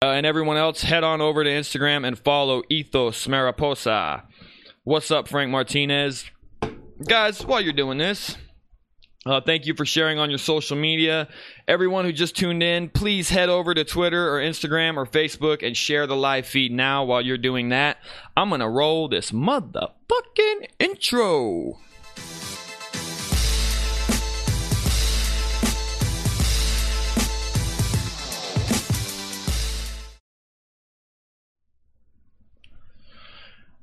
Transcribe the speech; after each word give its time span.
Uh, 0.00 0.10
and 0.10 0.24
everyone 0.24 0.56
else, 0.56 0.82
head 0.82 1.02
on 1.02 1.20
over 1.20 1.42
to 1.42 1.50
Instagram 1.50 2.06
and 2.06 2.16
follow 2.16 2.62
Ethos 2.68 3.26
Mariposa. 3.26 4.22
What's 4.84 5.10
up, 5.10 5.26
Frank 5.26 5.50
Martinez? 5.50 6.24
Guys, 7.04 7.44
while 7.44 7.60
you're 7.60 7.72
doing 7.72 7.98
this, 7.98 8.36
uh, 9.26 9.40
thank 9.40 9.66
you 9.66 9.74
for 9.74 9.84
sharing 9.84 10.20
on 10.20 10.30
your 10.30 10.38
social 10.38 10.76
media. 10.76 11.26
Everyone 11.66 12.04
who 12.04 12.12
just 12.12 12.36
tuned 12.36 12.62
in, 12.62 12.90
please 12.90 13.30
head 13.30 13.48
over 13.48 13.74
to 13.74 13.82
Twitter 13.82 14.32
or 14.32 14.38
Instagram 14.38 14.96
or 14.96 15.04
Facebook 15.04 15.66
and 15.66 15.76
share 15.76 16.06
the 16.06 16.14
live 16.14 16.46
feed 16.46 16.70
now 16.70 17.02
while 17.02 17.20
you're 17.20 17.36
doing 17.36 17.70
that. 17.70 17.96
I'm 18.36 18.50
going 18.50 18.60
to 18.60 18.68
roll 18.68 19.08
this 19.08 19.32
motherfucking 19.32 20.68
intro. 20.78 21.80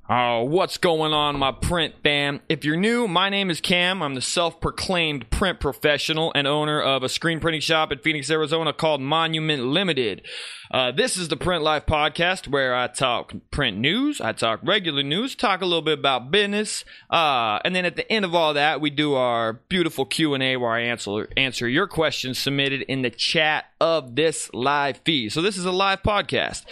Oh, 0.07 0.43
what's 0.43 0.77
going 0.77 1.13
on, 1.13 1.39
my 1.39 1.51
print 1.51 1.95
fam? 2.03 2.39
If 2.47 2.63
you're 2.63 2.77
new, 2.77 3.07
my 3.07 3.29
name 3.29 3.49
is 3.49 3.59
Cam. 3.59 4.03
I'm 4.03 4.13
the 4.13 4.21
self 4.21 4.61
proclaimed 4.61 5.31
print 5.31 5.59
professional 5.59 6.31
and 6.35 6.45
owner 6.45 6.79
of 6.79 7.01
a 7.01 7.09
screen 7.09 7.39
printing 7.39 7.61
shop 7.61 7.91
in 7.91 7.97
Phoenix, 7.97 8.29
Arizona 8.29 8.71
called 8.71 9.01
Monument 9.01 9.63
Limited. 9.63 10.21
Uh, 10.69 10.91
this 10.91 11.17
is 11.17 11.29
the 11.29 11.35
Print 11.35 11.63
Life 11.63 11.87
podcast 11.87 12.47
where 12.47 12.75
I 12.75 12.85
talk 12.85 13.33
print 13.49 13.77
news, 13.77 14.21
I 14.21 14.33
talk 14.33 14.59
regular 14.61 15.01
news, 15.01 15.33
talk 15.33 15.61
a 15.61 15.65
little 15.65 15.81
bit 15.81 15.97
about 15.97 16.29
business, 16.29 16.85
uh, 17.09 17.57
and 17.65 17.75
then 17.75 17.85
at 17.85 17.95
the 17.95 18.11
end 18.11 18.25
of 18.25 18.35
all 18.35 18.53
that, 18.53 18.81
we 18.81 18.91
do 18.91 19.15
our 19.15 19.53
beautiful 19.53 20.05
Q 20.05 20.35
and 20.35 20.43
A 20.43 20.57
where 20.57 20.71
I 20.71 20.81
answer 20.81 21.29
answer 21.35 21.67
your 21.67 21.87
questions 21.87 22.37
submitted 22.37 22.83
in 22.83 23.01
the 23.01 23.09
chat 23.09 23.71
of 23.81 24.15
this 24.15 24.53
live 24.53 25.01
feed. 25.03 25.31
So 25.31 25.41
this 25.41 25.57
is 25.57 25.65
a 25.65 25.71
live 25.71 26.03
podcast. 26.03 26.63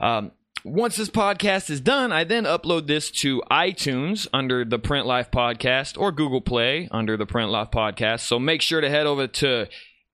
Um, 0.00 0.30
once 0.66 0.96
this 0.96 1.08
podcast 1.08 1.70
is 1.70 1.80
done, 1.80 2.12
I 2.12 2.24
then 2.24 2.42
upload 2.42 2.88
this 2.88 3.12
to 3.12 3.40
iTunes 3.50 4.26
under 4.32 4.64
the 4.64 4.80
Print 4.80 5.06
Life 5.06 5.30
Podcast 5.30 5.96
or 5.96 6.10
Google 6.10 6.40
Play 6.40 6.88
under 6.90 7.16
the 7.16 7.24
Print 7.24 7.50
Life 7.50 7.70
Podcast. 7.70 8.20
So 8.20 8.40
make 8.40 8.62
sure 8.62 8.80
to 8.80 8.90
head 8.90 9.06
over 9.06 9.28
to 9.28 9.68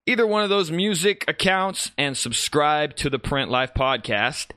either 0.04 0.26
one 0.26 0.42
of 0.42 0.50
those 0.50 0.70
music 0.70 1.24
accounts 1.26 1.90
and 1.96 2.18
subscribe 2.18 2.96
to 2.96 3.08
the 3.08 3.18
Print 3.18 3.50
Life 3.50 3.72
Podcast. 3.74 4.48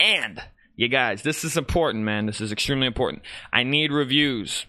And 0.00 0.42
you 0.74 0.88
guys, 0.88 1.22
this 1.22 1.44
is 1.44 1.56
important, 1.56 2.02
man. 2.02 2.26
This 2.26 2.40
is 2.40 2.50
extremely 2.50 2.88
important. 2.88 3.22
I 3.52 3.62
need 3.62 3.92
reviews. 3.92 4.66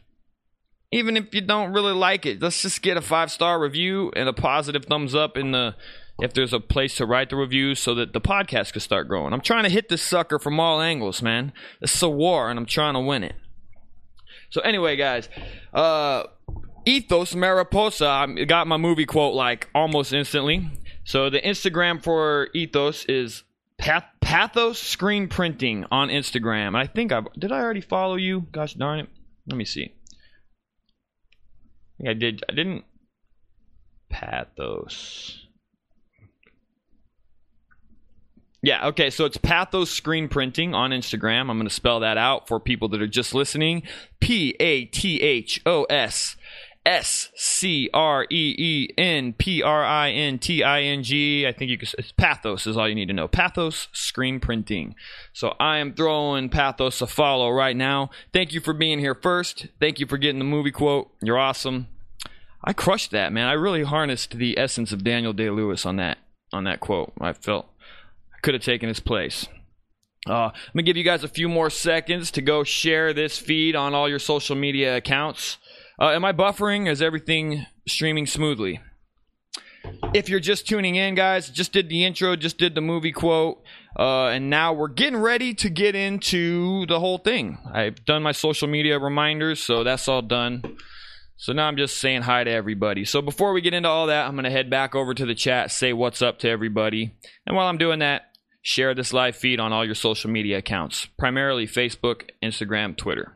Even 0.91 1.17
if 1.17 1.33
you 1.33 1.41
don't 1.41 1.73
really 1.73 1.93
like 1.93 2.27
it, 2.27 2.39
let's 2.39 2.61
just 2.61 2.83
get 2.83 2.97
a 2.97 3.01
five 3.01 3.31
star 3.31 3.59
review 3.59 4.11
and 4.15 4.29
a 4.29 4.33
positive 4.33 4.85
thumbs 4.85 5.15
up 5.15 5.37
in 5.37 5.53
the 5.53 5.75
if 6.19 6.33
there's 6.33 6.53
a 6.53 6.59
place 6.59 6.95
to 6.95 7.05
write 7.05 7.29
the 7.29 7.35
reviews 7.35 7.79
so 7.79 7.93
that 7.95 8.13
the 8.13 8.21
podcast 8.21 8.73
could 8.73 8.81
start 8.81 9.07
growing. 9.07 9.33
I'm 9.33 9.41
trying 9.41 9.63
to 9.63 9.69
hit 9.69 9.89
this 9.89 10.01
sucker 10.01 10.39
from 10.39 10.59
all 10.59 10.81
angles, 10.81 11.21
man. 11.21 11.53
Is 11.81 12.01
a 12.01 12.09
war, 12.09 12.49
and 12.49 12.57
I'm 12.57 12.65
trying 12.65 12.95
to 12.95 12.99
win 12.99 13.23
it. 13.23 13.35
So 14.49 14.61
anyway, 14.61 14.95
guys, 14.95 15.29
uh, 15.73 16.23
Ethos 16.85 17.35
Mariposa. 17.35 18.07
I 18.07 18.45
got 18.45 18.65
my 18.67 18.77
movie 18.77 19.05
quote 19.05 19.35
like 19.35 19.69
almost 19.75 20.13
instantly. 20.13 20.69
So 21.03 21.29
the 21.29 21.41
Instagram 21.41 22.01
for 22.01 22.49
Ethos 22.53 23.05
is 23.05 23.43
Path- 23.77 24.09
Pathos 24.21 24.79
Screen 24.79 25.27
Printing 25.27 25.85
on 25.91 26.09
Instagram. 26.09 26.75
I 26.75 26.87
think 26.87 27.11
I 27.11 27.21
did. 27.37 27.51
I 27.51 27.59
already 27.59 27.81
follow 27.81 28.15
you. 28.15 28.47
Gosh 28.51 28.73
darn 28.73 28.99
it. 28.99 29.09
Let 29.47 29.57
me 29.57 29.65
see. 29.65 29.93
I 31.93 31.97
think 31.97 32.09
I 32.09 32.13
did. 32.13 32.43
I 32.49 32.53
didn't. 32.53 32.85
Pathos. 34.09 35.46
Yeah, 38.67 38.87
okay, 38.87 39.09
so 39.09 39.23
it's 39.23 39.37
Pathos 39.37 39.89
Screen 39.89 40.27
Printing 40.27 40.75
on 40.75 40.91
Instagram. 40.91 41.49
I'm 41.49 41.57
going 41.57 41.69
to 41.69 41.73
spell 41.73 42.01
that 42.01 42.17
out 42.17 42.49
for 42.49 42.59
people 42.59 42.89
that 42.89 43.01
are 43.01 43.07
just 43.07 43.33
listening. 43.33 43.83
P 44.19 44.57
A 44.59 44.83
T 44.83 45.21
H 45.21 45.61
O 45.65 45.85
S 45.85 46.35
S 46.85 47.29
C 47.37 47.89
R 47.93 48.25
E 48.29 48.55
E 48.57 48.89
N 48.97 49.31
P 49.31 49.63
R 49.63 49.85
I 49.85 50.11
N 50.11 50.37
T 50.37 50.65
I 50.65 50.81
N 50.81 51.01
G. 51.01 51.47
I 51.47 51.53
think 51.53 51.71
you 51.71 51.77
can. 51.77 51.87
It's 51.97 52.11
Pathos 52.11 52.67
is 52.67 52.75
all 52.75 52.89
you 52.89 52.95
need 52.95 53.07
to 53.07 53.13
know. 53.13 53.29
Pathos 53.29 53.87
Screen 53.93 54.41
Printing. 54.41 54.95
So 55.31 55.55
I 55.61 55.77
am 55.77 55.93
throwing 55.93 56.49
Pathos 56.49 57.01
a 57.01 57.07
follow 57.07 57.49
right 57.49 57.77
now. 57.77 58.09
Thank 58.33 58.51
you 58.51 58.59
for 58.59 58.73
being 58.73 58.99
here 58.99 59.15
first. 59.15 59.67
Thank 59.79 60.01
you 60.01 60.07
for 60.07 60.17
getting 60.17 60.39
the 60.39 60.43
movie 60.43 60.71
quote. 60.71 61.09
You're 61.21 61.39
awesome. 61.39 61.87
I 62.61 62.73
crushed 62.73 63.11
that, 63.11 63.31
man. 63.31 63.47
I 63.47 63.53
really 63.53 63.83
harnessed 63.83 64.37
the 64.37 64.59
essence 64.59 64.91
of 64.91 65.05
Daniel 65.05 65.31
Day 65.31 65.51
Lewis 65.51 65.85
on 65.85 65.95
that 65.95 66.17
on 66.51 66.65
that 66.65 66.81
quote. 66.81 67.13
I 67.21 67.31
felt 67.31 67.69
could 68.41 68.53
have 68.53 68.63
taken 68.63 68.87
his 68.89 68.99
place. 68.99 69.47
Uh, 70.27 70.49
I'm 70.51 70.53
gonna 70.73 70.83
give 70.83 70.97
you 70.97 71.03
guys 71.03 71.23
a 71.23 71.29
few 71.29 71.47
more 71.47 71.69
seconds 71.69 72.31
to 72.31 72.41
go 72.41 72.63
share 72.63 73.13
this 73.13 73.37
feed 73.37 73.75
on 73.75 73.93
all 73.93 74.09
your 74.09 74.19
social 74.19 74.55
media 74.55 74.97
accounts. 74.97 75.57
Uh, 75.99 76.09
am 76.09 76.25
I 76.25 76.33
buffering? 76.33 76.89
Is 76.89 77.01
everything 77.01 77.65
streaming 77.87 78.27
smoothly? 78.27 78.81
If 80.13 80.27
you're 80.27 80.41
just 80.41 80.67
tuning 80.67 80.95
in, 80.95 81.15
guys, 81.15 81.49
just 81.49 81.71
did 81.71 81.87
the 81.87 82.03
intro, 82.03 82.35
just 82.35 82.57
did 82.57 82.75
the 82.75 82.81
movie 82.81 83.13
quote, 83.13 83.63
uh, 83.97 84.27
and 84.27 84.49
now 84.49 84.73
we're 84.73 84.89
getting 84.89 85.17
ready 85.17 85.53
to 85.55 85.69
get 85.69 85.95
into 85.95 86.85
the 86.87 86.99
whole 86.99 87.17
thing. 87.17 87.57
I've 87.73 88.03
done 88.03 88.21
my 88.21 88.33
social 88.33 88.67
media 88.67 88.99
reminders, 88.99 89.63
so 89.63 89.83
that's 89.83 90.07
all 90.07 90.21
done. 90.21 90.77
So 91.37 91.53
now 91.53 91.67
I'm 91.67 91.77
just 91.77 91.99
saying 91.99 92.23
hi 92.23 92.43
to 92.43 92.51
everybody. 92.51 93.05
So 93.05 93.21
before 93.21 93.53
we 93.53 93.61
get 93.61 93.73
into 93.73 93.87
all 93.87 94.07
that, 94.07 94.27
I'm 94.27 94.33
going 94.33 94.45
to 94.45 94.49
head 94.49 94.69
back 94.69 94.95
over 94.95 95.13
to 95.13 95.25
the 95.25 95.35
chat, 95.35 95.71
say 95.71 95.93
what's 95.93 96.21
up 96.21 96.39
to 96.39 96.49
everybody. 96.49 97.13
And 97.45 97.55
while 97.55 97.67
I'm 97.67 97.77
doing 97.77 97.99
that, 97.99 98.26
share 98.67 98.93
this 98.93 99.13
live 99.13 99.33
feed 99.33 99.61
on 99.61 99.71
all 99.71 99.85
your 99.85 99.95
social 99.95 100.29
media 100.29 100.57
accounts, 100.57 101.05
primarily 101.17 101.65
Facebook, 101.65 102.29
Instagram, 102.43 102.97
Twitter. 102.97 103.33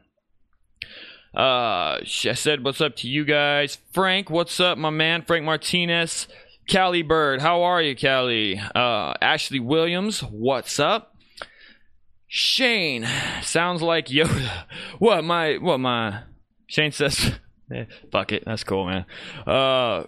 Uh, 1.33 1.99
I 2.03 2.03
said 2.03 2.65
what's 2.65 2.81
up 2.81 2.97
to 2.97 3.07
you 3.07 3.23
guys. 3.23 3.77
Frank, 3.93 4.29
what's 4.29 4.59
up, 4.59 4.77
my 4.77 4.89
man? 4.89 5.23
Frank 5.23 5.45
Martinez. 5.45 6.27
Callie 6.69 7.01
Bird, 7.01 7.41
how 7.41 7.63
are 7.63 7.81
you, 7.81 7.95
Callie? 7.95 8.59
Uh, 8.75 9.13
Ashley 9.21 9.61
Williams, 9.61 10.19
what's 10.19 10.79
up? 10.79 11.15
Shane, 12.27 13.07
sounds 13.41 13.81
like 13.81 14.07
Yoda. 14.07 14.65
What 14.99 15.23
my 15.23 15.55
what 15.55 15.79
my 15.79 16.23
Shane 16.67 16.91
says 16.91 17.31
yeah, 17.69 17.85
fuck 18.11 18.33
it. 18.33 18.43
That's 18.45 18.63
cool, 18.63 18.85
man. 18.85 19.05
Uh, 19.47 20.03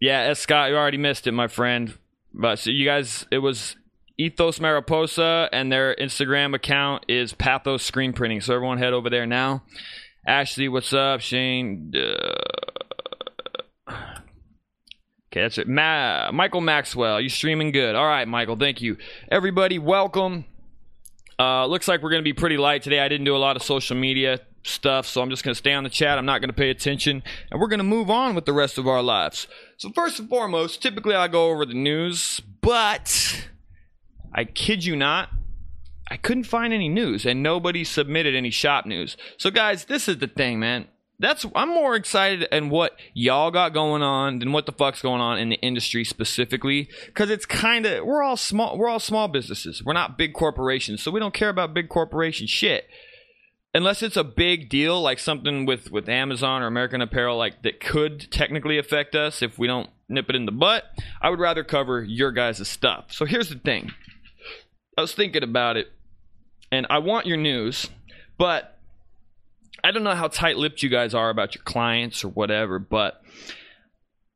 yeah, 0.00 0.20
S. 0.22 0.40
Scott, 0.40 0.70
you 0.70 0.76
already 0.76 0.96
missed 0.96 1.26
it, 1.26 1.32
my 1.32 1.48
friend. 1.48 1.92
But 2.32 2.60
so 2.60 2.70
you 2.70 2.86
guys, 2.86 3.26
it 3.30 3.38
was 3.38 3.76
Ethos 4.20 4.60
Mariposa, 4.60 5.48
and 5.50 5.72
their 5.72 5.94
Instagram 5.94 6.54
account 6.54 7.06
is 7.08 7.32
Pathos 7.32 7.82
Screen 7.82 8.12
Printing. 8.12 8.42
So 8.42 8.54
everyone 8.54 8.76
head 8.76 8.92
over 8.92 9.08
there 9.08 9.24
now. 9.24 9.62
Ashley, 10.26 10.68
what's 10.68 10.92
up? 10.92 11.22
Shane. 11.22 11.90
Uh, 11.96 12.34
okay, 13.88 15.40
that's 15.40 15.56
it. 15.56 15.66
Ma- 15.66 16.30
Michael 16.32 16.60
Maxwell, 16.60 17.18
you 17.18 17.30
streaming 17.30 17.72
good? 17.72 17.94
All 17.94 18.06
right, 18.06 18.28
Michael. 18.28 18.56
Thank 18.56 18.82
you. 18.82 18.98
Everybody, 19.30 19.78
welcome. 19.78 20.44
Uh, 21.38 21.64
looks 21.64 21.88
like 21.88 22.02
we're 22.02 22.10
going 22.10 22.22
to 22.22 22.22
be 22.22 22.34
pretty 22.34 22.58
light 22.58 22.82
today. 22.82 23.00
I 23.00 23.08
didn't 23.08 23.24
do 23.24 23.34
a 23.34 23.38
lot 23.38 23.56
of 23.56 23.62
social 23.62 23.96
media 23.96 24.40
stuff, 24.64 25.06
so 25.06 25.22
I'm 25.22 25.30
just 25.30 25.44
going 25.44 25.54
to 25.54 25.58
stay 25.58 25.72
on 25.72 25.82
the 25.82 25.88
chat. 25.88 26.18
I'm 26.18 26.26
not 26.26 26.42
going 26.42 26.50
to 26.50 26.54
pay 26.54 26.68
attention, 26.68 27.22
and 27.50 27.58
we're 27.58 27.68
going 27.68 27.78
to 27.78 27.84
move 27.84 28.10
on 28.10 28.34
with 28.34 28.44
the 28.44 28.52
rest 28.52 28.76
of 28.76 28.86
our 28.86 29.00
lives. 29.00 29.46
So, 29.78 29.90
first 29.92 30.18
and 30.18 30.28
foremost, 30.28 30.82
typically 30.82 31.14
I 31.14 31.26
go 31.28 31.48
over 31.48 31.64
the 31.64 31.72
news, 31.72 32.42
but 32.60 33.48
I 34.32 34.44
kid 34.44 34.84
you 34.84 34.96
not, 34.96 35.30
I 36.10 36.16
couldn't 36.16 36.44
find 36.44 36.72
any 36.72 36.88
news, 36.88 37.24
and 37.24 37.42
nobody 37.42 37.84
submitted 37.84 38.34
any 38.34 38.50
shop 38.50 38.84
news. 38.84 39.16
So, 39.38 39.50
guys, 39.50 39.84
this 39.84 40.08
is 40.08 40.18
the 40.18 40.26
thing, 40.26 40.58
man. 40.58 40.88
That's 41.20 41.44
I'm 41.54 41.68
more 41.68 41.94
excited 41.96 42.48
in 42.50 42.70
what 42.70 42.98
y'all 43.12 43.50
got 43.50 43.74
going 43.74 44.02
on 44.02 44.38
than 44.38 44.52
what 44.52 44.64
the 44.64 44.72
fuck's 44.72 45.02
going 45.02 45.20
on 45.20 45.38
in 45.38 45.50
the 45.50 45.56
industry 45.56 46.02
specifically 46.02 46.88
because 47.06 47.28
it's 47.28 47.44
kind 47.44 47.84
of 47.84 48.06
we're 48.06 48.22
all 48.22 48.38
small 48.38 48.78
we're 48.78 48.88
all 48.88 48.98
small 48.98 49.28
businesses 49.28 49.84
we're 49.84 49.92
not 49.92 50.16
big 50.16 50.32
corporations 50.32 51.02
so 51.02 51.10
we 51.10 51.20
don't 51.20 51.34
care 51.34 51.50
about 51.50 51.74
big 51.74 51.90
corporation 51.90 52.46
shit 52.46 52.88
unless 53.74 54.02
it's 54.02 54.16
a 54.16 54.24
big 54.24 54.70
deal 54.70 54.98
like 55.02 55.18
something 55.18 55.66
with 55.66 55.90
with 55.90 56.08
Amazon 56.08 56.62
or 56.62 56.66
American 56.66 57.02
Apparel 57.02 57.36
like 57.36 57.62
that 57.64 57.80
could 57.80 58.32
technically 58.32 58.78
affect 58.78 59.14
us 59.14 59.42
if 59.42 59.58
we 59.58 59.66
don't 59.66 59.90
nip 60.08 60.30
it 60.30 60.36
in 60.36 60.46
the 60.46 60.52
butt 60.52 60.84
I 61.20 61.28
would 61.28 61.38
rather 61.38 61.64
cover 61.64 62.02
your 62.02 62.32
guys' 62.32 62.66
stuff 62.66 63.12
so 63.12 63.26
here's 63.26 63.50
the 63.50 63.58
thing 63.58 63.92
I 65.00 65.02
was 65.02 65.14
thinking 65.14 65.42
about 65.42 65.76
it 65.76 65.90
and 66.70 66.86
I 66.90 66.98
want 66.98 67.26
your 67.26 67.38
news 67.38 67.88
but 68.40 68.78
I 69.84 69.90
don't 69.90 70.02
know 70.02 70.14
how 70.14 70.28
tight-lipped 70.28 70.82
you 70.82 70.88
guys 70.88 71.12
are 71.12 71.28
about 71.28 71.54
your 71.54 71.62
clients 71.64 72.24
or 72.24 72.28
whatever, 72.28 72.78
but 72.78 73.22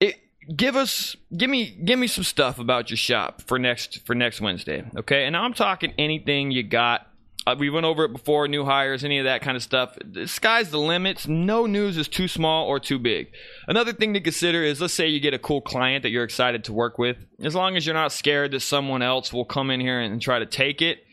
it 0.00 0.16
give 0.54 0.76
us 0.76 1.16
give 1.34 1.48
me 1.48 1.70
give 1.70 1.98
me 1.98 2.06
some 2.06 2.24
stuff 2.24 2.58
about 2.58 2.90
your 2.90 2.96
shop 2.96 3.40
for 3.42 3.58
next 3.58 4.04
for 4.06 4.14
next 4.14 4.42
Wednesday, 4.42 4.84
okay? 4.96 5.26
And 5.26 5.36
I'm 5.36 5.54
talking 5.54 5.94
anything 5.96 6.50
you 6.50 6.62
got 6.62 7.06
uh, 7.46 7.54
we 7.58 7.68
went 7.68 7.84
over 7.84 8.04
it 8.04 8.12
before, 8.12 8.48
new 8.48 8.64
hires, 8.64 9.04
any 9.04 9.18
of 9.18 9.24
that 9.24 9.42
kind 9.42 9.56
of 9.56 9.62
stuff. 9.62 9.96
The 10.04 10.26
sky's 10.26 10.70
the 10.70 10.78
limits. 10.78 11.28
No 11.28 11.66
news 11.66 11.98
is 11.98 12.08
too 12.08 12.28
small 12.28 12.66
or 12.66 12.80
too 12.80 12.98
big. 12.98 13.28
Another 13.68 13.92
thing 13.92 14.14
to 14.14 14.20
consider 14.20 14.62
is 14.62 14.80
let's 14.80 14.94
say 14.94 15.08
you 15.08 15.20
get 15.20 15.34
a 15.34 15.38
cool 15.38 15.60
client 15.60 16.02
that 16.02 16.10
you're 16.10 16.24
excited 16.24 16.64
to 16.64 16.72
work 16.72 16.98
with. 16.98 17.18
As 17.40 17.54
long 17.54 17.76
as 17.76 17.84
you're 17.86 17.94
not 17.94 18.12
scared 18.12 18.52
that 18.52 18.60
someone 18.60 19.02
else 19.02 19.32
will 19.32 19.44
come 19.44 19.70
in 19.70 19.80
here 19.80 20.00
and 20.00 20.20
try 20.22 20.38
to 20.38 20.46
take 20.46 20.80
it, 20.80 21.04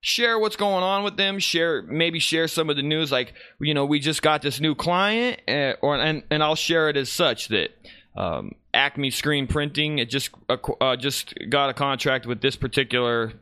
share 0.00 0.38
what's 0.38 0.56
going 0.56 0.84
on 0.84 1.02
with 1.02 1.16
them 1.16 1.40
share 1.40 1.82
maybe 1.82 2.20
share 2.20 2.46
some 2.46 2.70
of 2.70 2.76
the 2.76 2.82
news 2.82 3.10
like 3.10 3.34
you 3.58 3.74
know 3.74 3.84
we 3.84 3.98
just 3.98 4.22
got 4.22 4.42
this 4.42 4.60
new 4.60 4.74
client 4.74 5.40
uh, 5.48 5.72
or 5.82 5.96
and, 5.96 6.22
and 6.30 6.40
i'll 6.40 6.54
share 6.54 6.88
it 6.88 6.96
as 6.96 7.10
such 7.10 7.48
that 7.48 7.70
um, 8.16 8.52
acme 8.72 9.10
screen 9.10 9.48
printing 9.48 9.98
it 9.98 10.08
just 10.08 10.30
uh, 10.48 10.56
uh, 10.80 10.94
just 10.94 11.34
got 11.50 11.68
a 11.68 11.74
contract 11.74 12.26
with 12.26 12.40
this 12.40 12.54
particular 12.54 13.32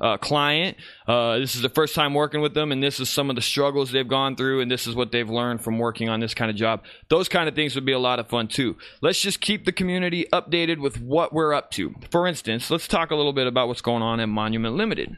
uh, 0.00 0.16
client. 0.16 0.76
Uh, 1.06 1.38
this 1.38 1.54
is 1.54 1.62
the 1.62 1.68
first 1.68 1.94
time 1.94 2.14
working 2.14 2.40
with 2.40 2.54
them, 2.54 2.72
and 2.72 2.82
this 2.82 3.00
is 3.00 3.10
some 3.10 3.30
of 3.30 3.36
the 3.36 3.42
struggles 3.42 3.92
they've 3.92 4.08
gone 4.08 4.36
through, 4.36 4.60
and 4.60 4.70
this 4.70 4.86
is 4.86 4.94
what 4.94 5.12
they've 5.12 5.28
learned 5.28 5.62
from 5.62 5.78
working 5.78 6.08
on 6.08 6.20
this 6.20 6.34
kind 6.34 6.50
of 6.50 6.56
job. 6.56 6.82
Those 7.08 7.28
kind 7.28 7.48
of 7.48 7.54
things 7.54 7.74
would 7.74 7.84
be 7.84 7.92
a 7.92 7.98
lot 7.98 8.18
of 8.18 8.28
fun 8.28 8.48
too. 8.48 8.76
Let's 9.00 9.20
just 9.20 9.40
keep 9.40 9.64
the 9.64 9.72
community 9.72 10.26
updated 10.32 10.78
with 10.78 11.00
what 11.00 11.32
we're 11.32 11.52
up 11.52 11.70
to. 11.72 11.94
For 12.10 12.26
instance, 12.26 12.70
let's 12.70 12.88
talk 12.88 13.10
a 13.10 13.16
little 13.16 13.32
bit 13.32 13.46
about 13.46 13.68
what's 13.68 13.82
going 13.82 14.02
on 14.02 14.20
at 14.20 14.28
Monument 14.28 14.74
Limited. 14.76 15.16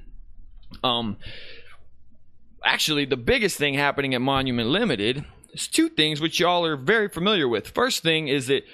Um, 0.82 1.17
actually, 2.64 3.05
the 3.05 3.17
biggest 3.17 3.56
thing 3.58 3.75
happening 3.75 4.14
at 4.14 4.20
Monument 4.20 4.69
Limited 4.69 5.25
is 5.52 5.69
two 5.69 5.88
things 5.88 6.20
which 6.20 6.40
y'all 6.40 6.64
are 6.64 6.76
very 6.76 7.08
familiar 7.08 7.46
with. 7.46 7.69
First 7.69 8.02
thing 8.02 8.28
is 8.28 8.46
that 8.46 8.64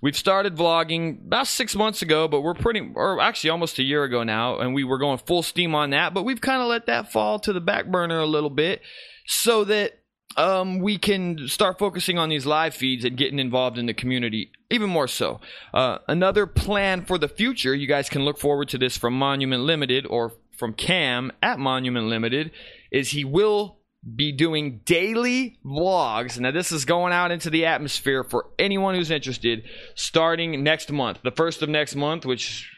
We've 0.00 0.16
started 0.16 0.56
vlogging 0.56 1.26
about 1.26 1.46
six 1.46 1.74
months 1.74 2.02
ago, 2.02 2.28
but 2.28 2.42
we're 2.42 2.54
pretty, 2.54 2.92
or 2.94 3.20
actually 3.20 3.50
almost 3.50 3.78
a 3.78 3.82
year 3.82 4.04
ago 4.04 4.22
now, 4.22 4.58
and 4.58 4.74
we 4.74 4.84
were 4.84 4.98
going 4.98 5.18
full 5.18 5.42
steam 5.42 5.74
on 5.74 5.90
that. 5.90 6.14
But 6.14 6.24
we've 6.24 6.40
kind 6.40 6.60
of 6.60 6.68
let 6.68 6.86
that 6.86 7.12
fall 7.12 7.38
to 7.40 7.52
the 7.52 7.60
back 7.60 7.86
burner 7.86 8.18
a 8.18 8.26
little 8.26 8.50
bit 8.50 8.82
so 9.26 9.64
that 9.64 9.98
um, 10.36 10.80
we 10.80 10.98
can 10.98 11.48
start 11.48 11.78
focusing 11.78 12.18
on 12.18 12.28
these 12.28 12.46
live 12.46 12.74
feeds 12.74 13.04
and 13.04 13.16
getting 13.16 13.38
involved 13.38 13.78
in 13.78 13.86
the 13.86 13.94
community 13.94 14.50
even 14.70 14.90
more 14.90 15.08
so. 15.08 15.40
Uh, 15.72 15.98
another 16.08 16.46
plan 16.46 17.04
for 17.04 17.18
the 17.18 17.28
future, 17.28 17.74
you 17.74 17.86
guys 17.86 18.08
can 18.08 18.24
look 18.24 18.38
forward 18.38 18.68
to 18.68 18.78
this 18.78 18.96
from 18.96 19.14
Monument 19.14 19.62
Limited 19.62 20.06
or 20.06 20.32
from 20.56 20.72
Cam 20.72 21.32
at 21.42 21.58
Monument 21.58 22.06
Limited, 22.06 22.50
is 22.90 23.10
he 23.10 23.24
will 23.24 23.75
be 24.14 24.30
doing 24.32 24.80
daily 24.84 25.58
vlogs. 25.64 26.38
Now, 26.38 26.52
this 26.52 26.70
is 26.70 26.84
going 26.84 27.12
out 27.12 27.32
into 27.32 27.50
the 27.50 27.66
atmosphere 27.66 28.22
for 28.22 28.46
anyone 28.58 28.94
who's 28.94 29.10
interested 29.10 29.64
starting 29.94 30.62
next 30.62 30.92
month, 30.92 31.20
the 31.24 31.32
first 31.32 31.62
of 31.62 31.68
next 31.68 31.96
month, 31.96 32.24
which 32.24 32.70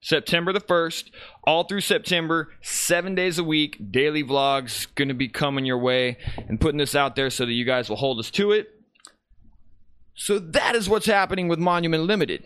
September 0.00 0.52
the 0.52 0.60
1st, 0.60 1.10
all 1.44 1.64
through 1.64 1.80
September, 1.80 2.50
seven 2.62 3.14
days 3.14 3.38
a 3.38 3.44
week, 3.44 3.90
daily 3.90 4.22
vlogs 4.22 4.86
going 4.94 5.08
to 5.08 5.14
be 5.14 5.28
coming 5.28 5.64
your 5.64 5.78
way 5.78 6.16
and 6.48 6.60
putting 6.60 6.78
this 6.78 6.94
out 6.94 7.16
there 7.16 7.28
so 7.28 7.44
that 7.44 7.52
you 7.52 7.64
guys 7.64 7.88
will 7.88 7.96
hold 7.96 8.18
us 8.18 8.30
to 8.30 8.52
it. 8.52 8.68
So, 10.14 10.38
that 10.38 10.74
is 10.74 10.88
what's 10.88 11.06
happening 11.06 11.48
with 11.48 11.58
Monument 11.58 12.04
Limited. 12.04 12.44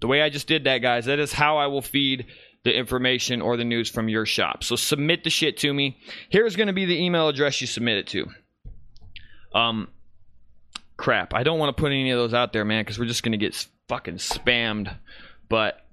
The 0.00 0.08
way 0.08 0.20
I 0.20 0.28
just 0.28 0.46
did 0.46 0.64
that, 0.64 0.78
guys, 0.78 1.06
that 1.06 1.18
is 1.18 1.32
how 1.32 1.56
I 1.56 1.68
will 1.68 1.80
feed 1.80 2.26
the 2.64 2.76
information 2.76 3.42
or 3.42 3.56
the 3.56 3.64
news 3.64 3.90
from 3.90 4.08
your 4.08 4.26
shop. 4.26 4.64
So 4.64 4.74
submit 4.74 5.22
the 5.22 5.30
shit 5.30 5.58
to 5.58 5.72
me. 5.72 5.98
Here's 6.30 6.56
going 6.56 6.66
to 6.66 6.72
be 6.72 6.86
the 6.86 7.02
email 7.02 7.28
address 7.28 7.60
you 7.60 7.66
submit 7.66 7.98
it 7.98 8.06
to. 8.08 8.26
Um, 9.54 9.88
crap. 10.96 11.34
I 11.34 11.42
don't 11.42 11.58
want 11.58 11.76
to 11.76 11.80
put 11.80 11.92
any 11.92 12.10
of 12.10 12.18
those 12.18 12.34
out 12.34 12.52
there, 12.52 12.64
man, 12.64 12.82
because 12.82 12.98
we're 12.98 13.04
just 13.04 13.22
going 13.22 13.32
to 13.32 13.38
get 13.38 13.54
fucking 13.88 14.16
spammed. 14.16 14.94
But 15.48 15.86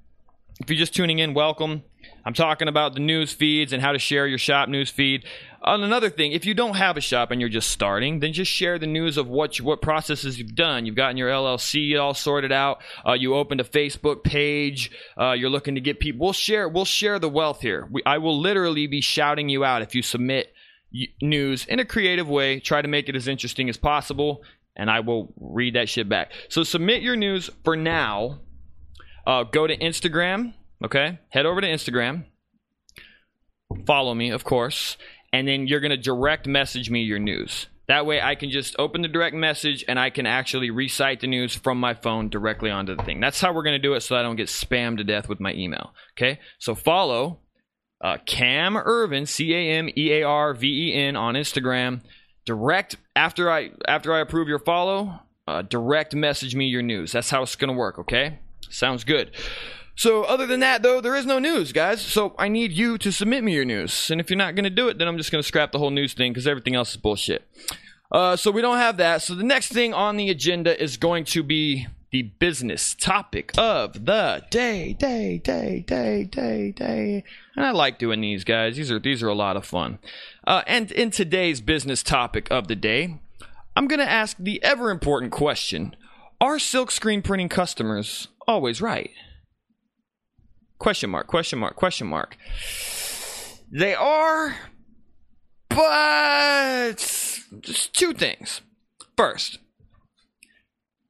if 0.59 0.69
you're 0.69 0.79
just 0.79 0.95
tuning 0.95 1.19
in, 1.19 1.33
welcome. 1.33 1.83
I'm 2.25 2.33
talking 2.33 2.67
about 2.67 2.93
the 2.93 2.99
news 2.99 3.33
feeds 3.33 3.73
and 3.73 3.81
how 3.81 3.91
to 3.91 3.99
share 3.99 4.27
your 4.27 4.37
shop 4.37 4.69
news 4.69 4.89
feed. 4.89 5.25
On 5.63 5.83
another 5.83 6.09
thing, 6.09 6.31
if 6.31 6.45
you 6.45 6.53
don't 6.53 6.75
have 6.75 6.97
a 6.97 7.01
shop 7.01 7.29
and 7.29 7.39
you're 7.39 7.49
just 7.49 7.69
starting, 7.69 8.19
then 8.19 8.33
just 8.33 8.51
share 8.51 8.79
the 8.79 8.87
news 8.87 9.17
of 9.17 9.27
what 9.27 9.59
you, 9.59 9.65
what 9.65 9.81
processes 9.81 10.39
you've 10.39 10.55
done. 10.55 10.85
You've 10.85 10.95
gotten 10.95 11.17
your 11.17 11.29
LLC 11.29 11.99
all 11.99 12.13
sorted 12.13 12.51
out. 12.51 12.81
Uh, 13.07 13.13
you 13.13 13.35
opened 13.35 13.61
a 13.61 13.63
Facebook 13.63 14.23
page. 14.23 14.91
Uh, 15.19 15.33
you're 15.33 15.49
looking 15.49 15.75
to 15.75 15.81
get 15.81 15.99
people. 15.99 16.25
We'll 16.25 16.33
share. 16.33 16.67
We'll 16.67 16.85
share 16.85 17.19
the 17.19 17.29
wealth 17.29 17.61
here. 17.61 17.87
We, 17.91 18.01
I 18.05 18.17
will 18.17 18.39
literally 18.39 18.87
be 18.87 19.01
shouting 19.01 19.49
you 19.49 19.63
out 19.63 19.81
if 19.83 19.93
you 19.93 20.01
submit 20.01 20.51
news 21.21 21.65
in 21.65 21.79
a 21.79 21.85
creative 21.85 22.27
way. 22.27 22.59
Try 22.59 22.81
to 22.81 22.87
make 22.87 23.07
it 23.07 23.15
as 23.15 23.27
interesting 23.27 23.69
as 23.69 23.77
possible, 23.77 24.43
and 24.75 24.89
I 24.89 25.01
will 25.01 25.33
read 25.39 25.75
that 25.75 25.89
shit 25.89 26.09
back. 26.09 26.31
So 26.49 26.63
submit 26.63 27.01
your 27.01 27.15
news 27.15 27.49
for 27.63 27.75
now. 27.75 28.39
Uh, 29.25 29.43
go 29.43 29.67
to 29.67 29.77
Instagram 29.77 30.53
Okay? 30.83 31.19
Head 31.29 31.45
over 31.45 31.61
to 31.61 31.67
Instagram. 31.67 32.25
Follow 33.85 34.13
me, 34.13 34.31
of 34.31 34.43
course. 34.43 34.97
And 35.33 35.47
then 35.47 35.67
you're 35.67 35.79
going 35.79 35.91
to 35.91 35.97
direct 35.97 36.47
message 36.47 36.89
me 36.89 37.01
your 37.01 37.19
news. 37.19 37.67
That 37.87 38.05
way 38.05 38.21
I 38.21 38.35
can 38.35 38.51
just 38.51 38.75
open 38.79 39.01
the 39.01 39.07
direct 39.07 39.35
message 39.35 39.83
and 39.87 39.99
I 39.99 40.09
can 40.11 40.25
actually 40.25 40.69
recite 40.69 41.19
the 41.19 41.27
news 41.27 41.55
from 41.55 41.79
my 41.79 41.93
phone 41.93 42.29
directly 42.29 42.69
onto 42.69 42.95
the 42.95 43.03
thing. 43.03 43.19
That's 43.19 43.41
how 43.41 43.53
we're 43.53 43.63
going 43.63 43.81
to 43.81 43.87
do 43.87 43.93
it 43.95 44.01
so 44.01 44.15
I 44.15 44.21
don't 44.21 44.35
get 44.35 44.47
spammed 44.47 44.97
to 44.97 45.03
death 45.03 45.27
with 45.27 45.39
my 45.39 45.53
email. 45.53 45.93
Okay? 46.17 46.39
So 46.59 46.75
follow 46.75 47.39
uh, 48.01 48.17
Cam 48.25 48.75
Earven, 48.75 49.27
C 49.27 49.53
A 49.53 49.77
M 49.77 49.89
E 49.95 50.11
A 50.13 50.23
R 50.23 50.53
V 50.53 50.89
E 50.89 50.93
N 50.93 51.15
on 51.15 51.35
Instagram. 51.35 52.01
Direct 52.45 52.95
after 53.15 53.51
I 53.51 53.71
after 53.87 54.13
I 54.13 54.21
approve 54.21 54.47
your 54.47 54.59
follow, 54.59 55.19
uh, 55.47 55.61
direct 55.61 56.15
message 56.15 56.55
me 56.55 56.65
your 56.65 56.81
news. 56.81 57.11
That's 57.11 57.29
how 57.29 57.43
it's 57.43 57.55
going 57.55 57.71
to 57.71 57.77
work, 57.77 57.99
okay? 57.99 58.39
Sounds 58.69 59.03
good. 59.03 59.31
So, 59.95 60.23
other 60.23 60.47
than 60.47 60.61
that, 60.61 60.81
though, 60.81 61.01
there 61.01 61.15
is 61.15 61.25
no 61.25 61.37
news, 61.37 61.71
guys. 61.71 62.01
So, 62.01 62.33
I 62.37 62.47
need 62.47 62.71
you 62.71 62.97
to 62.97 63.11
submit 63.11 63.43
me 63.43 63.53
your 63.53 63.65
news. 63.65 64.09
And 64.09 64.19
if 64.19 64.29
you're 64.29 64.37
not 64.37 64.55
going 64.55 64.63
to 64.63 64.69
do 64.69 64.87
it, 64.87 64.97
then 64.97 65.07
I'm 65.07 65.17
just 65.17 65.31
going 65.31 65.41
to 65.41 65.47
scrap 65.47 65.71
the 65.71 65.79
whole 65.79 65.91
news 65.91 66.13
thing 66.13 66.31
because 66.31 66.47
everything 66.47 66.75
else 66.75 66.91
is 66.91 66.97
bullshit. 66.97 67.47
Uh, 68.11 68.35
so, 68.35 68.51
we 68.51 68.61
don't 68.61 68.77
have 68.77 68.97
that. 68.97 69.21
So, 69.21 69.35
the 69.35 69.43
next 69.43 69.71
thing 69.71 69.93
on 69.93 70.17
the 70.17 70.29
agenda 70.29 70.81
is 70.81 70.97
going 70.97 71.25
to 71.25 71.43
be 71.43 71.87
the 72.11 72.23
business 72.23 72.93
topic 72.93 73.51
of 73.57 74.05
the 74.05 74.43
day, 74.49 74.93
day, 74.93 75.37
day, 75.37 75.83
day, 75.87 76.25
day, 76.25 76.71
day. 76.71 77.23
And 77.55 77.65
I 77.65 77.71
like 77.71 77.99
doing 77.99 78.19
these, 78.19 78.43
guys. 78.43 78.75
These 78.75 78.91
are 78.91 78.99
these 78.99 79.23
are 79.23 79.29
a 79.29 79.33
lot 79.33 79.55
of 79.55 79.65
fun. 79.65 79.99
Uh, 80.45 80.61
and 80.67 80.91
in 80.91 81.11
today's 81.11 81.61
business 81.61 82.03
topic 82.03 82.49
of 82.51 82.67
the 82.67 82.75
day, 82.75 83.17
I'm 83.77 83.87
going 83.87 83.99
to 83.99 84.09
ask 84.09 84.35
the 84.37 84.61
ever 84.61 84.91
important 84.91 85.31
question: 85.31 85.95
Are 86.41 86.59
silk 86.59 86.91
screen 86.91 87.21
printing 87.21 87.49
customers 87.49 88.27
always 88.45 88.81
right? 88.81 89.11
Question 90.81 91.11
mark, 91.11 91.27
question 91.27 91.59
mark, 91.59 91.75
question 91.75 92.07
mark. 92.07 92.35
They 93.71 93.93
are, 93.93 94.55
but 95.69 96.95
just 97.59 97.93
two 97.93 98.13
things. 98.13 98.61
First, 99.15 99.59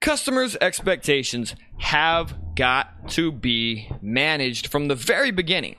customers' 0.02 0.58
expectations 0.60 1.56
have 1.80 2.36
got 2.54 3.12
to 3.12 3.32
be 3.32 3.90
managed 4.02 4.68
from 4.68 4.90
the 4.90 4.96
very 4.96 5.32
beginning. 5.32 5.78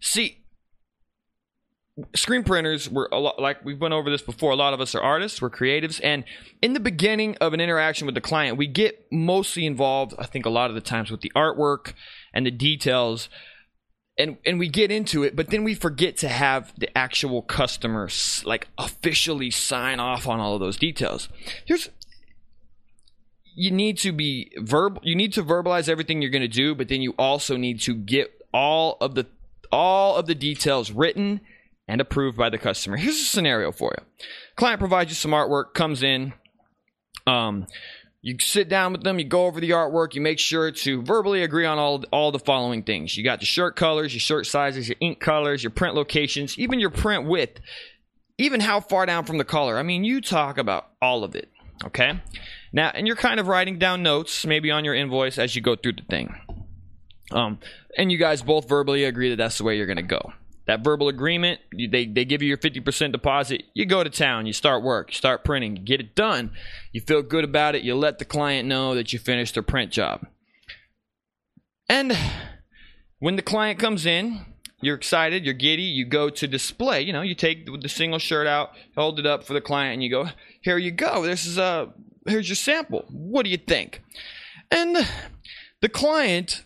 See, 0.00 0.38
screen 2.16 2.44
printers 2.44 2.88
were 2.88 3.10
a 3.12 3.18
lot 3.18 3.38
like 3.38 3.62
we've 3.62 3.78
went 3.78 3.92
over 3.92 4.08
this 4.08 4.22
before 4.22 4.52
a 4.52 4.56
lot 4.56 4.72
of 4.72 4.80
us 4.80 4.94
are 4.94 5.02
artists 5.02 5.42
we're 5.42 5.50
creatives 5.50 6.00
and 6.02 6.24
in 6.62 6.72
the 6.72 6.80
beginning 6.80 7.36
of 7.42 7.52
an 7.52 7.60
interaction 7.60 8.06
with 8.06 8.14
the 8.14 8.20
client 8.22 8.56
we 8.56 8.66
get 8.66 9.06
mostly 9.12 9.66
involved 9.66 10.14
i 10.18 10.24
think 10.24 10.46
a 10.46 10.50
lot 10.50 10.70
of 10.70 10.74
the 10.74 10.80
times 10.80 11.10
with 11.10 11.20
the 11.20 11.30
artwork 11.36 11.92
and 12.34 12.46
the 12.46 12.50
details 12.50 13.28
and 14.18 14.36
and 14.44 14.58
we 14.58 14.68
get 14.68 14.90
into 14.90 15.22
it 15.22 15.34
but 15.34 15.50
then 15.50 15.64
we 15.64 15.74
forget 15.74 16.16
to 16.16 16.28
have 16.28 16.72
the 16.78 16.96
actual 16.96 17.42
customers 17.42 18.42
like 18.44 18.68
officially 18.78 19.50
sign 19.50 20.00
off 20.00 20.28
on 20.28 20.40
all 20.40 20.54
of 20.54 20.60
those 20.60 20.76
details 20.76 21.28
here's 21.64 21.88
you 23.54 23.70
need 23.70 23.98
to 23.98 24.12
be 24.12 24.50
verbal 24.58 25.00
you 25.04 25.14
need 25.14 25.32
to 25.32 25.42
verbalize 25.42 25.88
everything 25.88 26.20
you're 26.20 26.30
going 26.30 26.42
to 26.42 26.48
do 26.48 26.74
but 26.74 26.88
then 26.88 27.00
you 27.00 27.12
also 27.18 27.56
need 27.56 27.80
to 27.80 27.94
get 27.94 28.30
all 28.52 28.96
of 29.00 29.14
the 29.14 29.26
all 29.70 30.16
of 30.16 30.26
the 30.26 30.34
details 30.34 30.90
written 30.90 31.40
and 31.88 32.00
approved 32.00 32.36
by 32.36 32.50
the 32.50 32.58
customer. 32.58 32.96
Here's 32.96 33.20
a 33.20 33.24
scenario 33.24 33.72
for 33.72 33.94
you. 33.98 34.26
Client 34.56 34.78
provides 34.78 35.10
you 35.10 35.14
some 35.14 35.32
artwork, 35.32 35.74
comes 35.74 36.02
in, 36.02 36.34
um, 37.26 37.66
you 38.22 38.36
sit 38.38 38.68
down 38.68 38.92
with 38.92 39.02
them, 39.02 39.18
you 39.18 39.24
go 39.24 39.46
over 39.46 39.60
the 39.60 39.70
artwork, 39.70 40.14
you 40.14 40.20
make 40.20 40.38
sure 40.38 40.70
to 40.70 41.02
verbally 41.02 41.42
agree 41.42 41.66
on 41.66 41.78
all 41.78 42.04
all 42.12 42.30
the 42.30 42.38
following 42.38 42.84
things. 42.84 43.16
You 43.16 43.24
got 43.24 43.40
your 43.40 43.46
shirt 43.46 43.74
colors, 43.74 44.14
your 44.14 44.20
shirt 44.20 44.46
sizes, 44.46 44.88
your 44.88 44.96
ink 45.00 45.18
colors, 45.18 45.62
your 45.62 45.72
print 45.72 45.96
locations, 45.96 46.56
even 46.56 46.78
your 46.78 46.90
print 46.90 47.26
width, 47.26 47.60
even 48.38 48.60
how 48.60 48.80
far 48.80 49.06
down 49.06 49.24
from 49.24 49.38
the 49.38 49.44
collar. 49.44 49.76
I 49.76 49.82
mean, 49.82 50.04
you 50.04 50.20
talk 50.20 50.56
about 50.56 50.90
all 51.02 51.24
of 51.24 51.34
it, 51.34 51.50
okay? 51.84 52.20
Now, 52.72 52.92
and 52.94 53.08
you're 53.08 53.16
kind 53.16 53.40
of 53.40 53.48
writing 53.48 53.78
down 53.78 54.04
notes 54.04 54.46
maybe 54.46 54.70
on 54.70 54.84
your 54.84 54.94
invoice 54.94 55.36
as 55.36 55.56
you 55.56 55.60
go 55.60 55.74
through 55.74 55.94
the 55.94 56.02
thing. 56.08 56.32
Um, 57.32 57.58
and 57.98 58.12
you 58.12 58.18
guys 58.18 58.40
both 58.42 58.68
verbally 58.68 59.04
agree 59.04 59.30
that 59.30 59.36
that's 59.36 59.58
the 59.58 59.64
way 59.64 59.76
you're 59.76 59.86
going 59.86 59.96
to 59.96 60.02
go 60.02 60.32
that 60.66 60.84
verbal 60.84 61.08
agreement, 61.08 61.60
they, 61.72 62.06
they 62.06 62.24
give 62.24 62.40
you 62.40 62.48
your 62.48 62.56
50% 62.56 63.12
deposit. 63.12 63.64
You 63.74 63.84
go 63.84 64.04
to 64.04 64.10
town, 64.10 64.46
you 64.46 64.52
start 64.52 64.82
work, 64.82 65.10
you 65.10 65.16
start 65.16 65.44
printing, 65.44 65.76
you 65.76 65.82
get 65.82 66.00
it 66.00 66.14
done. 66.14 66.52
You 66.92 67.00
feel 67.00 67.22
good 67.22 67.44
about 67.44 67.74
it. 67.74 67.82
You 67.82 67.94
let 67.94 68.18
the 68.18 68.24
client 68.24 68.68
know 68.68 68.94
that 68.94 69.12
you 69.12 69.18
finished 69.18 69.54
their 69.54 69.62
print 69.62 69.90
job. 69.90 70.26
And 71.88 72.16
when 73.18 73.36
the 73.36 73.42
client 73.42 73.78
comes 73.78 74.06
in, 74.06 74.46
you're 74.80 74.96
excited, 74.96 75.44
you're 75.44 75.54
giddy, 75.54 75.82
you 75.82 76.04
go 76.04 76.30
to 76.30 76.48
display. 76.48 77.02
You 77.02 77.12
know, 77.12 77.22
you 77.22 77.34
take 77.34 77.66
the 77.66 77.88
single 77.88 78.18
shirt 78.18 78.46
out, 78.46 78.70
hold 78.96 79.18
it 79.18 79.26
up 79.26 79.44
for 79.44 79.52
the 79.52 79.60
client, 79.60 79.94
and 79.94 80.02
you 80.02 80.10
go, 80.10 80.28
"Here 80.60 80.76
you 80.76 80.90
go. 80.90 81.24
This 81.24 81.46
is 81.46 81.56
a 81.56 81.92
here's 82.26 82.48
your 82.48 82.56
sample. 82.56 83.04
What 83.10 83.44
do 83.44 83.50
you 83.50 83.58
think?" 83.58 84.02
And 84.72 85.06
the 85.80 85.88
client 85.88 86.64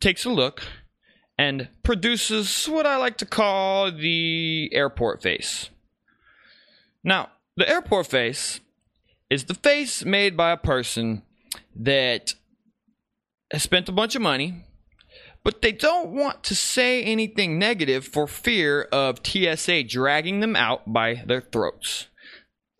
takes 0.00 0.24
a 0.24 0.30
look 0.30 0.62
and 1.38 1.68
produces 1.82 2.66
what 2.66 2.86
I 2.86 2.96
like 2.96 3.16
to 3.18 3.26
call 3.26 3.90
the 3.90 4.70
airport 4.72 5.22
face. 5.22 5.70
Now, 7.02 7.30
the 7.56 7.68
airport 7.68 8.06
face 8.06 8.60
is 9.30 9.44
the 9.44 9.54
face 9.54 10.04
made 10.04 10.36
by 10.36 10.52
a 10.52 10.56
person 10.56 11.22
that 11.74 12.34
has 13.50 13.62
spent 13.62 13.88
a 13.88 13.92
bunch 13.92 14.14
of 14.14 14.22
money, 14.22 14.64
but 15.42 15.60
they 15.60 15.72
don't 15.72 16.10
want 16.10 16.42
to 16.44 16.54
say 16.54 17.02
anything 17.02 17.58
negative 17.58 18.06
for 18.06 18.26
fear 18.26 18.82
of 18.92 19.20
TSA 19.24 19.84
dragging 19.84 20.40
them 20.40 20.56
out 20.56 20.92
by 20.92 21.22
their 21.26 21.40
throats. 21.40 22.08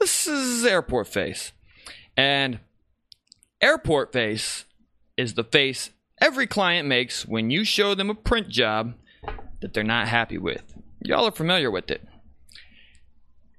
This 0.01 0.27
is 0.27 0.65
airport 0.65 1.09
face. 1.09 1.53
And 2.17 2.61
airport 3.61 4.13
face 4.13 4.65
is 5.17 5.35
the 5.35 5.45
face 5.45 5.91
every 6.21 6.47
client 6.47 6.89
makes 6.89 7.27
when 7.27 7.51
you 7.51 7.65
show 7.65 7.95
them 7.95 8.11
a 8.11 8.15
print 8.15 8.49
job 8.49 8.95
that 9.61 9.73
they're 9.73 9.83
not 9.85 10.09
happy 10.09 10.39
with. 10.39 10.63
Y'all 11.01 11.27
are 11.27 11.33
familiar 11.33 11.71
with 11.71 11.91
it. 11.91 12.07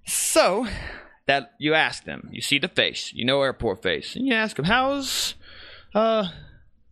So, 0.05 0.67
that 1.25 1.53
you 1.57 1.73
ask 1.73 2.03
them, 2.03 2.29
you 2.31 2.41
see 2.41 2.59
the 2.59 2.67
face, 2.67 3.11
you 3.13 3.25
know 3.25 3.41
airport 3.41 3.81
face, 3.81 4.15
and 4.15 4.27
you 4.27 4.33
ask 4.33 4.55
them, 4.55 4.65
"How's 4.65 5.35
uh 5.93 6.27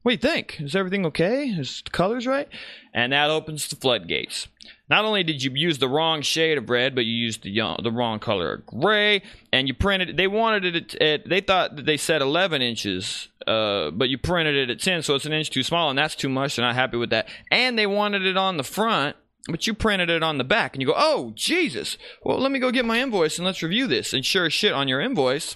what 0.04 0.12
do 0.12 0.28
you 0.28 0.34
think? 0.34 0.60
Is 0.60 0.76
everything 0.76 1.06
okay? 1.08 1.46
Is 1.46 1.82
the 1.84 1.90
colors 1.90 2.28
right? 2.28 2.50
And 2.94 3.14
that 3.14 3.30
opens 3.30 3.68
the 3.70 3.78
floodgates. 3.78 4.48
Not 4.90 5.06
only 5.06 5.24
did 5.24 5.42
you 5.42 5.52
use 5.56 5.80
the 5.80 5.88
wrong 5.88 6.22
shade 6.22 6.58
of 6.58 6.70
red, 6.70 6.94
but 6.94 7.06
you 7.06 7.14
used 7.14 7.44
the 7.44 7.78
the 7.82 7.92
wrong 7.92 8.20
color 8.20 8.54
of 8.54 8.66
gray, 8.66 9.24
and 9.52 9.68
you 9.68 9.74
printed. 9.74 10.18
They 10.18 10.28
wanted 10.28 10.76
it 10.76 10.96
at. 10.96 11.28
They 11.28 11.40
thought 11.40 11.78
that 11.78 11.86
they 11.86 11.96
said 11.96 12.22
11 12.22 12.62
inches, 12.62 13.30
uh, 13.48 13.92
but 13.92 14.10
you 14.10 14.18
printed 14.18 14.56
it 14.56 14.70
at 14.70 14.82
10, 14.82 15.04
so 15.04 15.16
it's 15.16 15.26
an 15.26 15.32
inch 15.34 15.50
too 15.50 15.64
small, 15.64 15.90
and 15.90 15.98
that's 15.98 16.16
too 16.16 16.30
much. 16.30 16.58
They're 16.58 16.66
not 16.66 16.76
happy 16.76 16.98
with 16.98 17.12
that. 17.12 17.30
And 17.50 17.80
they 17.80 17.88
wanted 17.88 18.26
it 18.26 18.36
on 18.36 18.58
the 18.58 18.64
front, 18.64 19.16
but 19.48 19.66
you 19.68 19.74
printed 19.74 20.10
it 20.10 20.22
on 20.22 20.38
the 20.38 20.44
back, 20.44 20.76
and 20.76 20.82
you 20.82 20.88
go, 20.88 20.96
"Oh 20.98 21.32
Jesus! 21.34 21.98
Well, 22.24 22.40
let 22.40 22.52
me 22.52 22.60
go 22.60 22.70
get 22.70 22.86
my 22.86 23.02
invoice 23.02 23.38
and 23.38 23.46
let's 23.46 23.64
review 23.64 23.88
this." 23.88 24.14
And 24.14 24.26
sure 24.26 24.48
as 24.48 24.54
shit, 24.54 24.74
on 24.74 24.90
your 24.90 25.00
invoice, 25.00 25.56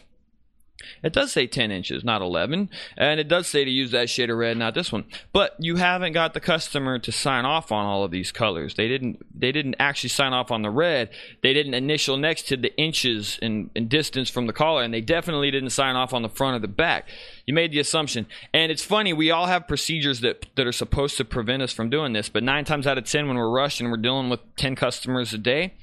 it 1.01 1.13
does 1.13 1.31
say 1.31 1.47
10 1.47 1.71
inches, 1.71 2.03
not 2.03 2.21
11. 2.21 2.69
And 2.97 3.19
it 3.19 3.27
does 3.27 3.47
say 3.47 3.65
to 3.65 3.71
use 3.71 3.91
that 3.91 4.09
shade 4.09 4.29
of 4.29 4.37
red, 4.37 4.57
not 4.57 4.75
this 4.75 4.91
one. 4.91 5.05
But 5.33 5.55
you 5.59 5.77
haven't 5.77 6.13
got 6.13 6.33
the 6.33 6.39
customer 6.39 6.99
to 6.99 7.11
sign 7.11 7.45
off 7.45 7.71
on 7.71 7.85
all 7.85 8.03
of 8.03 8.11
these 8.11 8.31
colors. 8.31 8.75
They 8.75 8.87
didn't 8.87 9.25
they 9.39 9.51
didn't 9.51 9.75
actually 9.79 10.09
sign 10.09 10.33
off 10.33 10.51
on 10.51 10.61
the 10.61 10.69
red. 10.69 11.09
They 11.41 11.53
didn't 11.53 11.73
initial 11.73 12.17
next 12.17 12.47
to 12.49 12.57
the 12.57 12.75
inches 12.77 13.39
in, 13.41 13.69
in 13.75 13.87
distance 13.87 14.29
from 14.29 14.47
the 14.47 14.53
collar, 14.53 14.83
and 14.83 14.93
they 14.93 15.01
definitely 15.01 15.51
didn't 15.51 15.71
sign 15.71 15.95
off 15.95 16.13
on 16.13 16.21
the 16.21 16.29
front 16.29 16.55
or 16.55 16.59
the 16.59 16.67
back. 16.67 17.07
You 17.45 17.53
made 17.53 17.71
the 17.71 17.79
assumption. 17.79 18.27
And 18.53 18.71
it's 18.71 18.83
funny, 18.83 19.13
we 19.13 19.31
all 19.31 19.47
have 19.47 19.67
procedures 19.67 20.21
that 20.21 20.45
that 20.55 20.67
are 20.67 20.71
supposed 20.71 21.17
to 21.17 21.25
prevent 21.25 21.63
us 21.63 21.73
from 21.73 21.89
doing 21.89 22.13
this, 22.13 22.29
but 22.29 22.43
nine 22.43 22.65
times 22.65 22.85
out 22.85 22.97
of 22.97 23.05
ten 23.05 23.27
when 23.27 23.37
we're 23.37 23.49
rushed 23.49 23.79
and 23.79 23.89
we're 23.89 23.97
dealing 23.97 24.29
with 24.29 24.41
ten 24.55 24.75
customers 24.75 25.33
a 25.33 25.37
day, 25.39 25.73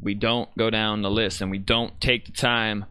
we 0.00 0.14
don't 0.14 0.48
go 0.56 0.70
down 0.70 1.02
the 1.02 1.10
list 1.10 1.40
and 1.40 1.50
we 1.50 1.58
don't 1.58 2.00
take 2.00 2.24
the 2.26 2.32
time 2.32 2.86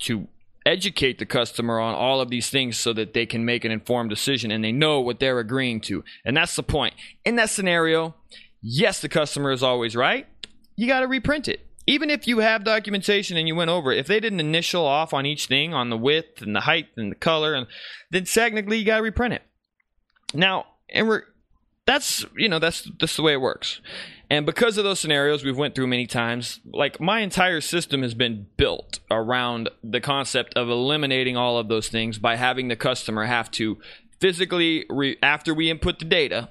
to 0.00 0.28
educate 0.66 1.18
the 1.18 1.26
customer 1.26 1.78
on 1.78 1.94
all 1.94 2.20
of 2.20 2.30
these 2.30 2.48
things 2.48 2.78
so 2.78 2.92
that 2.94 3.12
they 3.12 3.26
can 3.26 3.44
make 3.44 3.64
an 3.64 3.72
informed 3.72 4.10
decision 4.10 4.50
and 4.50 4.64
they 4.64 4.72
know 4.72 5.00
what 5.00 5.20
they're 5.20 5.38
agreeing 5.38 5.80
to. 5.82 6.04
And 6.24 6.36
that's 6.36 6.56
the 6.56 6.62
point. 6.62 6.94
In 7.24 7.36
that 7.36 7.50
scenario, 7.50 8.14
yes, 8.62 9.00
the 9.00 9.08
customer 9.08 9.52
is 9.52 9.62
always 9.62 9.94
right. 9.94 10.26
You 10.76 10.86
got 10.86 11.00
to 11.00 11.06
reprint 11.06 11.48
it. 11.48 11.66
Even 11.86 12.08
if 12.08 12.26
you 12.26 12.38
have 12.38 12.64
documentation 12.64 13.36
and 13.36 13.46
you 13.46 13.54
went 13.54 13.70
over 13.70 13.92
it, 13.92 13.98
if 13.98 14.06
they 14.06 14.18
didn't 14.18 14.40
initial 14.40 14.86
off 14.86 15.12
on 15.12 15.26
each 15.26 15.46
thing 15.46 15.74
on 15.74 15.90
the 15.90 15.98
width 15.98 16.40
and 16.40 16.56
the 16.56 16.60
height 16.60 16.88
and 16.96 17.10
the 17.10 17.16
color, 17.16 17.54
and 17.54 17.66
then 18.10 18.24
technically 18.24 18.78
you 18.78 18.86
got 18.86 18.96
to 18.96 19.02
reprint 19.02 19.34
it. 19.34 19.42
Now, 20.32 20.66
and 20.88 21.06
we're 21.06 21.24
that's 21.86 22.24
you 22.36 22.48
know 22.48 22.58
that's 22.58 22.90
that's 22.98 23.16
the 23.16 23.22
way 23.22 23.34
it 23.34 23.40
works. 23.40 23.82
And 24.30 24.46
because 24.46 24.78
of 24.78 24.84
those 24.84 25.00
scenarios 25.00 25.44
we've 25.44 25.56
went 25.56 25.74
through 25.74 25.86
many 25.86 26.06
times, 26.06 26.60
like 26.72 27.00
my 27.00 27.20
entire 27.20 27.60
system 27.60 28.02
has 28.02 28.14
been 28.14 28.46
built 28.56 29.00
around 29.10 29.68
the 29.82 30.00
concept 30.00 30.54
of 30.54 30.68
eliminating 30.68 31.36
all 31.36 31.58
of 31.58 31.68
those 31.68 31.88
things 31.88 32.18
by 32.18 32.36
having 32.36 32.68
the 32.68 32.76
customer 32.76 33.26
have 33.26 33.50
to 33.52 33.78
physically 34.20 34.86
re- 34.88 35.18
after 35.22 35.52
we 35.52 35.70
input 35.70 35.98
the 35.98 36.04
data, 36.04 36.48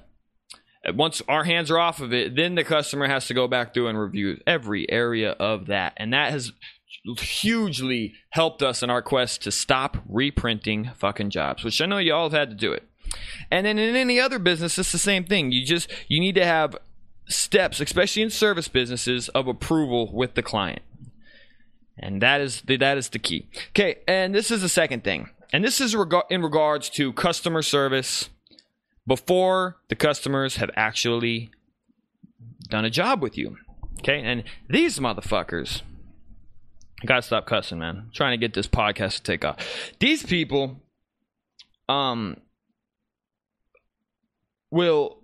uh, 0.86 0.92
once 0.94 1.22
our 1.28 1.44
hands 1.44 1.70
are 1.70 1.78
off 1.78 2.00
of 2.00 2.12
it, 2.12 2.36
then 2.36 2.54
the 2.54 2.64
customer 2.64 3.08
has 3.08 3.26
to 3.26 3.34
go 3.34 3.48
back 3.48 3.74
through 3.74 3.88
and 3.88 3.98
review 3.98 4.40
every 4.46 4.90
area 4.90 5.32
of 5.32 5.66
that. 5.66 5.94
And 5.96 6.12
that 6.12 6.30
has 6.30 6.52
hugely 7.18 8.14
helped 8.30 8.62
us 8.62 8.82
in 8.82 8.90
our 8.90 9.02
quest 9.02 9.42
to 9.42 9.50
stop 9.50 9.98
reprinting 10.08 10.90
fucking 10.96 11.30
jobs, 11.30 11.64
which 11.64 11.80
I 11.80 11.86
know 11.86 11.98
you 11.98 12.14
all 12.14 12.30
have 12.30 12.38
had 12.38 12.50
to 12.50 12.56
do 12.56 12.72
it. 12.72 12.84
And 13.50 13.66
then 13.66 13.78
in 13.78 13.96
any 13.96 14.18
other 14.18 14.38
business, 14.38 14.78
it's 14.78 14.92
the 14.92 14.98
same 14.98 15.24
thing. 15.24 15.52
You 15.52 15.64
just 15.64 15.88
you 16.08 16.20
need 16.20 16.34
to 16.36 16.44
have 16.44 16.76
steps, 17.26 17.80
especially 17.80 18.22
in 18.22 18.30
service 18.30 18.68
businesses, 18.68 19.28
of 19.30 19.48
approval 19.48 20.12
with 20.12 20.34
the 20.34 20.42
client. 20.42 20.82
And 21.98 22.20
that 22.22 22.40
is 22.40 22.62
the, 22.62 22.76
that 22.78 22.98
is 22.98 23.08
the 23.08 23.18
key. 23.18 23.48
Okay, 23.70 23.98
and 24.06 24.34
this 24.34 24.50
is 24.50 24.62
the 24.62 24.68
second 24.68 25.04
thing. 25.04 25.30
And 25.52 25.64
this 25.64 25.80
is 25.80 25.94
reg- 25.94 26.24
in 26.30 26.42
regards 26.42 26.90
to 26.90 27.12
customer 27.12 27.62
service 27.62 28.28
before 29.06 29.76
the 29.88 29.94
customers 29.94 30.56
have 30.56 30.70
actually 30.76 31.50
done 32.68 32.84
a 32.84 32.90
job 32.90 33.22
with 33.22 33.38
you. 33.38 33.56
Okay, 34.00 34.20
and 34.20 34.42
these 34.68 34.98
motherfuckers, 34.98 35.82
I 37.02 37.06
gotta 37.06 37.22
stop 37.22 37.46
cussing, 37.46 37.78
man. 37.78 37.96
I'm 37.96 38.10
trying 38.12 38.32
to 38.32 38.44
get 38.44 38.54
this 38.54 38.66
podcast 38.66 39.16
to 39.16 39.22
take 39.22 39.44
off. 39.44 39.56
These 40.00 40.24
people, 40.24 40.82
um, 41.88 42.38
will 44.74 45.23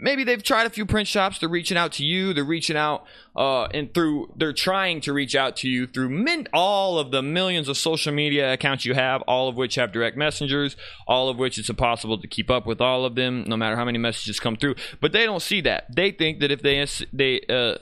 maybe 0.00 0.24
they've 0.24 0.42
tried 0.42 0.66
a 0.66 0.70
few 0.70 0.86
print 0.86 1.08
shops 1.08 1.38
they're 1.38 1.48
reaching 1.48 1.76
out 1.76 1.92
to 1.92 2.04
you 2.04 2.32
they're 2.32 2.44
reaching 2.44 2.76
out 2.76 3.04
uh, 3.36 3.64
and 3.66 3.92
through 3.92 4.32
they're 4.36 4.52
trying 4.52 5.00
to 5.00 5.12
reach 5.12 5.34
out 5.34 5.56
to 5.56 5.68
you 5.68 5.86
through 5.86 6.08
min- 6.08 6.46
all 6.52 6.98
of 6.98 7.10
the 7.10 7.22
millions 7.22 7.68
of 7.68 7.76
social 7.76 8.12
media 8.12 8.52
accounts 8.52 8.84
you 8.84 8.94
have 8.94 9.22
all 9.22 9.48
of 9.48 9.56
which 9.56 9.74
have 9.74 9.92
direct 9.92 10.16
messengers 10.16 10.76
all 11.06 11.28
of 11.28 11.38
which 11.38 11.58
it's 11.58 11.68
impossible 11.68 12.18
to 12.18 12.28
keep 12.28 12.50
up 12.50 12.66
with 12.66 12.80
all 12.80 13.04
of 13.04 13.14
them 13.14 13.44
no 13.46 13.56
matter 13.56 13.76
how 13.76 13.84
many 13.84 13.98
messages 13.98 14.38
come 14.38 14.56
through 14.56 14.74
but 15.00 15.12
they 15.12 15.24
don't 15.24 15.42
see 15.42 15.60
that 15.60 15.84
they 15.94 16.10
think 16.10 16.40
that 16.40 16.50
if 16.50 16.62
they 16.62 16.86
they 17.12 17.40
uh, 17.48 17.76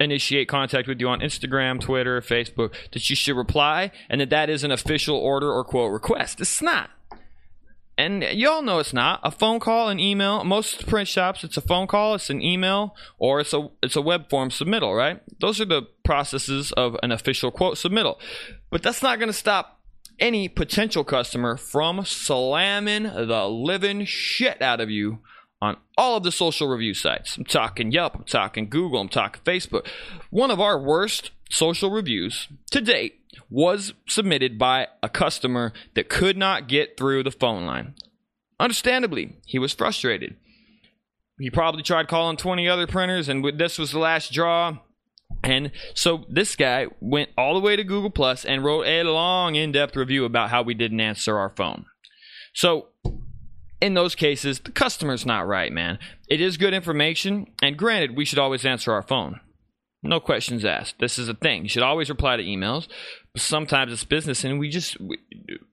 initiate 0.00 0.48
contact 0.48 0.86
with 0.86 1.00
you 1.00 1.08
on 1.08 1.20
Instagram, 1.20 1.80
Twitter, 1.80 2.20
Facebook, 2.20 2.72
that 2.92 3.08
you 3.10 3.16
should 3.16 3.36
reply 3.36 3.90
and 4.08 4.20
that 4.20 4.30
that 4.30 4.48
is 4.48 4.64
an 4.64 4.70
official 4.70 5.16
order 5.16 5.50
or 5.50 5.64
quote 5.64 5.92
request. 5.92 6.40
It's 6.40 6.62
not. 6.62 6.90
And 7.98 8.22
y'all 8.22 8.62
know 8.62 8.78
it's 8.78 8.92
not 8.92 9.18
a 9.24 9.32
phone 9.32 9.58
call, 9.58 9.88
an 9.88 9.98
email. 9.98 10.44
Most 10.44 10.86
print 10.86 11.08
shops, 11.08 11.42
it's 11.42 11.56
a 11.56 11.60
phone 11.60 11.88
call, 11.88 12.14
it's 12.14 12.30
an 12.30 12.40
email, 12.40 12.94
or 13.18 13.40
it's 13.40 13.52
a 13.52 13.68
it's 13.82 13.96
a 13.96 14.00
web 14.00 14.30
form 14.30 14.50
submittal. 14.50 14.96
Right? 14.96 15.20
Those 15.40 15.60
are 15.60 15.64
the 15.64 15.82
processes 16.04 16.70
of 16.72 16.96
an 17.02 17.10
official 17.10 17.50
quote 17.50 17.74
submittal. 17.74 18.16
But 18.70 18.84
that's 18.84 19.02
not 19.02 19.18
going 19.18 19.30
to 19.30 19.32
stop 19.32 19.80
any 20.20 20.48
potential 20.48 21.02
customer 21.02 21.56
from 21.56 22.04
slamming 22.04 23.02
the 23.02 23.48
living 23.48 24.04
shit 24.04 24.62
out 24.62 24.80
of 24.80 24.90
you 24.90 25.18
on 25.60 25.76
all 25.96 26.16
of 26.16 26.22
the 26.22 26.30
social 26.30 26.68
review 26.68 26.94
sites. 26.94 27.36
I'm 27.36 27.44
talking 27.44 27.90
Yelp, 27.90 28.14
I'm 28.14 28.24
talking 28.24 28.68
Google, 28.68 29.00
I'm 29.00 29.08
talking 29.08 29.42
Facebook. 29.42 29.88
One 30.30 30.52
of 30.52 30.60
our 30.60 30.80
worst 30.80 31.32
social 31.50 31.90
reviews 31.90 32.46
to 32.70 32.80
date 32.80 33.17
was 33.50 33.92
submitted 34.06 34.58
by 34.58 34.88
a 35.02 35.08
customer 35.08 35.72
that 35.94 36.08
could 36.08 36.36
not 36.36 36.68
get 36.68 36.96
through 36.96 37.22
the 37.22 37.30
phone 37.30 37.66
line. 37.66 37.94
Understandably, 38.60 39.36
he 39.46 39.58
was 39.58 39.72
frustrated. 39.72 40.36
He 41.38 41.50
probably 41.50 41.82
tried 41.82 42.08
calling 42.08 42.36
20 42.36 42.68
other 42.68 42.86
printers, 42.86 43.28
and 43.28 43.44
this 43.58 43.78
was 43.78 43.92
the 43.92 43.98
last 43.98 44.32
draw. 44.32 44.78
And 45.42 45.70
so 45.94 46.24
this 46.28 46.56
guy 46.56 46.86
went 47.00 47.30
all 47.38 47.54
the 47.54 47.60
way 47.60 47.76
to 47.76 47.84
Google 47.84 48.10
Plus 48.10 48.44
and 48.44 48.64
wrote 48.64 48.86
a 48.86 49.04
long, 49.04 49.54
in 49.54 49.70
depth 49.70 49.94
review 49.94 50.24
about 50.24 50.50
how 50.50 50.62
we 50.62 50.74
didn't 50.74 51.00
answer 51.00 51.38
our 51.38 51.50
phone. 51.50 51.84
So, 52.54 52.88
in 53.80 53.94
those 53.94 54.16
cases, 54.16 54.58
the 54.58 54.72
customer's 54.72 55.24
not 55.24 55.46
right, 55.46 55.72
man. 55.72 56.00
It 56.28 56.40
is 56.40 56.56
good 56.56 56.74
information, 56.74 57.46
and 57.62 57.76
granted, 57.76 58.16
we 58.16 58.24
should 58.24 58.40
always 58.40 58.66
answer 58.66 58.92
our 58.92 59.02
phone. 59.02 59.38
No 60.02 60.18
questions 60.18 60.64
asked. 60.64 60.96
This 60.98 61.18
is 61.18 61.28
a 61.28 61.34
thing. 61.34 61.62
You 61.62 61.68
should 61.68 61.82
always 61.84 62.08
reply 62.08 62.36
to 62.36 62.42
emails 62.42 62.88
sometimes 63.42 63.92
it's 63.92 64.04
business 64.04 64.44
and 64.44 64.58
we 64.58 64.68
just 64.68 65.00
we, 65.00 65.18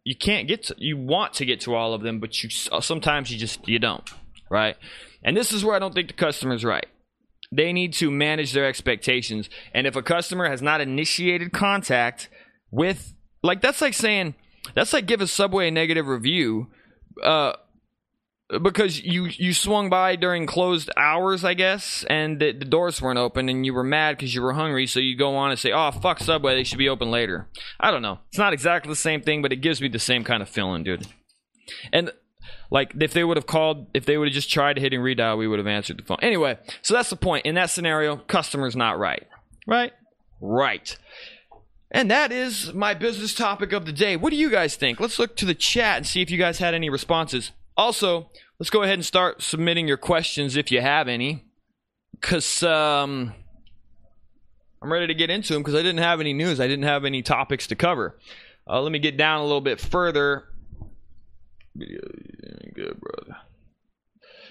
you 0.04 0.16
can't 0.16 0.48
get 0.48 0.64
to, 0.64 0.76
you 0.78 0.98
want 0.98 1.34
to 1.34 1.46
get 1.46 1.62
to 1.62 1.76
all 1.76 1.94
of 1.94 2.02
them 2.02 2.20
but 2.20 2.44
you 2.44 2.50
sometimes 2.50 3.32
you 3.32 3.38
just 3.38 3.68
you 3.68 3.80
don't 3.80 4.10
right? 4.50 4.78
And 5.24 5.36
this 5.36 5.52
is 5.52 5.66
where 5.66 5.76
i 5.76 5.80
don't 5.80 5.94
think 5.94 6.08
the 6.08 6.14
customer's 6.14 6.64
right. 6.64 6.86
They 7.52 7.74
need 7.74 7.94
to 7.94 8.12
manage 8.12 8.54
their 8.54 8.66
expectations 8.66 9.50
and 9.74 9.88
if 9.88 9.96
a 9.96 10.02
customer 10.02 10.50
has 10.50 10.62
not 10.62 10.82
initiated 10.82 11.52
contact 11.52 12.30
with 12.72 13.14
like 13.44 13.62
that's 13.62 13.82
like 13.82 13.94
saying 13.94 14.36
that's 14.74 14.94
like 14.94 15.06
give 15.06 15.22
a 15.22 15.28
subway 15.28 15.68
a 15.68 15.72
negative 15.72 16.08
review 16.08 16.68
uh 17.24 17.54
because 18.62 19.02
you 19.02 19.26
you 19.26 19.54
swung 19.54 19.90
by 19.90 20.16
during 20.16 20.46
closed 20.46 20.90
hours, 20.96 21.44
I 21.44 21.54
guess, 21.56 22.06
and 22.10 22.40
the, 22.40 22.52
the 22.52 22.66
doors 22.66 23.02
weren't 23.02 23.18
open, 23.18 23.50
and 23.50 23.66
you 23.66 23.74
were 23.74 23.84
mad 23.84 24.18
because 24.18 24.36
you 24.36 24.42
were 24.42 24.54
hungry. 24.54 24.86
So 24.88 25.00
you 25.00 25.18
go 25.18 25.36
on 25.36 25.52
and 25.52 25.60
say, 25.60 25.72
"Oh 25.72 25.92
fuck 25.92 26.20
Subway, 26.20 26.56
they 26.56 26.64
should 26.64 26.78
be 26.78 26.90
open 26.90 27.10
later." 27.10 27.48
I 27.80 27.92
don't 27.92 28.02
know. 28.02 28.20
It's 28.30 28.38
not 28.38 28.54
exactly 28.54 28.90
the 28.90 28.96
same 28.96 29.22
thing, 29.22 29.42
but 29.42 29.52
it 29.52 29.58
gives 29.58 29.82
me 29.82 29.88
the 29.88 30.00
same 30.00 30.24
kind 30.24 30.44
of 30.44 30.50
feeling, 30.50 30.84
dude. 30.84 31.08
And 31.92 32.12
like 32.70 32.94
if 33.00 33.14
they 33.14 33.24
would 33.24 33.38
have 33.38 33.48
called, 33.48 33.88
if 33.94 34.06
they 34.06 34.18
would 34.18 34.28
have 34.28 34.36
just 34.36 34.52
tried 34.52 34.78
hitting 34.78 35.00
redial, 35.00 35.38
we 35.38 35.48
would 35.48 35.60
have 35.60 35.68
answered 35.68 35.98
the 35.98 36.04
phone. 36.04 36.20
Anyway, 36.22 36.58
so 36.84 36.94
that's 36.94 37.10
the 37.10 37.16
point. 37.16 37.46
In 37.46 37.56
that 37.56 37.72
scenario, 37.72 38.18
customer's 38.18 38.76
not 38.76 39.00
right. 39.00 39.26
Right? 39.68 39.94
Right. 40.40 40.96
And 41.92 42.12
that 42.12 42.32
is 42.32 42.74
my 42.74 42.94
business 42.94 43.34
topic 43.34 43.72
of 43.72 43.86
the 43.86 43.92
day. 43.92 44.18
What 44.18 44.32
do 44.32 44.36
you 44.36 44.50
guys 44.50 44.76
think? 44.76 45.00
Let's 45.00 45.18
look 45.18 45.36
to 45.38 45.46
the 45.46 45.56
chat 45.56 45.98
and 45.98 46.06
see 46.06 46.22
if 46.22 46.30
you 46.30 46.38
guys 46.38 46.60
had 46.60 46.74
any 46.74 46.90
responses. 46.90 47.52
Also, 47.78 48.30
let's 48.60 48.70
go 48.70 48.84
ahead 48.84 48.96
and 48.96 49.06
start 49.06 49.42
submitting 49.42 49.88
your 49.88 49.98
questions 49.98 50.56
if 50.56 50.72
you 50.72 50.82
have 50.82 51.08
any. 51.08 51.44
Because 52.12 52.64
um, 52.64 53.34
I'm 54.82 54.92
ready 54.92 55.08
to 55.08 55.14
get 55.14 55.30
into 55.30 55.54
them 55.54 55.62
because 55.62 55.76
I 55.76 55.82
didn't 55.82 56.00
have 56.00 56.20
any 56.20 56.34
news. 56.34 56.60
I 56.60 56.68
didn't 56.68 56.86
have 56.86 57.06
any 57.06 57.22
topics 57.22 57.68
to 57.68 57.76
cover. 57.76 58.18
Uh, 58.68 58.82
let 58.82 58.92
me 58.92 59.00
get 59.00 59.18
down 59.18 59.42
a 59.42 59.44
little 59.44 59.62
bit 59.62 59.80
further. 59.80 60.46
Good, 61.78 63.00
brother. 63.00 63.38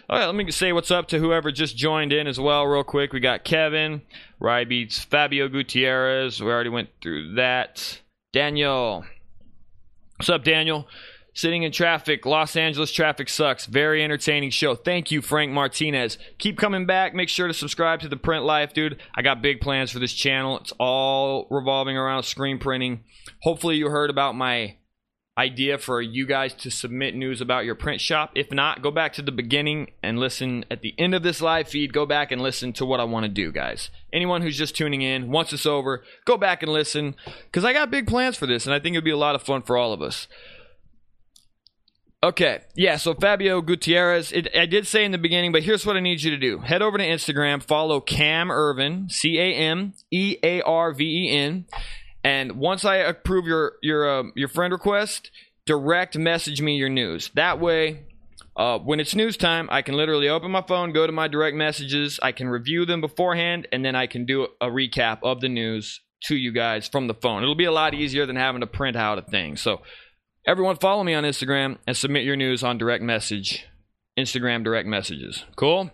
All 0.08 0.18
right, 0.18 0.26
let 0.26 0.34
me 0.34 0.50
say 0.50 0.72
what's 0.72 0.90
up 0.90 1.08
to 1.08 1.18
whoever 1.18 1.50
just 1.50 1.76
joined 1.76 2.12
in 2.12 2.26
as 2.26 2.38
well, 2.38 2.66
real 2.66 2.84
quick. 2.84 3.12
We 3.12 3.20
got 3.20 3.42
Kevin, 3.42 4.02
Rye 4.38 4.64
Beats, 4.64 4.98
Fabio 4.98 5.48
Gutierrez. 5.48 6.42
We 6.42 6.50
already 6.50 6.68
went 6.68 6.90
through 7.00 7.34
that. 7.36 8.00
Daniel. 8.32 9.04
What's 10.16 10.28
up, 10.28 10.44
Daniel? 10.44 10.86
Sitting 11.34 11.64
in 11.64 11.72
traffic. 11.72 12.24
Los 12.24 12.54
Angeles 12.54 12.92
traffic 12.92 13.28
sucks. 13.28 13.66
Very 13.66 14.04
entertaining 14.04 14.50
show. 14.50 14.76
Thank 14.76 15.10
you, 15.10 15.20
Frank 15.20 15.50
Martinez. 15.50 16.16
Keep 16.38 16.58
coming 16.58 16.86
back. 16.86 17.12
Make 17.12 17.28
sure 17.28 17.48
to 17.48 17.54
subscribe 17.54 18.00
to 18.00 18.08
the 18.08 18.16
Print 18.16 18.44
Life, 18.44 18.72
dude. 18.72 19.00
I 19.16 19.22
got 19.22 19.42
big 19.42 19.60
plans 19.60 19.90
for 19.90 19.98
this 19.98 20.12
channel. 20.12 20.58
It's 20.60 20.72
all 20.78 21.48
revolving 21.50 21.96
around 21.96 22.22
screen 22.22 22.58
printing. 22.58 23.02
Hopefully, 23.42 23.76
you 23.76 23.88
heard 23.88 24.10
about 24.10 24.36
my 24.36 24.76
idea 25.36 25.78
for 25.78 26.00
you 26.00 26.26
guys 26.26 26.54
to 26.54 26.70
submit 26.70 27.14
news 27.14 27.40
about 27.40 27.64
your 27.64 27.74
print 27.74 28.00
shop. 28.00 28.30
If 28.34 28.52
not, 28.52 28.82
go 28.82 28.90
back 28.90 29.12
to 29.14 29.22
the 29.22 29.32
beginning 29.32 29.90
and 30.02 30.18
listen 30.18 30.64
at 30.70 30.80
the 30.80 30.94
end 30.96 31.14
of 31.14 31.22
this 31.22 31.40
live 31.40 31.68
feed. 31.68 31.92
Go 31.92 32.06
back 32.06 32.30
and 32.30 32.40
listen 32.40 32.72
to 32.74 32.86
what 32.86 33.00
I 33.00 33.04
want 33.04 33.24
to 33.24 33.28
do, 33.28 33.50
guys. 33.50 33.90
Anyone 34.12 34.42
who's 34.42 34.56
just 34.56 34.76
tuning 34.76 35.02
in, 35.02 35.30
once 35.30 35.52
it's 35.52 35.66
over, 35.66 36.04
go 36.24 36.36
back 36.36 36.62
and 36.62 36.72
listen 36.72 37.16
because 37.46 37.64
I 37.64 37.72
got 37.72 37.90
big 37.90 38.06
plans 38.06 38.36
for 38.36 38.46
this 38.46 38.66
and 38.66 38.74
I 38.74 38.78
think 38.78 38.94
it'd 38.94 39.04
be 39.04 39.10
a 39.10 39.16
lot 39.16 39.34
of 39.34 39.42
fun 39.42 39.62
for 39.62 39.76
all 39.76 39.92
of 39.92 40.00
us. 40.02 40.28
Okay, 42.24 42.62
yeah, 42.74 42.96
so 42.96 43.12
Fabio 43.12 43.60
Gutierrez, 43.60 44.32
it, 44.32 44.48
I 44.56 44.64
did 44.64 44.86
say 44.86 45.04
in 45.04 45.12
the 45.12 45.18
beginning, 45.18 45.52
but 45.52 45.62
here's 45.62 45.84
what 45.84 45.96
I 45.96 46.00
need 46.00 46.22
you 46.22 46.30
to 46.30 46.38
do. 46.38 46.58
Head 46.58 46.80
over 46.80 46.96
to 46.96 47.04
Instagram, 47.04 47.62
follow 47.62 48.00
Cam 48.00 48.48
Earven, 48.48 49.12
C 49.12 49.38
A 49.38 49.54
M 49.54 49.92
E 50.10 50.38
A 50.42 50.62
R 50.62 50.94
V 50.94 51.04
E 51.04 51.30
N 51.30 51.66
and 52.24 52.52
once 52.52 52.84
I 52.84 52.96
approve 52.96 53.46
your 53.46 53.74
your 53.82 54.08
uh, 54.08 54.22
your 54.34 54.48
friend 54.48 54.72
request, 54.72 55.30
direct 55.66 56.16
message 56.16 56.60
me 56.62 56.76
your 56.76 56.88
news. 56.88 57.30
That 57.34 57.60
way, 57.60 58.06
uh, 58.56 58.78
when 58.78 58.98
it's 58.98 59.14
news 59.14 59.36
time, 59.36 59.68
I 59.70 59.82
can 59.82 59.94
literally 59.94 60.30
open 60.30 60.50
my 60.50 60.64
phone, 60.66 60.92
go 60.92 61.06
to 61.06 61.12
my 61.12 61.28
direct 61.28 61.56
messages, 61.56 62.18
I 62.22 62.32
can 62.32 62.48
review 62.48 62.86
them 62.86 63.02
beforehand, 63.02 63.68
and 63.70 63.84
then 63.84 63.94
I 63.94 64.06
can 64.06 64.24
do 64.24 64.48
a 64.60 64.68
recap 64.68 65.18
of 65.22 65.42
the 65.42 65.50
news 65.50 66.00
to 66.24 66.34
you 66.34 66.52
guys 66.52 66.88
from 66.88 67.06
the 67.06 67.14
phone. 67.14 67.42
It'll 67.42 67.54
be 67.54 67.66
a 67.66 67.72
lot 67.72 67.92
easier 67.92 68.24
than 68.24 68.36
having 68.36 68.62
to 68.62 68.66
print 68.66 68.96
out 68.96 69.18
a 69.18 69.22
thing. 69.22 69.56
So, 69.56 69.82
everyone, 70.46 70.76
follow 70.76 71.02
me 71.02 71.14
on 71.14 71.24
Instagram 71.24 71.78
and 71.86 71.96
submit 71.96 72.24
your 72.24 72.36
news 72.36 72.62
on 72.62 72.78
direct 72.78 73.02
message, 73.02 73.66
Instagram 74.18 74.62
direct 74.64 74.86
messages. 74.86 75.44
Cool. 75.56 75.90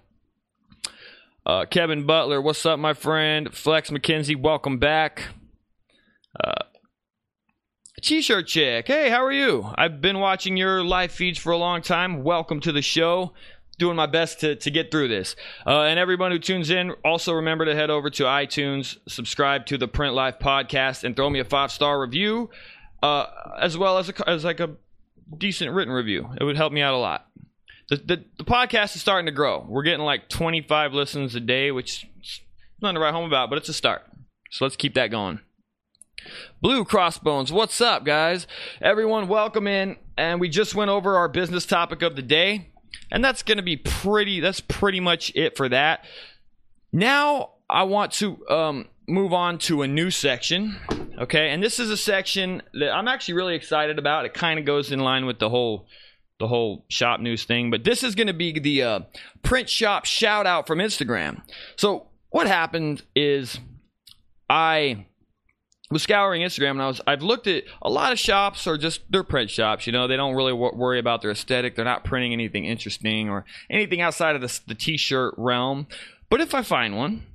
Uh, 1.47 1.65
Kevin 1.65 2.07
Butler, 2.07 2.41
what's 2.41 2.67
up, 2.67 2.79
my 2.79 2.93
friend? 2.93 3.55
Flex 3.55 3.91
McKenzie, 3.91 4.41
welcome 4.41 4.79
back. 4.79 5.29
Uh, 6.39 6.65
T-shirt 8.03 8.47
chick, 8.47 8.87
hey, 8.87 9.11
how 9.11 9.25
are 9.25 9.33
you? 9.33 9.69
I've 9.77 10.01
been 10.01 10.21
watching 10.21 10.57
your 10.57 10.83
live 10.83 11.13
feeds 11.13 11.39
for 11.39 11.53
a 11.53 11.57
long 11.57 11.83
time. 11.83 12.25
Welcome 12.25 12.61
to 12.61 12.73
the 12.73 12.83
show. 12.83 13.33
Doing 13.79 13.97
my 13.97 14.07
best 14.07 14.41
to, 14.41 14.57
to 14.57 14.71
get 14.71 14.91
through 14.91 15.09
this. 15.09 15.37
Uh, 15.67 15.83
and 15.83 15.99
everyone 15.99 16.33
who 16.33 16.39
tunes 16.39 16.71
in, 16.71 16.93
also 17.05 17.33
remember 17.35 17.65
to 17.65 17.75
head 17.75 17.89
over 17.89 18.11
to 18.11 18.25
iTunes, 18.25 18.99
subscribe 19.09 19.67
to 19.67 19.79
the 19.79 19.89
Print 19.89 20.15
Life 20.15 20.39
podcast, 20.39 21.05
and 21.05 21.17
throw 21.17 21.31
me 21.31 21.41
a 21.41 21.45
five 21.45 21.73
star 21.73 22.01
review, 22.01 22.51
uh, 23.03 23.27
as 23.59 23.77
well 23.79 23.99
as 23.99 24.09
a, 24.09 24.29
as 24.29 24.45
like 24.45 24.61
a 24.61 24.71
decent 25.37 25.73
written 25.73 25.93
review. 25.93 26.29
It 26.41 26.45
would 26.45 26.57
help 26.57 26.73
me 26.73 26.83
out 26.83 26.95
a 26.95 26.99
lot. 26.99 27.27
The, 27.89 27.97
the, 27.97 28.25
the 28.39 28.45
podcast 28.45 28.95
is 28.95 29.01
starting 29.01 29.27
to 29.27 29.33
grow. 29.33 29.67
We're 29.69 29.83
getting 29.83 30.05
like 30.05 30.29
25 30.29 30.93
listens 30.93 31.35
a 31.35 31.41
day, 31.41 31.71
which 31.71 32.07
is 32.23 32.41
nothing 32.81 32.95
to 32.95 33.01
write 33.01 33.15
home 33.15 33.27
about, 33.27 33.51
but 33.51 33.57
it's 33.57 33.69
a 33.69 33.75
start. 33.75 34.03
So 34.51 34.65
let's 34.65 34.77
keep 34.77 34.95
that 34.95 35.11
going. 35.11 35.41
Blue 36.61 36.85
Crossbones, 36.85 37.51
what's 37.51 37.81
up, 37.81 38.05
guys? 38.05 38.47
Everyone, 38.81 39.27
welcome 39.27 39.67
in. 39.67 39.97
And 40.17 40.41
we 40.41 40.49
just 40.49 40.75
went 40.75 40.91
over 40.91 41.17
our 41.17 41.29
business 41.29 41.67
topic 41.67 42.03
of 42.03 42.15
the 42.15 42.23
day. 42.23 42.69
And 43.11 43.25
that's 43.25 43.43
going 43.43 43.57
to 43.57 43.63
be 43.63 43.77
pretty, 43.77 44.41
that's 44.41 44.61
pretty 44.61 45.01
much 45.01 45.33
it 45.35 45.57
for 45.57 45.69
that. 45.69 46.05
Now, 46.93 47.51
I 47.69 47.85
want 47.85 48.13
to 48.15 48.47
um, 48.49 48.89
move 49.09 49.33
on 49.33 49.59
to 49.59 49.83
a 49.83 49.89
new 49.89 50.11
section. 50.11 50.77
Okay. 51.21 51.51
And 51.51 51.63
this 51.63 51.79
is 51.79 51.91
a 51.91 51.97
section 51.97 52.63
that 52.73 52.93
I'm 52.93 53.07
actually 53.07 53.35
really 53.35 53.55
excited 53.55 53.99
about. 53.99 54.25
It 54.25 54.35
kind 54.35 54.59
of 54.59 54.65
goes 54.65 54.91
in 54.91 55.01
line 55.01 55.27
with 55.27 55.39
the 55.39 55.49
whole 55.49 55.87
the 56.39 56.49
whole 56.49 56.87
shop 56.89 57.21
news 57.21 57.45
thing. 57.45 57.71
But 57.71 57.85
this 57.85 58.03
is 58.03 58.15
going 58.15 58.27
to 58.27 58.33
be 58.33 58.59
the 58.59 58.83
uh, 58.83 59.01
print 59.43 59.69
shop 59.69 60.07
shout 60.07 60.47
out 60.47 60.67
from 60.67 60.79
Instagram. 60.79 61.43
So 61.77 62.07
what 62.31 62.47
happened 62.47 63.03
is 63.15 63.61
I 64.49 65.07
was 65.91 66.03
scouring 66.03 66.43
Instagram 66.43 66.71
and 66.73 66.83
I 66.83 66.87
was 66.87 67.01
I've 67.07 67.23
looked 67.23 67.47
at 67.47 67.65
a 67.83 67.91
lot 67.91 68.13
of 68.13 68.19
shops 68.19 68.67
are 68.67 68.79
just 68.79 69.03
they're 69.11 69.23
print 69.23 69.51
shops. 69.51 69.87
You 69.87 69.93
know, 69.93 70.07
they 70.07 70.17
don't 70.17 70.35
really 70.35 70.53
w- 70.53 70.75
worry 70.75 70.99
about 70.99 71.21
their 71.21 71.31
aesthetic. 71.31 71.77
They're 71.77 71.85
not 71.85 72.05
printing 72.05 72.33
anything 72.33 72.65
interesting 72.65 73.29
or 73.29 73.45
anything 73.69 74.01
outside 74.01 74.35
of 74.35 74.41
the, 74.41 74.61
the 74.67 74.75
t-shirt 74.75 75.35
realm. 75.37 75.87
But 76.31 76.41
if 76.41 76.55
I 76.55 76.63
find 76.63 76.97
one, 76.97 77.27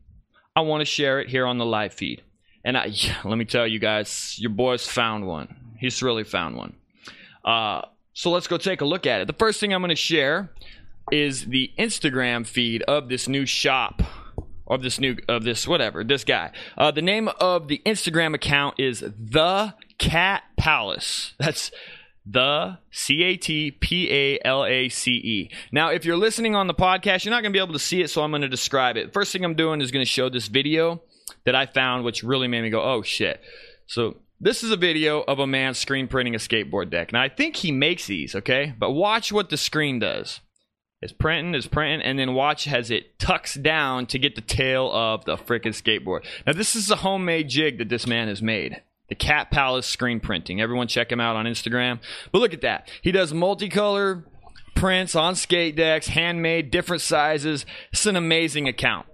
I 0.55 0.61
want 0.61 0.81
to 0.81 0.85
share 0.85 1.19
it 1.19 1.29
here 1.29 1.45
on 1.45 1.57
the 1.57 1.65
live 1.65 1.93
feed. 1.93 2.23
And 2.65 2.77
I, 2.77 2.91
let 3.23 3.37
me 3.37 3.45
tell 3.45 3.65
you 3.65 3.79
guys, 3.79 4.35
your 4.37 4.49
boy's 4.49 4.85
found 4.85 5.25
one. 5.25 5.55
He's 5.79 6.03
really 6.03 6.25
found 6.25 6.57
one. 6.57 6.75
Uh, 7.45 7.83
so 8.13 8.31
let's 8.31 8.47
go 8.47 8.57
take 8.57 8.81
a 8.81 8.85
look 8.85 9.05
at 9.05 9.21
it. 9.21 9.27
The 9.27 9.33
first 9.33 9.59
thing 9.59 9.73
I'm 9.73 9.81
going 9.81 9.89
to 9.89 9.95
share 9.95 10.49
is 11.11 11.45
the 11.45 11.71
Instagram 11.77 12.45
feed 12.47 12.81
of 12.83 13.07
this 13.07 13.27
new 13.27 13.45
shop 13.45 14.01
of 14.67 14.81
this 14.81 14.99
new 14.99 15.15
of 15.27 15.43
this 15.43 15.67
whatever 15.67 16.03
this 16.03 16.23
guy. 16.23 16.51
Uh, 16.75 16.89
the 16.89 17.01
name 17.01 17.29
of 17.39 17.67
the 17.67 17.81
Instagram 17.85 18.33
account 18.33 18.79
is 18.79 19.01
the 19.01 19.75
Cat 19.99 20.43
Palace. 20.57 21.33
That's 21.39 21.69
the 22.25 22.79
C 22.89 23.21
A 23.21 23.37
T 23.37 23.69
P 23.69 24.11
A 24.11 24.39
L 24.43 24.65
A 24.65 24.89
C 24.89 25.11
E. 25.11 25.51
Now, 25.71 25.89
if 25.89 26.05
you're 26.05 26.17
listening 26.17 26.55
on 26.55 26.65
the 26.65 26.73
podcast, 26.73 27.23
you're 27.25 27.31
not 27.31 27.43
going 27.43 27.53
to 27.53 27.57
be 27.57 27.63
able 27.63 27.73
to 27.73 27.79
see 27.79 28.01
it, 28.01 28.09
so 28.09 28.23
I'm 28.23 28.31
going 28.31 28.41
to 28.41 28.49
describe 28.49 28.97
it. 28.97 29.13
First 29.13 29.31
thing 29.31 29.45
I'm 29.45 29.53
doing 29.53 29.81
is 29.81 29.91
going 29.91 30.03
to 30.03 30.09
show 30.09 30.29
this 30.29 30.47
video 30.47 31.03
that 31.45 31.55
I 31.55 31.65
found, 31.65 32.03
which 32.03 32.23
really 32.23 32.47
made 32.47 32.61
me 32.61 32.69
go, 32.69 32.81
"Oh 32.81 33.01
shit!" 33.01 33.41
So 33.87 34.17
this 34.39 34.63
is 34.63 34.71
a 34.71 34.77
video 34.77 35.21
of 35.21 35.39
a 35.39 35.47
man 35.47 35.73
screen 35.73 36.07
printing 36.07 36.35
a 36.35 36.39
skateboard 36.39 36.89
deck. 36.89 37.13
Now 37.13 37.21
I 37.21 37.29
think 37.29 37.57
he 37.57 37.71
makes 37.71 38.07
these, 38.07 38.35
okay? 38.35 38.73
But 38.77 38.91
watch 38.91 39.31
what 39.31 39.49
the 39.49 39.57
screen 39.57 39.99
does. 39.99 40.41
It's 41.01 41.13
printing, 41.13 41.53
it's 41.53 41.67
printing, 41.67 42.01
and 42.01 42.17
then 42.17 42.33
watch 42.33 42.67
as 42.67 42.89
it 42.89 43.19
tucks 43.19 43.53
down 43.53 44.07
to 44.07 44.17
get 44.17 44.33
the 44.33 44.41
tail 44.41 44.91
of 44.91 45.23
the 45.25 45.37
freaking 45.37 45.67
skateboard. 45.67 46.25
Now, 46.47 46.53
this 46.53 46.75
is 46.75 46.89
a 46.89 46.95
homemade 46.95 47.49
jig 47.49 47.77
that 47.77 47.89
this 47.89 48.07
man 48.07 48.27
has 48.27 48.41
made. 48.41 48.81
The 49.09 49.15
Cat 49.15 49.51
Palace 49.51 49.85
screen 49.85 50.19
printing. 50.19 50.59
Everyone 50.59 50.87
check 50.87 51.11
him 51.11 51.19
out 51.19 51.35
on 51.35 51.45
Instagram. 51.45 51.99
But 52.31 52.39
look 52.39 52.55
at 52.55 52.61
that. 52.61 52.89
He 53.03 53.11
does 53.11 53.33
multicolor 53.33 54.23
prints 54.73 55.15
on 55.15 55.35
skate 55.35 55.75
decks, 55.75 56.07
handmade, 56.07 56.71
different 56.71 57.03
sizes. 57.03 57.67
It's 57.91 58.07
an 58.07 58.15
amazing 58.15 58.67
account. 58.67 59.05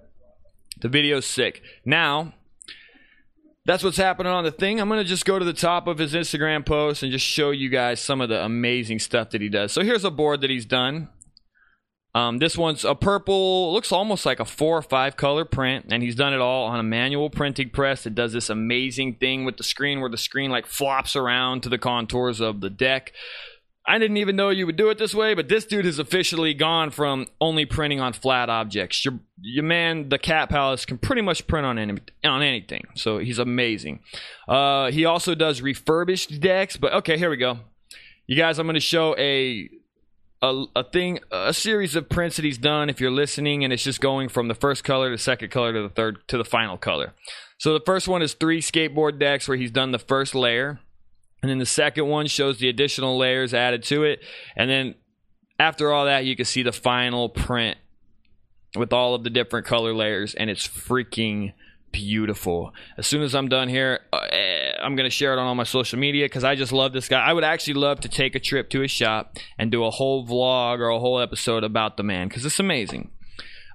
The 0.81 0.89
video's 0.89 1.25
sick. 1.25 1.61
Now, 1.85 2.33
that's 3.65 3.83
what's 3.83 3.97
happening 3.97 4.31
on 4.31 4.43
the 4.43 4.51
thing. 4.51 4.79
I'm 4.79 4.89
going 4.89 5.01
to 5.01 5.07
just 5.07 5.25
go 5.25 5.37
to 5.37 5.45
the 5.45 5.53
top 5.53 5.87
of 5.87 5.99
his 5.99 6.13
Instagram 6.13 6.65
post 6.65 7.03
and 7.03 7.11
just 7.11 7.25
show 7.25 7.51
you 7.51 7.69
guys 7.69 8.01
some 8.01 8.19
of 8.19 8.29
the 8.29 8.43
amazing 8.43 8.99
stuff 8.99 9.29
that 9.31 9.41
he 9.41 9.49
does. 9.49 9.71
So 9.71 9.83
here's 9.83 10.03
a 10.03 10.11
board 10.11 10.41
that 10.41 10.49
he's 10.49 10.65
done. 10.65 11.09
Um, 12.13 12.39
this 12.39 12.57
one's 12.57 12.83
a 12.83 12.93
purple, 12.93 13.71
looks 13.71 13.91
almost 13.91 14.25
like 14.25 14.41
a 14.41 14.45
four 14.45 14.77
or 14.77 14.81
five 14.81 15.15
color 15.15 15.45
print, 15.45 15.85
and 15.91 16.03
he's 16.03 16.15
done 16.15 16.33
it 16.33 16.41
all 16.41 16.65
on 16.65 16.77
a 16.77 16.83
manual 16.83 17.29
printing 17.29 17.69
press. 17.69 18.05
It 18.05 18.15
does 18.15 18.33
this 18.33 18.49
amazing 18.49 19.15
thing 19.15 19.45
with 19.45 19.55
the 19.55 19.63
screen 19.63 20.01
where 20.01 20.09
the 20.09 20.17
screen 20.17 20.51
like 20.51 20.65
flops 20.65 21.15
around 21.15 21.63
to 21.63 21.69
the 21.69 21.77
contours 21.77 22.41
of 22.41 22.59
the 22.59 22.69
deck. 22.69 23.13
I 23.85 23.97
didn't 23.97 24.17
even 24.17 24.35
know 24.35 24.49
you 24.49 24.67
would 24.67 24.75
do 24.75 24.89
it 24.89 24.99
this 24.99 25.15
way, 25.15 25.33
but 25.33 25.49
this 25.49 25.65
dude 25.65 25.85
has 25.85 25.97
officially 25.97 26.53
gone 26.53 26.91
from 26.91 27.27
only 27.39 27.65
printing 27.65 27.99
on 27.99 28.13
flat 28.13 28.49
objects. 28.49 29.03
Your, 29.03 29.19
your 29.41 29.63
man, 29.63 30.09
the 30.09 30.19
Cat 30.19 30.49
Palace, 30.49 30.85
can 30.85 30.99
pretty 30.99 31.23
much 31.23 31.47
print 31.47 31.65
on 31.65 31.79
any, 31.79 31.99
on 32.23 32.43
anything, 32.43 32.83
so 32.95 33.17
he's 33.17 33.39
amazing. 33.39 34.01
Uh, 34.47 34.91
he 34.91 35.05
also 35.05 35.33
does 35.33 35.61
refurbished 35.61 36.39
decks, 36.39 36.77
but 36.77 36.93
okay, 36.93 37.17
here 37.17 37.29
we 37.29 37.37
go. 37.37 37.59
You 38.27 38.37
guys, 38.37 38.59
I'm 38.59 38.67
going 38.67 38.75
to 38.75 38.79
show 38.79 39.15
a 39.17 39.69
a, 40.41 40.63
a 40.75 40.83
thing, 40.83 41.19
a 41.31 41.53
series 41.53 41.95
of 41.95 42.09
prints 42.09 42.35
that 42.37 42.45
he's 42.45 42.57
done. 42.57 42.89
If 42.89 42.99
you're 42.99 43.11
listening, 43.11 43.63
and 43.63 43.71
it's 43.71 43.83
just 43.83 44.01
going 44.01 44.29
from 44.29 44.47
the 44.47 44.55
first 44.55 44.83
color 44.83 45.09
to 45.09 45.15
the 45.15 45.21
second 45.21 45.49
color 45.51 45.73
to 45.73 45.81
the 45.83 45.89
third 45.89 46.19
to 46.29 46.37
the 46.37 46.45
final 46.45 46.77
color. 46.77 47.13
So 47.57 47.73
the 47.73 47.83
first 47.85 48.07
one 48.07 48.21
is 48.21 48.33
three 48.33 48.61
skateboard 48.61 49.19
decks 49.19 49.47
where 49.47 49.57
he's 49.57 49.69
done 49.71 49.91
the 49.91 49.99
first 49.99 50.33
layer, 50.33 50.79
and 51.41 51.49
then 51.49 51.59
the 51.59 51.65
second 51.65 52.07
one 52.07 52.27
shows 52.27 52.59
the 52.59 52.69
additional 52.69 53.17
layers 53.17 53.53
added 53.53 53.83
to 53.83 54.03
it, 54.03 54.21
and 54.55 54.69
then 54.69 54.95
after 55.59 55.91
all 55.91 56.05
that, 56.05 56.25
you 56.25 56.35
can 56.35 56.45
see 56.45 56.63
the 56.63 56.71
final 56.71 57.29
print 57.29 57.77
with 58.75 58.93
all 58.93 59.13
of 59.13 59.23
the 59.23 59.29
different 59.29 59.65
color 59.65 59.93
layers, 59.93 60.33
and 60.33 60.49
it's 60.49 60.67
freaking 60.67 61.53
beautiful. 61.91 62.73
As 62.97 63.05
soon 63.05 63.21
as 63.21 63.35
I'm 63.35 63.49
done 63.49 63.69
here, 63.69 63.99
uh, 64.13 64.17
I'm 64.81 64.95
going 64.95 65.09
to 65.09 65.15
share 65.15 65.33
it 65.33 65.39
on 65.39 65.45
all 65.45 65.55
my 65.55 65.63
social 65.63 65.99
media 65.99 66.25
because 66.25 66.43
I 66.43 66.55
just 66.55 66.71
love 66.71 66.93
this 66.93 67.07
guy. 67.07 67.19
I 67.21 67.33
would 67.33 67.43
actually 67.43 67.75
love 67.75 67.99
to 68.01 68.09
take 68.09 68.35
a 68.35 68.39
trip 68.39 68.69
to 68.71 68.79
his 68.79 68.91
shop 68.91 69.37
and 69.57 69.71
do 69.71 69.83
a 69.83 69.91
whole 69.91 70.25
vlog 70.25 70.79
or 70.79 70.89
a 70.89 70.99
whole 70.99 71.19
episode 71.19 71.63
about 71.63 71.97
the 71.97 72.03
man 72.03 72.27
because 72.27 72.45
it's 72.45 72.59
amazing. 72.59 73.11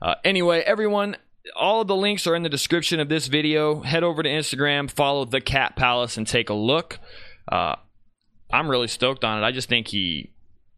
Uh, 0.01 0.15
anyway, 0.25 0.61
everyone, 0.61 1.17
all 1.55 1.81
of 1.81 1.89
the 1.89 1.97
links 1.97 2.27
are 2.27 2.35
in 2.35 2.43
the 2.43 2.49
description 2.49 3.01
of 3.01 3.09
this 3.09 3.27
video. 3.29 3.81
Head 3.83 4.03
over 4.03 4.23
to 4.23 4.29
Instagram, 4.29 4.91
follow 4.91 5.25
the 5.25 5.41
Cat 5.41 5.77
Palace, 5.77 6.17
and 6.17 6.27
take 6.27 6.51
a 6.51 6.55
look. 6.55 6.99
Uh, 7.51 7.77
I'm 8.51 8.69
really 8.69 8.89
stoked 8.89 9.25
on 9.25 9.43
it. 9.43 9.47
I 9.47 9.53
just 9.53 9.69
think 9.69 9.89
he 9.89 10.31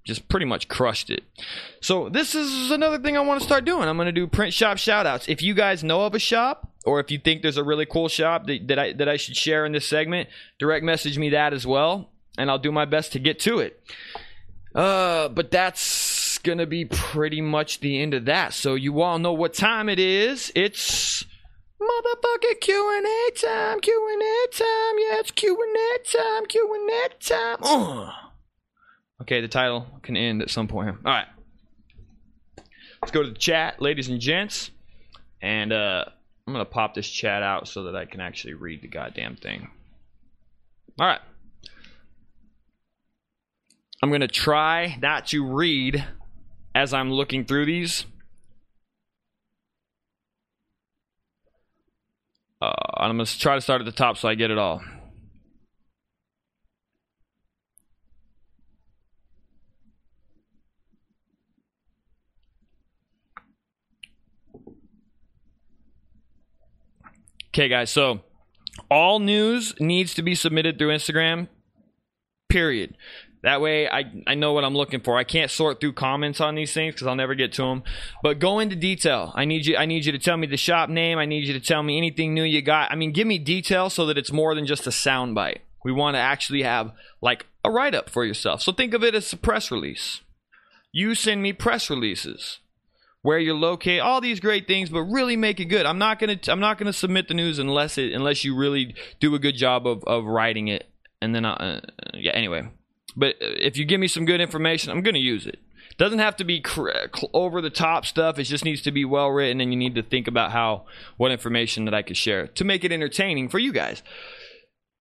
just 0.05 0.29
pretty 0.29 0.47
much 0.47 0.69
crushed 0.69 1.11
it. 1.11 1.23
So 1.83 2.09
this 2.09 2.35
is 2.35 2.71
another 2.71 2.99
thing 2.99 3.17
I 3.17 3.21
want 3.21 3.41
to 3.41 3.47
start 3.47 3.65
doing. 3.67 3.89
I'm 3.89 3.97
going 3.97 4.07
to 4.07 4.13
do 4.13 4.27
print 4.27 4.55
shop 4.55 4.79
shoutouts. 4.79 5.29
If 5.29 5.43
you 5.43 5.55
guys 5.55 5.85
know 5.85 6.07
of 6.07 6.15
a 6.15 6.19
shop 6.19 6.73
or 6.85 6.99
if 6.99 7.11
you 7.11 7.19
think 7.19 7.43
there's 7.43 7.59
a 7.59 7.65
really 7.65 7.85
cool 7.85 8.09
shop 8.09 8.47
that, 8.47 8.69
that 8.69 8.79
I 8.79 8.93
that 8.95 9.09
I 9.09 9.19
should 9.19 9.37
share 9.37 9.67
in 9.67 9.73
this 9.73 9.87
segment, 9.87 10.31
direct 10.59 10.85
message 10.85 11.19
me 11.19 11.31
that 11.31 11.53
as 11.53 11.67
well, 11.67 12.11
and 12.39 12.51
I'll 12.51 12.59
do 12.59 12.73
my 12.73 12.87
best 12.87 13.13
to 13.13 13.19
get 13.19 13.39
to 13.41 13.59
it. 13.59 13.83
Uh, 14.75 15.29
but 15.29 15.51
that's 15.51 16.39
gonna 16.39 16.67
be 16.67 16.87
pretty 16.87 17.43
much 17.43 17.81
the 17.81 18.01
end 18.01 18.15
of 18.15 18.25
that. 18.27 18.55
So 18.55 18.75
you 18.75 19.03
all 19.03 19.19
know 19.19 19.35
what 19.35 19.53
time 19.53 19.91
it 19.91 19.99
is. 19.99 20.51
It's 20.55 21.25
motherfucking 21.81 22.61
Q 22.61 22.97
and 22.97 23.07
A 23.07 23.31
time, 23.39 23.81
Q 23.81 24.09
and 24.13 24.23
A 24.23 24.57
time. 24.57 24.99
Yeah, 24.99 25.21
it's 25.21 25.31
Q 25.31 25.57
and 25.63 25.77
A 25.77 26.17
time, 26.17 26.47
Q 26.47 26.75
and 26.75 26.91
A 26.91 27.09
time. 27.19 27.59
Uh. 27.63 28.13
Okay, 29.23 29.41
the 29.41 29.49
title 29.49 29.87
can 30.03 30.17
end 30.17 30.43
at 30.43 30.51
some 30.51 30.69
point. 30.69 30.97
All 31.05 31.13
right, 31.13 31.27
let's 33.03 33.13
go 33.13 33.23
to 33.23 33.31
the 33.31 33.39
chat, 33.39 33.81
ladies 33.83 34.09
and 34.09 34.21
gents, 34.21 34.71
and 35.43 35.73
uh. 35.73 36.05
I'm 36.47 36.55
going 36.55 36.65
to 36.65 36.73
pop 36.73 36.95
this 36.95 37.07
chat 37.07 37.43
out 37.43 37.69
so 37.69 37.83
that 37.83 37.95
I 37.95 38.07
can 38.07 38.23
actually 38.23 38.55
read 38.55 38.81
the 38.81 38.89
goddamn 38.89 39.37
thing. 39.37 39.69
All 40.99 41.07
right. 41.07 41.21
I'm 44.03 44.09
going 44.09 44.23
to 44.23 44.29
try 44.29 44.97
not 45.03 45.27
to 45.27 45.45
read 45.45 46.07
as 46.75 46.95
I'm 46.95 47.13
looking 47.13 47.45
through 47.45 47.67
these. 47.67 48.07
Uh, 52.61 52.73
I'm 52.97 53.17
going 53.17 53.25
to 53.25 53.39
try 53.39 53.55
to 53.55 53.61
start 53.61 53.81
at 53.81 53.85
the 53.85 53.93
top 53.93 54.17
so 54.17 54.29
I 54.29 54.35
get 54.35 54.51
it 54.51 54.59
all. 54.59 54.83
Okay, 67.59 67.69
guys. 67.69 67.91
So 67.91 68.21
all 68.91 69.19
news 69.19 69.75
needs 69.81 70.15
to 70.15 70.23
be 70.23 70.35
submitted 70.35 70.79
through 70.79 70.95
Instagram. 70.95 71.49
Period. 72.49 72.97
That 73.43 73.61
way, 73.61 73.89
I, 73.89 74.05
I 74.27 74.35
know 74.35 74.53
what 74.53 74.65
I'm 74.65 74.75
looking 74.75 75.01
for. 75.01 75.17
I 75.17 75.23
can't 75.25 75.51
sort 75.51 75.81
through 75.81 75.93
comments 75.93 76.41
on 76.41 76.57
these 76.57 76.73
things 76.73 76.95
because 76.95 77.07
I'll 77.07 77.15
never 77.15 77.37
get 77.37 77.53
to 77.55 77.63
them. 77.63 77.85
But 78.23 78.41
go 78.41 78.59
into 78.59 78.75
detail. 78.75 79.33
I 79.37 79.45
need 79.45 79.65
you. 79.65 79.77
I 79.77 79.87
need 79.87 80.07
you 80.07 80.13
to 80.13 80.19
tell 80.19 80.37
me 80.37 80.49
the 80.49 80.57
shop 80.57 80.91
name. 80.91 81.19
I 81.19 81.25
need 81.25 81.47
you 81.47 81.53
to 81.53 81.61
tell 81.61 81.83
me 81.83 81.97
anything 81.97 82.35
new 82.35 82.43
you 82.43 82.63
got. 82.63 82.91
I 82.91 82.97
mean, 82.97 83.13
give 83.13 83.27
me 83.27 83.39
detail 83.39 83.91
so 83.91 84.07
that 84.07 84.19
it's 84.19 84.33
more 84.33 84.55
than 84.55 84.67
just 84.67 84.87
a 84.87 84.91
soundbite. 84.91 85.59
We 85.85 85.93
want 85.93 86.17
to 86.17 86.21
actually 86.21 86.63
have 86.63 86.93
like 87.21 87.47
a 87.65 87.71
write 87.71 87.95
up 87.95 88.11
for 88.11 88.25
yourself. 88.25 88.61
So 88.63 88.73
think 88.73 88.93
of 88.93 89.05
it 89.05 89.15
as 89.15 89.33
a 89.33 89.37
press 89.37 89.71
release. 89.71 90.21
You 90.91 91.15
send 91.15 91.43
me 91.43 91.53
press 91.53 91.89
releases 91.89 92.59
where 93.23 93.39
you're 93.39 93.55
located, 93.55 94.01
all 94.01 94.21
these 94.21 94.41
great 94.41 94.67
things, 94.67 94.91
but 94.91 95.03
really 95.03 95.37
make 95.37 95.61
it 95.61 95.67
good. 95.67 95.87
I'm 95.87 95.99
not 95.99 96.19
gonna 96.19 96.39
I'm 96.49 96.61
not 96.61 96.79
gonna 96.79 96.93
submit 96.93 97.29
the 97.29 97.35
news 97.35 97.59
unless 97.59 97.99
it 97.99 98.13
unless 98.13 98.45
you 98.45 98.57
really 98.57 98.95
do 99.21 99.35
a 99.35 99.39
good 99.39 99.57
job 99.57 99.87
of 99.87 100.03
of 100.05 100.25
writing 100.25 100.69
it. 100.69 100.89
And 101.21 101.35
then 101.35 101.45
I, 101.45 101.53
uh, 101.53 101.81
yeah, 102.15 102.33
anyway. 102.33 102.69
But 103.17 103.37
if 103.41 103.77
you 103.77 103.85
give 103.85 104.01
me 104.01 104.09
some 104.09 104.25
good 104.25 104.41
information, 104.41 104.91
I'm 104.91 105.03
gonna 105.03 105.19
use 105.19 105.47
it. 105.47 105.59
Doesn't 105.97 106.21
have 106.21 106.37
to 106.37 106.45
be 106.45 106.61
cr- 106.61 106.91
over 107.33 107.61
the 107.61 107.71
top 107.71 108.07
stuff. 108.07 108.39
It 108.39 108.45
just 108.45 108.65
needs 108.65 108.83
to 108.83 108.93
be 108.93 109.05
well 109.05 109.31
written, 109.31 109.61
and 109.61 109.73
you 109.73 109.79
need 109.79 109.97
to 109.97 110.03
think 110.03 110.29
about 110.29 110.53
how 110.53 110.85
what 111.17 111.33
information 111.33 111.85
that 111.87 111.95
I 111.95 112.03
could 112.03 112.17
share 112.17 112.47
to 112.47 112.65
make 112.65 112.85
it 112.85 112.93
entertaining 112.93 113.49
for 113.49 113.59
you 113.59 113.73
guys. 113.73 114.03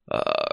Uh, 0.10 0.48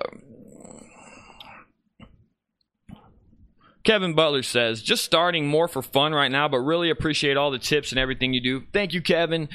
Kevin 3.84 4.14
Butler 4.14 4.42
says, 4.42 4.82
just 4.82 5.04
starting 5.04 5.46
more 5.46 5.68
for 5.68 5.82
fun 5.82 6.12
right 6.12 6.30
now, 6.30 6.48
but 6.48 6.58
really 6.58 6.88
appreciate 6.88 7.36
all 7.36 7.50
the 7.50 7.58
tips 7.58 7.92
and 7.92 7.98
everything 7.98 8.32
you 8.32 8.40
do. 8.40 8.64
Thank 8.72 8.94
you, 8.94 9.02
Kevin. 9.02 9.48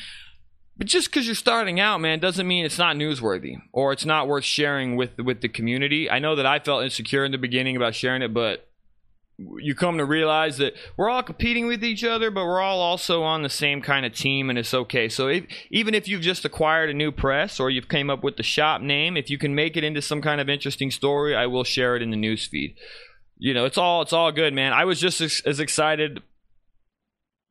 But 0.80 0.88
just 0.88 1.10
because 1.10 1.28
you're 1.28 1.36
starting 1.36 1.80
out, 1.80 2.02
man, 2.02 2.20
doesn't 2.20 2.48
mean 2.48 2.66
it's 2.66 2.80
not 2.80 2.96
newsworthy 2.96 3.58
or 3.72 3.92
it's 3.92 4.06
not 4.06 4.28
worth 4.28 4.46
sharing 4.46 4.96
with 4.96 5.18
with 5.20 5.42
the 5.42 5.50
community. 5.50 6.10
I 6.10 6.20
know 6.20 6.36
that 6.36 6.48
I 6.48 6.60
felt 6.60 6.84
insecure 6.84 7.26
in 7.26 7.32
the 7.32 7.38
beginning 7.38 7.76
about 7.76 7.94
sharing 7.94 8.24
it, 8.24 8.34
but 8.34 8.66
you 9.38 9.76
come 9.76 9.98
to 9.98 10.06
realize 10.06 10.58
that 10.58 10.74
we're 10.98 11.10
all 11.10 11.22
competing 11.22 11.68
with 11.68 11.84
each 11.84 12.04
other, 12.04 12.32
but 12.32 12.46
we're 12.46 12.62
all 12.62 12.82
also 12.82 13.24
on 13.24 13.44
the 13.44 13.50
same 13.50 13.82
kind 13.82 14.06
of 14.06 14.14
team, 14.14 14.50
and 14.50 14.58
it's 14.58 14.74
okay. 14.74 15.08
So 15.08 15.28
if, 15.28 15.46
even 15.70 15.94
if 15.94 16.08
you've 16.08 16.22
just 16.22 16.44
acquired 16.44 16.90
a 16.90 16.94
new 16.94 17.12
press 17.12 17.60
or 17.60 17.70
you've 17.70 17.88
came 17.88 18.10
up 18.10 18.24
with 18.24 18.36
the 18.36 18.44
shop 18.44 18.82
name, 18.82 19.16
if 19.16 19.30
you 19.30 19.38
can 19.38 19.56
make 19.56 19.78
it 19.78 19.84
into 19.84 20.02
some 20.02 20.22
kind 20.22 20.42
of 20.42 20.50
interesting 20.50 20.92
story, 20.92 21.36
I 21.36 21.46
will 21.46 21.64
share 21.64 21.96
it 21.96 22.02
in 22.02 22.10
the 22.10 22.18
news 22.18 22.48
feed 22.48 22.76
you 23.40 23.54
know, 23.54 23.66
it's 23.66 23.78
all 23.78 24.02
it's 24.02 24.14
all 24.14 24.32
good, 24.32 24.54
man. 24.54 24.74
I 24.74 24.86
was 24.86 25.00
just 25.00 25.22
as, 25.22 25.42
as 25.46 25.60
excited 25.60 26.22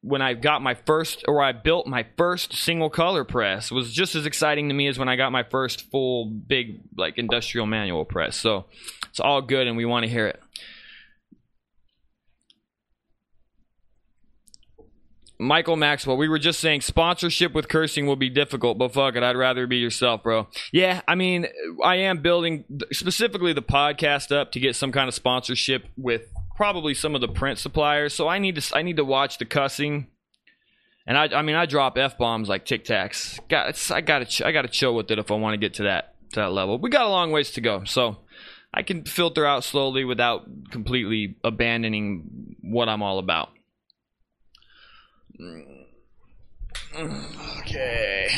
when 0.00 0.22
I 0.22 0.34
got 0.34 0.62
my 0.62 0.74
first 0.74 1.24
or 1.26 1.42
I 1.42 1.52
built 1.52 1.86
my 1.86 2.06
first 2.16 2.52
single 2.52 2.88
color 2.88 3.24
press 3.24 3.70
was 3.70 3.92
just 3.92 4.14
as 4.14 4.26
exciting 4.26 4.68
to 4.68 4.74
me 4.74 4.86
as 4.86 4.98
when 4.98 5.08
I 5.08 5.16
got 5.16 5.32
my 5.32 5.42
first 5.42 5.90
full 5.90 6.26
big 6.26 6.80
like 6.96 7.18
industrial 7.18 7.66
manual 7.66 8.04
press. 8.04 8.36
So 8.36 8.66
it's 9.08 9.20
all 9.20 9.42
good 9.42 9.66
and 9.66 9.76
we 9.76 9.84
want 9.84 10.04
to 10.04 10.10
hear 10.10 10.26
it. 10.26 10.40
Michael 15.40 15.76
Maxwell, 15.76 16.16
we 16.16 16.28
were 16.28 16.38
just 16.38 16.58
saying 16.58 16.80
sponsorship 16.80 17.54
with 17.54 17.68
cursing 17.68 18.06
will 18.06 18.16
be 18.16 18.28
difficult, 18.28 18.76
but 18.76 18.92
fuck 18.92 19.14
it, 19.14 19.22
I'd 19.22 19.36
rather 19.36 19.68
be 19.68 19.76
yourself, 19.76 20.24
bro. 20.24 20.48
Yeah, 20.72 21.00
I 21.06 21.14
mean, 21.14 21.46
I 21.82 21.96
am 21.96 22.22
building 22.22 22.64
specifically 22.92 23.52
the 23.52 23.62
podcast 23.62 24.32
up 24.36 24.50
to 24.52 24.60
get 24.60 24.74
some 24.74 24.90
kind 24.90 25.06
of 25.06 25.14
sponsorship 25.14 25.86
with 25.96 26.22
probably 26.58 26.92
some 26.92 27.14
of 27.14 27.20
the 27.20 27.28
print 27.28 27.56
suppliers. 27.56 28.12
So 28.12 28.26
I 28.26 28.40
need 28.40 28.56
to 28.56 28.76
I 28.76 28.82
need 28.82 28.96
to 28.96 29.04
watch 29.04 29.38
the 29.38 29.44
cussing, 29.44 30.08
and 31.06 31.16
I 31.16 31.28
I 31.28 31.42
mean 31.42 31.54
I 31.54 31.66
drop 31.66 31.96
f 31.96 32.18
bombs 32.18 32.48
like 32.48 32.66
Tic 32.66 32.84
Tacs. 32.84 33.38
Got 33.48 33.90
I 33.92 34.00
got 34.00 34.28
to 34.28 34.46
I 34.46 34.50
got 34.50 34.62
to 34.62 34.68
chill 34.68 34.94
with 34.94 35.08
it 35.12 35.20
if 35.20 35.30
I 35.30 35.34
want 35.34 35.54
to 35.54 35.58
get 35.58 35.74
to 35.74 35.84
that 35.84 36.16
to 36.32 36.40
that 36.40 36.52
level. 36.52 36.76
We 36.78 36.90
got 36.90 37.06
a 37.06 37.08
long 37.08 37.30
ways 37.30 37.52
to 37.52 37.60
go, 37.60 37.84
so 37.84 38.18
I 38.74 38.82
can 38.82 39.04
filter 39.04 39.46
out 39.46 39.62
slowly 39.62 40.04
without 40.04 40.48
completely 40.70 41.36
abandoning 41.44 42.56
what 42.60 42.88
I'm 42.88 43.02
all 43.02 43.20
about. 43.20 43.50
Okay. 47.60 48.28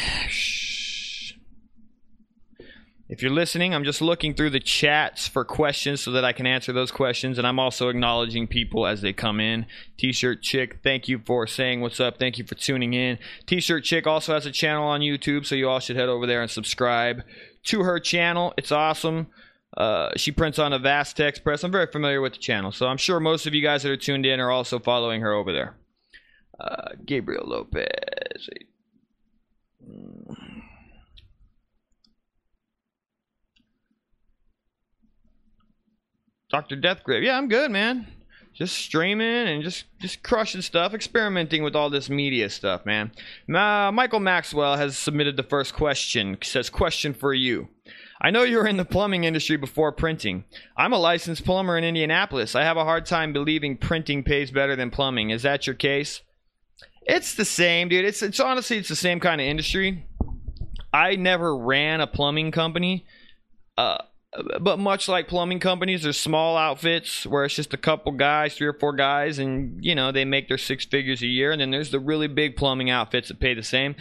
If 3.10 3.22
you're 3.22 3.32
listening, 3.32 3.74
I'm 3.74 3.82
just 3.82 4.00
looking 4.00 4.34
through 4.34 4.50
the 4.50 4.60
chats 4.60 5.26
for 5.26 5.44
questions 5.44 6.00
so 6.00 6.12
that 6.12 6.24
I 6.24 6.32
can 6.32 6.46
answer 6.46 6.72
those 6.72 6.92
questions. 6.92 7.38
And 7.38 7.46
I'm 7.46 7.58
also 7.58 7.88
acknowledging 7.88 8.46
people 8.46 8.86
as 8.86 9.00
they 9.00 9.12
come 9.12 9.40
in. 9.40 9.66
T 9.98 10.12
shirt 10.12 10.42
chick, 10.42 10.78
thank 10.84 11.08
you 11.08 11.20
for 11.26 11.48
saying 11.48 11.80
what's 11.80 11.98
up. 11.98 12.20
Thank 12.20 12.38
you 12.38 12.44
for 12.44 12.54
tuning 12.54 12.94
in. 12.94 13.18
T 13.46 13.58
shirt 13.58 13.82
chick 13.82 14.06
also 14.06 14.32
has 14.32 14.46
a 14.46 14.52
channel 14.52 14.86
on 14.86 15.00
YouTube, 15.00 15.44
so 15.44 15.56
you 15.56 15.68
all 15.68 15.80
should 15.80 15.96
head 15.96 16.08
over 16.08 16.24
there 16.24 16.40
and 16.40 16.48
subscribe 16.48 17.24
to 17.64 17.82
her 17.82 17.98
channel. 17.98 18.54
It's 18.56 18.70
awesome. 18.70 19.26
Uh, 19.76 20.10
she 20.14 20.30
prints 20.30 20.60
on 20.60 20.72
a 20.72 20.78
Vastex 20.78 21.42
press. 21.42 21.64
I'm 21.64 21.72
very 21.72 21.90
familiar 21.90 22.20
with 22.20 22.34
the 22.34 22.38
channel, 22.38 22.70
so 22.70 22.86
I'm 22.86 22.96
sure 22.96 23.18
most 23.18 23.44
of 23.44 23.54
you 23.54 23.62
guys 23.62 23.82
that 23.82 23.90
are 23.90 23.96
tuned 23.96 24.24
in 24.24 24.38
are 24.38 24.52
also 24.52 24.78
following 24.78 25.20
her 25.20 25.32
over 25.32 25.52
there. 25.52 25.74
Uh, 26.60 26.90
Gabriel 27.04 27.44
Lopez. 27.44 28.48
Dr. 36.50 36.76
Deathgrave. 36.76 37.22
Yeah, 37.22 37.38
I'm 37.38 37.48
good, 37.48 37.70
man. 37.70 38.06
Just 38.52 38.76
streaming 38.76 39.26
and 39.26 39.62
just 39.62 39.84
just 40.00 40.22
crushing 40.24 40.60
stuff, 40.60 40.92
experimenting 40.92 41.62
with 41.62 41.76
all 41.76 41.88
this 41.88 42.10
media 42.10 42.50
stuff, 42.50 42.84
man. 42.84 43.12
Uh, 43.48 43.92
Michael 43.92 44.18
Maxwell 44.18 44.76
has 44.76 44.98
submitted 44.98 45.36
the 45.36 45.44
first 45.44 45.72
question. 45.72 46.36
Says 46.42 46.68
question 46.68 47.14
for 47.14 47.32
you. 47.32 47.68
I 48.20 48.30
know 48.30 48.42
you 48.42 48.58
were 48.58 48.66
in 48.66 48.76
the 48.76 48.84
plumbing 48.84 49.24
industry 49.24 49.56
before 49.56 49.92
printing. 49.92 50.44
I'm 50.76 50.92
a 50.92 50.98
licensed 50.98 51.44
plumber 51.44 51.78
in 51.78 51.84
Indianapolis. 51.84 52.54
I 52.54 52.64
have 52.64 52.76
a 52.76 52.84
hard 52.84 53.06
time 53.06 53.32
believing 53.32 53.78
printing 53.78 54.24
pays 54.24 54.50
better 54.50 54.76
than 54.76 54.90
plumbing. 54.90 55.30
Is 55.30 55.42
that 55.42 55.66
your 55.66 55.74
case? 55.74 56.20
It's 57.02 57.34
the 57.34 57.46
same, 57.46 57.88
dude. 57.88 58.04
It's 58.04 58.20
it's 58.20 58.40
honestly 58.40 58.76
it's 58.76 58.88
the 58.88 58.96
same 58.96 59.20
kind 59.20 59.40
of 59.40 59.46
industry. 59.46 60.06
I 60.92 61.16
never 61.16 61.56
ran 61.56 62.00
a 62.00 62.06
plumbing 62.06 62.50
company. 62.50 63.06
Uh, 63.78 63.98
but 64.60 64.78
much 64.78 65.08
like 65.08 65.26
plumbing 65.26 65.58
companies, 65.58 66.04
there's 66.04 66.18
small 66.18 66.56
outfits 66.56 67.26
where 67.26 67.44
it's 67.44 67.56
just 67.56 67.74
a 67.74 67.78
couple 67.78 68.12
guys, 68.12 68.54
three 68.54 68.68
or 68.68 68.72
four 68.72 68.92
guys, 68.92 69.38
and 69.38 69.84
you 69.84 69.94
know 69.94 70.12
they 70.12 70.24
make 70.24 70.48
their 70.48 70.58
six 70.58 70.84
figures 70.84 71.22
a 71.22 71.26
year. 71.26 71.50
And 71.50 71.60
then 71.60 71.70
there's 71.70 71.90
the 71.90 71.98
really 71.98 72.28
big 72.28 72.56
plumbing 72.56 72.90
outfits 72.90 73.28
that 73.28 73.40
pay 73.40 73.54
the 73.54 73.62
same. 73.62 73.96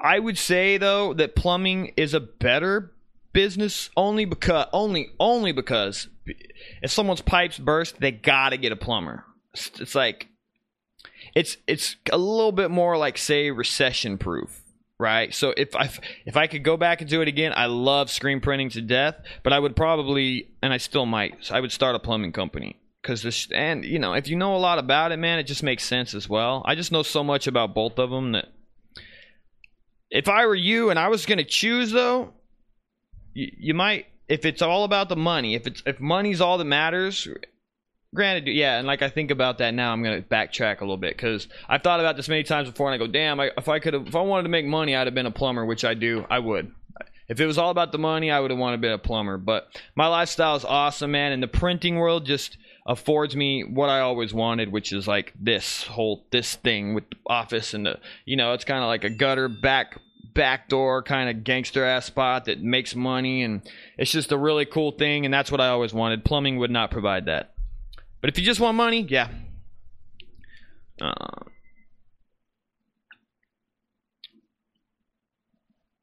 I 0.00 0.18
would 0.18 0.38
say 0.38 0.78
though 0.78 1.12
that 1.14 1.36
plumbing 1.36 1.92
is 1.96 2.14
a 2.14 2.20
better 2.20 2.92
business 3.32 3.90
only 3.96 4.24
because 4.24 4.66
only 4.72 5.10
only 5.20 5.52
because 5.52 6.08
if 6.82 6.90
someone's 6.90 7.20
pipes 7.20 7.58
burst, 7.58 8.00
they 8.00 8.10
gotta 8.10 8.56
get 8.56 8.72
a 8.72 8.76
plumber. 8.76 9.24
It's, 9.52 9.70
it's 9.80 9.94
like 9.94 10.28
it's 11.34 11.58
it's 11.66 11.96
a 12.10 12.16
little 12.16 12.52
bit 12.52 12.70
more 12.70 12.96
like 12.96 13.18
say 13.18 13.50
recession 13.50 14.16
proof 14.16 14.63
right? 14.98 15.34
So 15.34 15.52
if 15.56 15.74
I 15.74 15.90
if 16.24 16.36
I 16.36 16.46
could 16.46 16.62
go 16.62 16.76
back 16.76 17.00
and 17.00 17.10
do 17.10 17.20
it 17.20 17.28
again, 17.28 17.52
I 17.54 17.66
love 17.66 18.10
screen 18.10 18.40
printing 18.40 18.70
to 18.70 18.80
death, 18.82 19.16
but 19.42 19.52
I 19.52 19.58
would 19.58 19.76
probably 19.76 20.48
and 20.62 20.72
I 20.72 20.78
still 20.78 21.06
might. 21.06 21.50
I 21.50 21.60
would 21.60 21.72
start 21.72 21.96
a 21.96 21.98
plumbing 21.98 22.32
company 22.32 22.80
because 23.02 23.22
this 23.22 23.48
and 23.52 23.84
you 23.84 23.98
know 23.98 24.14
if 24.14 24.28
you 24.28 24.36
know 24.36 24.56
a 24.56 24.58
lot 24.58 24.78
about 24.78 25.12
it, 25.12 25.18
man, 25.18 25.38
it 25.38 25.44
just 25.44 25.62
makes 25.62 25.84
sense 25.84 26.14
as 26.14 26.28
well. 26.28 26.62
I 26.64 26.74
just 26.74 26.92
know 26.92 27.02
so 27.02 27.24
much 27.24 27.46
about 27.46 27.74
both 27.74 27.98
of 27.98 28.10
them 28.10 28.32
that 28.32 28.48
if 30.10 30.28
I 30.28 30.46
were 30.46 30.54
you 30.54 30.90
and 30.90 30.98
I 30.98 31.08
was 31.08 31.26
to 31.38 31.44
choose 31.44 31.90
though, 31.90 32.32
you, 33.32 33.50
you 33.58 33.74
might 33.74 34.06
if 34.28 34.44
it's 34.44 34.62
all 34.62 34.84
about 34.84 35.08
the 35.08 35.16
money, 35.16 35.54
if 35.54 35.66
it's 35.66 35.82
if 35.86 36.00
money's 36.00 36.40
all 36.40 36.58
that 36.58 36.64
matters, 36.64 37.28
granted, 38.14 38.46
yeah, 38.52 38.78
and 38.78 38.86
like 38.86 39.02
I 39.02 39.08
think 39.08 39.30
about 39.30 39.58
that 39.58 39.74
now, 39.74 39.92
I'm 39.92 40.02
gonna 40.02 40.22
backtrack 40.22 40.80
a 40.80 40.84
little 40.84 40.96
bit 40.96 41.16
because 41.16 41.48
I've 41.68 41.82
thought 41.82 42.00
about 42.00 42.16
this 42.16 42.28
many 42.28 42.44
times 42.44 42.70
before, 42.70 42.90
and 42.90 42.94
I 42.94 43.04
go, 43.04 43.10
damn, 43.10 43.40
I, 43.40 43.50
if 43.56 43.68
I 43.68 43.78
could 43.78 43.94
if 43.94 44.14
I 44.16 44.20
wanted 44.20 44.44
to 44.44 44.48
make 44.48 44.66
money, 44.66 44.94
I'd 44.94 45.06
have 45.06 45.14
been 45.14 45.26
a 45.26 45.30
plumber, 45.30 45.64
which 45.64 45.84
I 45.84 45.94
do, 45.94 46.24
I 46.30 46.38
would. 46.38 46.72
If 47.28 47.40
it 47.40 47.46
was 47.46 47.56
all 47.56 47.70
about 47.70 47.90
the 47.90 47.98
money, 47.98 48.30
I 48.30 48.38
would 48.38 48.50
have 48.50 48.60
wanted 48.60 48.76
to 48.76 48.82
be 48.82 48.88
a 48.88 48.98
plumber. 48.98 49.38
But 49.38 49.68
my 49.94 50.06
lifestyle 50.06 50.56
is 50.56 50.64
awesome, 50.64 51.10
man, 51.10 51.32
and 51.32 51.42
the 51.42 51.48
printing 51.48 51.96
world 51.96 52.26
just 52.26 52.58
affords 52.86 53.34
me 53.34 53.64
what 53.64 53.88
I 53.88 54.00
always 54.00 54.34
wanted, 54.34 54.70
which 54.70 54.92
is 54.92 55.08
like 55.08 55.32
this 55.40 55.84
whole 55.84 56.24
this 56.30 56.54
thing 56.56 56.94
with 56.94 57.08
the 57.08 57.16
office 57.26 57.72
and 57.72 57.86
the, 57.86 57.98
you 58.26 58.36
know, 58.36 58.52
it's 58.52 58.64
kind 58.64 58.82
of 58.82 58.88
like 58.88 59.04
a 59.04 59.10
gutter 59.10 59.48
back 59.48 59.98
backdoor 60.34 61.02
kind 61.02 61.30
of 61.30 61.44
gangster 61.44 61.84
ass 61.84 62.06
spot 62.06 62.46
that 62.46 62.60
makes 62.60 62.94
money 62.94 63.44
and 63.44 63.62
it's 63.96 64.10
just 64.10 64.32
a 64.32 64.36
really 64.36 64.64
cool 64.64 64.90
thing 64.90 65.24
and 65.24 65.32
that's 65.32 65.50
what 65.50 65.60
I 65.60 65.68
always 65.68 65.94
wanted. 65.94 66.24
Plumbing 66.24 66.58
would 66.58 66.72
not 66.72 66.90
provide 66.90 67.26
that. 67.26 67.53
But 68.24 68.30
if 68.30 68.38
you 68.38 68.44
just 68.46 68.58
want 68.58 68.78
money, 68.78 69.02
yeah. 69.02 69.28
Uh, 70.98 71.12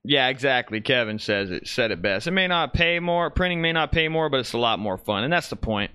yeah, 0.03 0.27
exactly. 0.27 0.81
Kevin 0.81 1.17
says 1.17 1.49
it 1.49 1.67
said 1.67 1.89
it 1.89 2.03
best. 2.03 2.27
It 2.27 2.31
may 2.33 2.45
not 2.45 2.75
pay 2.75 2.99
more, 2.99 3.31
printing 3.31 3.59
may 3.59 3.73
not 3.73 3.91
pay 3.91 4.07
more, 4.07 4.29
but 4.29 4.39
it's 4.39 4.53
a 4.53 4.59
lot 4.59 4.77
more 4.77 4.99
fun, 4.99 5.23
and 5.23 5.33
that's 5.33 5.49
the 5.49 5.55
point. 5.55 5.89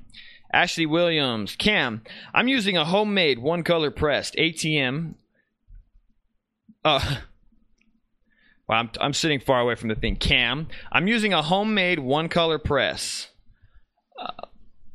Ashley 0.52 0.84
Williams, 0.84 1.54
Cam, 1.54 2.02
I'm 2.34 2.48
using 2.48 2.76
a 2.76 2.84
homemade 2.84 3.38
one 3.38 3.62
color 3.62 3.92
pressed 3.92 4.34
ATM. 4.34 5.14
Uh, 6.84 7.18
well, 8.68 8.80
I'm, 8.80 8.90
I'm 9.00 9.12
sitting 9.12 9.38
far 9.38 9.60
away 9.60 9.76
from 9.76 9.90
the 9.90 9.94
thing. 9.94 10.16
Cam, 10.16 10.66
I'm 10.90 11.06
using 11.06 11.32
a 11.32 11.42
homemade 11.42 12.00
one 12.00 12.28
color 12.28 12.58
press. 12.58 13.28
Uh, 14.20 14.46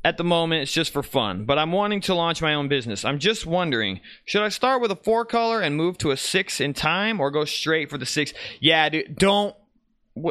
at 0.04 0.18
the 0.18 0.24
moment, 0.24 0.64
it's 0.64 0.74
just 0.74 0.92
for 0.92 1.04
fun, 1.04 1.46
but 1.46 1.60
I'm 1.60 1.72
wanting 1.72 2.02
to 2.02 2.16
launch 2.16 2.42
my 2.42 2.56
own 2.56 2.68
business. 2.68 3.06
I'm 3.06 3.20
just 3.20 3.46
wondering, 3.46 4.02
should 4.26 4.42
I 4.42 4.50
start 4.50 4.82
with 4.82 4.92
a 4.92 4.96
four 4.96 5.26
color 5.26 5.62
and 5.62 5.76
move 5.76 5.98
to 6.00 6.12
a 6.12 6.18
six 6.18 6.60
in 6.60 6.74
time, 6.74 7.20
or 7.20 7.30
go 7.30 7.46
straight 7.46 7.90
for 7.90 7.98
the 7.98 8.06
six? 8.06 8.34
Yeah, 8.60 8.90
dude, 8.90 9.16
don't 9.18 9.56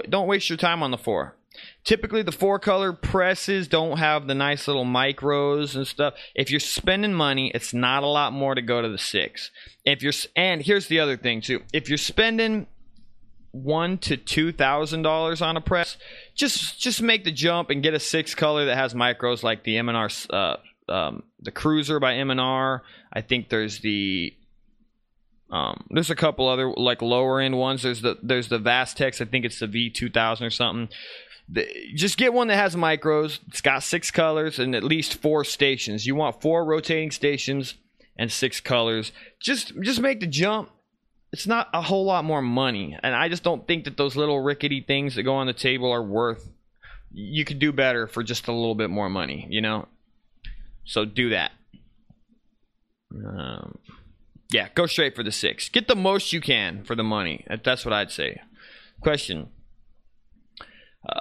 don't 0.08 0.26
waste 0.26 0.50
your 0.50 0.58
time 0.58 0.82
on 0.82 0.90
the 0.90 0.98
four. 0.98 1.36
Typically, 1.84 2.22
the 2.22 2.32
four 2.32 2.58
color 2.58 2.92
presses 2.92 3.68
don't 3.68 3.98
have 3.98 4.26
the 4.26 4.34
nice 4.34 4.66
little 4.66 4.84
micros 4.84 5.74
and 5.74 5.86
stuff. 5.86 6.14
If 6.34 6.50
you're 6.50 6.60
spending 6.60 7.14
money, 7.14 7.50
it's 7.54 7.72
not 7.72 8.02
a 8.02 8.08
lot 8.08 8.32
more 8.32 8.54
to 8.54 8.62
go 8.62 8.82
to 8.82 8.88
the 8.88 8.98
six. 8.98 9.50
If 9.84 10.02
you're 10.02 10.12
and 10.36 10.62
here's 10.62 10.88
the 10.88 11.00
other 11.00 11.16
thing 11.16 11.40
too. 11.40 11.62
If 11.72 11.88
you're 11.88 11.98
spending 11.98 12.66
one 13.52 13.98
to 13.98 14.16
two 14.16 14.52
thousand 14.52 15.02
dollars 15.02 15.42
on 15.42 15.56
a 15.56 15.60
press, 15.60 15.96
just 16.34 16.80
just 16.80 17.02
make 17.02 17.24
the 17.24 17.32
jump 17.32 17.70
and 17.70 17.82
get 17.82 17.94
a 17.94 18.00
six 18.00 18.34
color 18.34 18.66
that 18.66 18.76
has 18.76 18.94
micros 18.94 19.42
like 19.42 19.64
the 19.64 19.78
M&R, 19.78 20.08
uh, 20.30 20.56
um, 20.88 21.24
the 21.40 21.52
Kruzer 21.52 22.00
by 22.00 22.14
M&R. 22.14 22.82
I 23.12 23.20
think 23.20 23.48
there's 23.48 23.80
the 23.80 24.34
um, 25.50 25.84
there's 25.90 26.10
a 26.10 26.16
couple 26.16 26.48
other 26.48 26.72
like 26.76 27.02
lower 27.02 27.40
end 27.40 27.58
ones. 27.58 27.82
There's 27.82 28.02
the 28.02 28.18
there's 28.22 28.48
the 28.48 28.60
Vastex. 28.60 29.20
I 29.20 29.24
think 29.24 29.44
it's 29.44 29.58
the 29.58 29.66
V2000 29.66 30.42
or 30.42 30.50
something. 30.50 30.88
The, 31.48 31.66
just 31.96 32.16
get 32.16 32.32
one 32.32 32.46
that 32.46 32.56
has 32.56 32.76
micros. 32.76 33.40
It's 33.48 33.60
got 33.60 33.82
six 33.82 34.12
colors 34.12 34.60
and 34.60 34.76
at 34.76 34.84
least 34.84 35.14
four 35.14 35.44
stations. 35.44 36.06
You 36.06 36.14
want 36.14 36.40
four 36.40 36.64
rotating 36.64 37.10
stations 37.10 37.74
and 38.16 38.30
six 38.30 38.60
colors. 38.60 39.10
Just 39.40 39.72
just 39.80 40.00
make 40.00 40.20
the 40.20 40.28
jump 40.28 40.70
it's 41.32 41.46
not 41.46 41.68
a 41.72 41.82
whole 41.82 42.04
lot 42.04 42.24
more 42.24 42.42
money. 42.42 42.98
And 43.02 43.14
I 43.14 43.28
just 43.28 43.42
don't 43.42 43.66
think 43.66 43.84
that 43.84 43.96
those 43.96 44.16
little 44.16 44.40
rickety 44.40 44.80
things 44.80 45.14
that 45.14 45.22
go 45.22 45.36
on 45.36 45.46
the 45.46 45.52
table 45.52 45.90
are 45.90 46.02
worth. 46.02 46.48
You 47.12 47.44
could 47.44 47.58
do 47.58 47.72
better 47.72 48.06
for 48.06 48.22
just 48.22 48.48
a 48.48 48.52
little 48.52 48.74
bit 48.74 48.90
more 48.90 49.08
money, 49.08 49.46
you 49.50 49.60
know? 49.60 49.88
So 50.84 51.04
do 51.04 51.30
that. 51.30 51.52
Um, 53.14 53.78
yeah, 54.50 54.68
go 54.74 54.86
straight 54.86 55.14
for 55.14 55.22
the 55.22 55.32
six. 55.32 55.68
Get 55.68 55.88
the 55.88 55.96
most 55.96 56.32
you 56.32 56.40
can 56.40 56.84
for 56.84 56.94
the 56.94 57.04
money. 57.04 57.44
That's 57.64 57.84
what 57.84 57.92
I'd 57.92 58.10
say. 58.10 58.40
Question. 59.00 59.48
Uh, 61.08 61.20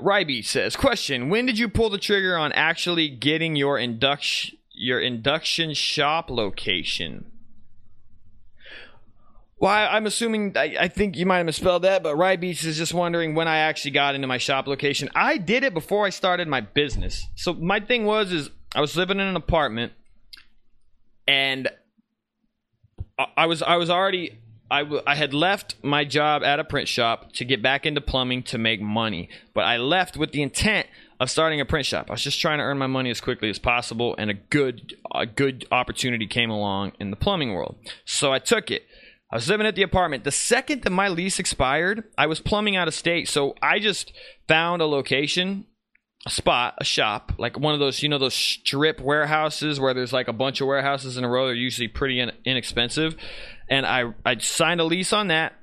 Ryby 0.00 0.42
says, 0.42 0.76
question, 0.76 1.30
when 1.30 1.46
did 1.46 1.58
you 1.58 1.68
pull 1.68 1.90
the 1.90 1.98
trigger 1.98 2.36
on 2.36 2.52
actually 2.52 3.08
getting 3.08 3.56
your 3.56 3.78
induction 3.78 4.58
your 4.78 5.00
induction 5.00 5.72
shop 5.72 6.28
location? 6.28 7.32
Well, 9.58 9.70
I, 9.70 9.96
am 9.96 10.04
assuming, 10.04 10.54
I, 10.54 10.76
I, 10.80 10.88
think 10.88 11.16
you 11.16 11.24
might 11.24 11.38
have 11.38 11.46
misspelled 11.46 11.82
that, 11.82 12.02
but 12.02 12.14
Rye 12.16 12.36
Beach 12.36 12.62
is 12.64 12.76
just 12.76 12.92
wondering 12.92 13.34
when 13.34 13.48
I 13.48 13.58
actually 13.58 13.92
got 13.92 14.14
into 14.14 14.26
my 14.26 14.36
shop 14.36 14.66
location. 14.66 15.08
I 15.14 15.38
did 15.38 15.64
it 15.64 15.72
before 15.72 16.04
I 16.04 16.10
started 16.10 16.46
my 16.46 16.60
business. 16.60 17.26
So 17.36 17.54
my 17.54 17.80
thing 17.80 18.04
was, 18.04 18.32
is 18.32 18.50
I 18.74 18.82
was 18.82 18.94
living 18.96 19.18
in 19.18 19.26
an 19.26 19.36
apartment 19.36 19.92
and 21.26 21.68
I, 23.18 23.26
I 23.38 23.46
was, 23.46 23.62
I 23.62 23.76
was 23.76 23.88
already, 23.88 24.38
I, 24.70 25.14
had 25.14 25.32
left 25.32 25.76
my 25.82 26.04
job 26.04 26.42
at 26.42 26.60
a 26.60 26.64
print 26.64 26.88
shop 26.88 27.32
to 27.34 27.44
get 27.46 27.62
back 27.62 27.86
into 27.86 28.02
plumbing 28.02 28.42
to 28.44 28.58
make 28.58 28.82
money. 28.82 29.30
But 29.54 29.64
I 29.64 29.78
left 29.78 30.18
with 30.18 30.32
the 30.32 30.42
intent 30.42 30.86
of 31.18 31.30
starting 31.30 31.60
a 31.60 31.64
print 31.64 31.86
shop. 31.86 32.06
I 32.10 32.12
was 32.12 32.22
just 32.22 32.40
trying 32.40 32.58
to 32.58 32.64
earn 32.64 32.76
my 32.76 32.86
money 32.86 33.10
as 33.10 33.20
quickly 33.20 33.48
as 33.48 33.58
possible, 33.58 34.14
and 34.18 34.30
a 34.30 34.34
good 34.34 34.96
a 35.14 35.24
good 35.24 35.66
opportunity 35.70 36.26
came 36.26 36.50
along 36.50 36.92
in 37.00 37.10
the 37.10 37.16
plumbing 37.16 37.54
world. 37.54 37.76
So 38.04 38.32
I 38.32 38.38
took 38.38 38.70
it. 38.70 38.82
I 39.30 39.36
was 39.36 39.48
living 39.48 39.66
at 39.66 39.74
the 39.74 39.82
apartment. 39.82 40.24
The 40.24 40.30
second 40.30 40.82
that 40.82 40.90
my 40.90 41.08
lease 41.08 41.38
expired, 41.38 42.04
I 42.16 42.26
was 42.26 42.40
plumbing 42.40 42.76
out 42.76 42.88
of 42.88 42.94
state. 42.94 43.28
So 43.28 43.54
I 43.60 43.80
just 43.80 44.12
found 44.46 44.82
a 44.82 44.86
location, 44.86 45.66
a 46.24 46.30
spot, 46.30 46.74
a 46.78 46.84
shop, 46.84 47.32
like 47.36 47.58
one 47.58 47.74
of 47.74 47.80
those, 47.80 48.02
you 48.02 48.08
know, 48.08 48.18
those 48.18 48.34
strip 48.34 49.00
warehouses 49.00 49.80
where 49.80 49.94
there's 49.94 50.12
like 50.12 50.28
a 50.28 50.32
bunch 50.32 50.60
of 50.60 50.68
warehouses 50.68 51.16
in 51.16 51.24
a 51.24 51.28
row. 51.28 51.46
They're 51.46 51.54
usually 51.54 51.88
pretty 51.88 52.20
in- 52.20 52.32
inexpensive. 52.44 53.16
And 53.68 53.84
I, 53.84 54.14
I 54.24 54.38
signed 54.38 54.80
a 54.80 54.84
lease 54.84 55.12
on 55.12 55.28
that 55.28 55.54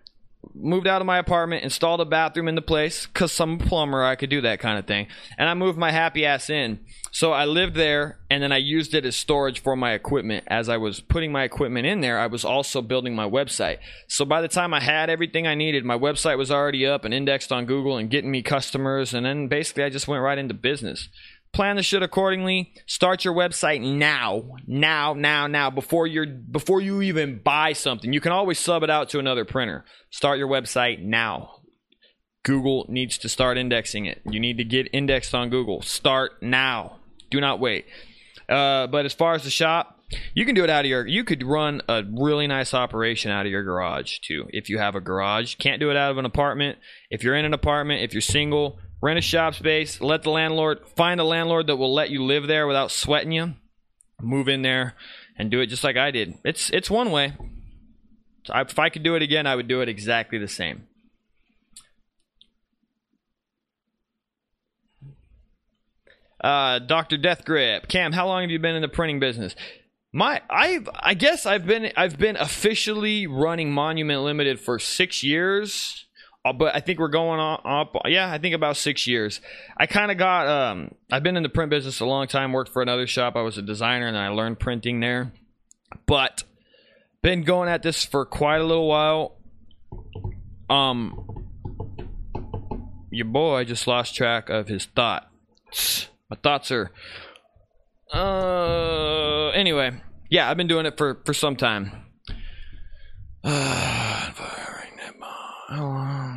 moved 0.53 0.88
out 0.88 1.01
of 1.01 1.08
my 1.08 1.17
apartment, 1.17 1.63
installed 1.63 2.01
a 2.01 2.06
bathroom 2.06 2.47
in 2.47 2.56
the 2.56 2.62
place 2.62 3.06
because 3.06 3.39
I'm 3.39 3.58
plumber. 3.58 4.03
I 4.03 4.15
could 4.15 4.29
do 4.29 4.41
that 4.41 4.60
kind 4.60 4.77
of 4.77 4.86
thing. 4.86 5.08
And 5.38 5.49
I 5.49 5.53
moved 5.53 5.77
my 5.77 5.91
happy 5.91 6.25
ass 6.25 6.49
in. 6.49 6.79
So 7.12 7.32
I 7.32 7.45
lived 7.45 7.75
there 7.75 8.17
and 8.32 8.41
then 8.41 8.51
I 8.51 8.58
used 8.58 8.95
it 8.95 9.06
as 9.06 9.15
storage 9.15 9.62
for 9.62 9.75
my 9.75 9.93
equipment. 9.93 10.45
As 10.47 10.67
I 10.67 10.77
was 10.77 10.99
putting 10.99 11.32
my 11.32 11.43
equipment 11.43 11.86
in 11.86 12.01
there, 12.01 12.17
I 12.17 12.25
was 12.27 12.43
also 12.43 12.82
building 12.82 13.15
my 13.15 13.29
website. 13.29 13.77
So 14.08 14.25
by 14.25 14.41
the 14.41 14.47
time 14.47 14.73
I 14.73 14.79
had 14.79 15.12
everything 15.12 15.45
I 15.45 15.53
needed, 15.53 15.86
my 15.86 15.97
website 15.97 16.39
was 16.39 16.49
already 16.49 16.88
up 16.88 17.06
and 17.06 17.13
indexed 17.13 17.51
on 17.51 17.65
Google 17.65 17.97
and 17.97 18.10
getting 18.10 18.32
me 18.32 18.41
customers. 18.41 19.13
And 19.13 19.25
then 19.25 19.47
basically 19.47 19.84
I 19.84 19.89
just 19.89 20.08
went 20.08 20.23
right 20.23 20.39
into 20.39 20.56
business 20.56 21.10
plan 21.53 21.75
the 21.75 21.83
shit 21.83 22.03
accordingly. 22.03 22.73
Start 22.87 23.23
your 23.23 23.33
website 23.33 23.81
now, 23.81 24.43
now, 24.67 25.13
now, 25.13 25.47
now 25.47 25.69
before 25.69 26.07
you're 26.07 26.25
before 26.25 26.81
you 26.81 27.01
even 27.01 27.39
buy 27.43 27.73
something. 27.73 28.11
You 28.11 28.19
can 28.19 28.31
always 28.31 28.59
sub 28.59 28.83
it 28.83 28.89
out 28.89 29.09
to 29.09 29.19
another 29.19 29.45
printer. 29.45 29.85
Start 30.09 30.39
your 30.39 30.47
website 30.47 31.01
now. 31.01 31.51
Google 32.43 32.85
needs 32.89 33.17
to 33.19 33.29
start 33.29 33.57
indexing 33.57 34.05
it. 34.05 34.21
You 34.25 34.39
need 34.39 34.57
to 34.57 34.65
get 34.65 34.89
indexed 34.91 35.33
on 35.33 35.49
Google. 35.49 35.81
Start 35.81 36.41
now. 36.41 36.97
Do 37.29 37.39
not 37.39 37.59
wait. 37.59 37.85
Uh, 38.49 38.87
but 38.87 39.05
as 39.05 39.13
far 39.13 39.33
as 39.33 39.43
the 39.43 39.49
shop, 39.49 40.03
You 40.33 40.45
can 40.45 40.55
do 40.55 40.63
it 40.63 40.69
out 40.69 40.85
of 40.85 40.89
your. 40.89 41.07
You 41.07 41.23
could 41.23 41.43
run 41.43 41.81
a 41.87 42.03
really 42.03 42.47
nice 42.47 42.73
operation 42.73 43.31
out 43.31 43.45
of 43.45 43.51
your 43.51 43.63
garage 43.63 44.19
too, 44.19 44.47
if 44.49 44.69
you 44.69 44.77
have 44.79 44.95
a 44.95 45.01
garage. 45.01 45.55
Can't 45.55 45.79
do 45.79 45.89
it 45.89 45.97
out 45.97 46.11
of 46.11 46.17
an 46.17 46.25
apartment. 46.25 46.77
If 47.09 47.23
you're 47.23 47.35
in 47.35 47.45
an 47.45 47.53
apartment, 47.53 48.03
if 48.03 48.13
you're 48.13 48.21
single, 48.21 48.79
rent 49.03 49.19
a 49.19 49.21
shop 49.21 49.53
space. 49.53 49.99
Let 49.99 50.23
the 50.23 50.29
landlord 50.29 50.87
find 50.95 51.19
a 51.19 51.25
landlord 51.25 51.67
that 51.67 51.75
will 51.75 51.93
let 51.93 52.09
you 52.09 52.23
live 52.23 52.47
there 52.47 52.65
without 52.65 52.89
sweating 52.89 53.33
you. 53.33 53.55
Move 54.21 54.47
in 54.47 54.61
there 54.61 54.95
and 55.37 55.51
do 55.51 55.59
it 55.59 55.67
just 55.67 55.83
like 55.83 55.97
I 55.97 56.09
did. 56.09 56.35
It's 56.45 56.69
it's 56.69 56.89
one 56.89 57.11
way. 57.11 57.33
If 58.47 58.79
I 58.79 58.89
could 58.89 59.03
do 59.03 59.15
it 59.15 59.21
again, 59.21 59.45
I 59.45 59.57
would 59.57 59.67
do 59.67 59.81
it 59.81 59.89
exactly 59.89 60.37
the 60.37 60.47
same. 60.47 60.87
Uh, 66.41 66.79
Doctor 66.79 67.17
Death 67.17 67.45
Grip, 67.45 67.87
Cam, 67.87 68.11
how 68.11 68.27
long 68.27 68.41
have 68.41 68.51
you 68.51 68.59
been 68.59 68.75
in 68.75 68.81
the 68.81 68.89
printing 68.89 69.19
business? 69.19 69.55
My, 70.11 70.41
I, 70.49 70.81
I 70.99 71.13
guess 71.13 71.45
I've 71.45 71.65
been, 71.65 71.93
I've 71.95 72.19
been 72.19 72.35
officially 72.35 73.27
running 73.27 73.71
Monument 73.71 74.21
Limited 74.23 74.59
for 74.59 74.77
six 74.77 75.23
years, 75.23 76.05
but 76.51 76.75
I 76.75 76.82
think 76.82 76.99
we're 76.99 77.08
going 77.08 77.39
up. 77.39 77.95
Yeah, 78.06 78.29
I 78.29 78.38
think 78.38 78.53
about 78.53 78.75
six 78.75 79.08
years. 79.08 79.39
I 79.77 79.86
kind 79.86 80.12
of 80.12 80.17
got, 80.17 80.47
um, 80.47 80.93
I've 81.10 81.23
been 81.23 81.38
in 81.38 81.43
the 81.43 81.49
print 81.49 81.69
business 81.69 82.01
a 82.01 82.06
long 82.06 82.27
time. 82.27 82.51
Worked 82.51 82.73
for 82.73 82.82
another 82.82 83.08
shop. 83.08 83.38
I 83.38 83.41
was 83.41 83.58
a 83.58 83.62
designer, 83.62 84.08
and 84.08 84.17
I 84.17 84.27
learned 84.27 84.60
printing 84.60 84.99
there. 84.99 85.32
But 86.06 86.43
been 87.21 87.43
going 87.43 87.69
at 87.69 87.82
this 87.82 88.03
for 88.03 88.25
quite 88.25 88.58
a 88.58 88.65
little 88.65 88.89
while. 88.89 89.38
Um, 90.69 91.47
your 93.10 93.27
boy 93.27 93.63
just 93.63 93.88
lost 93.88 94.13
track 94.13 94.49
of 94.49 94.67
his 94.67 94.86
thoughts. 94.86 96.10
My 96.29 96.36
thoughts 96.43 96.71
are. 96.71 96.91
Uh, 98.13 99.49
anyway, 99.51 99.91
yeah, 100.29 100.49
I've 100.49 100.58
been 100.58 100.67
doing 100.67 100.86
it 100.86 100.97
for 100.97 101.21
for 101.25 101.34
some 101.34 101.56
time. 101.56 101.91
Uh, 105.75 106.32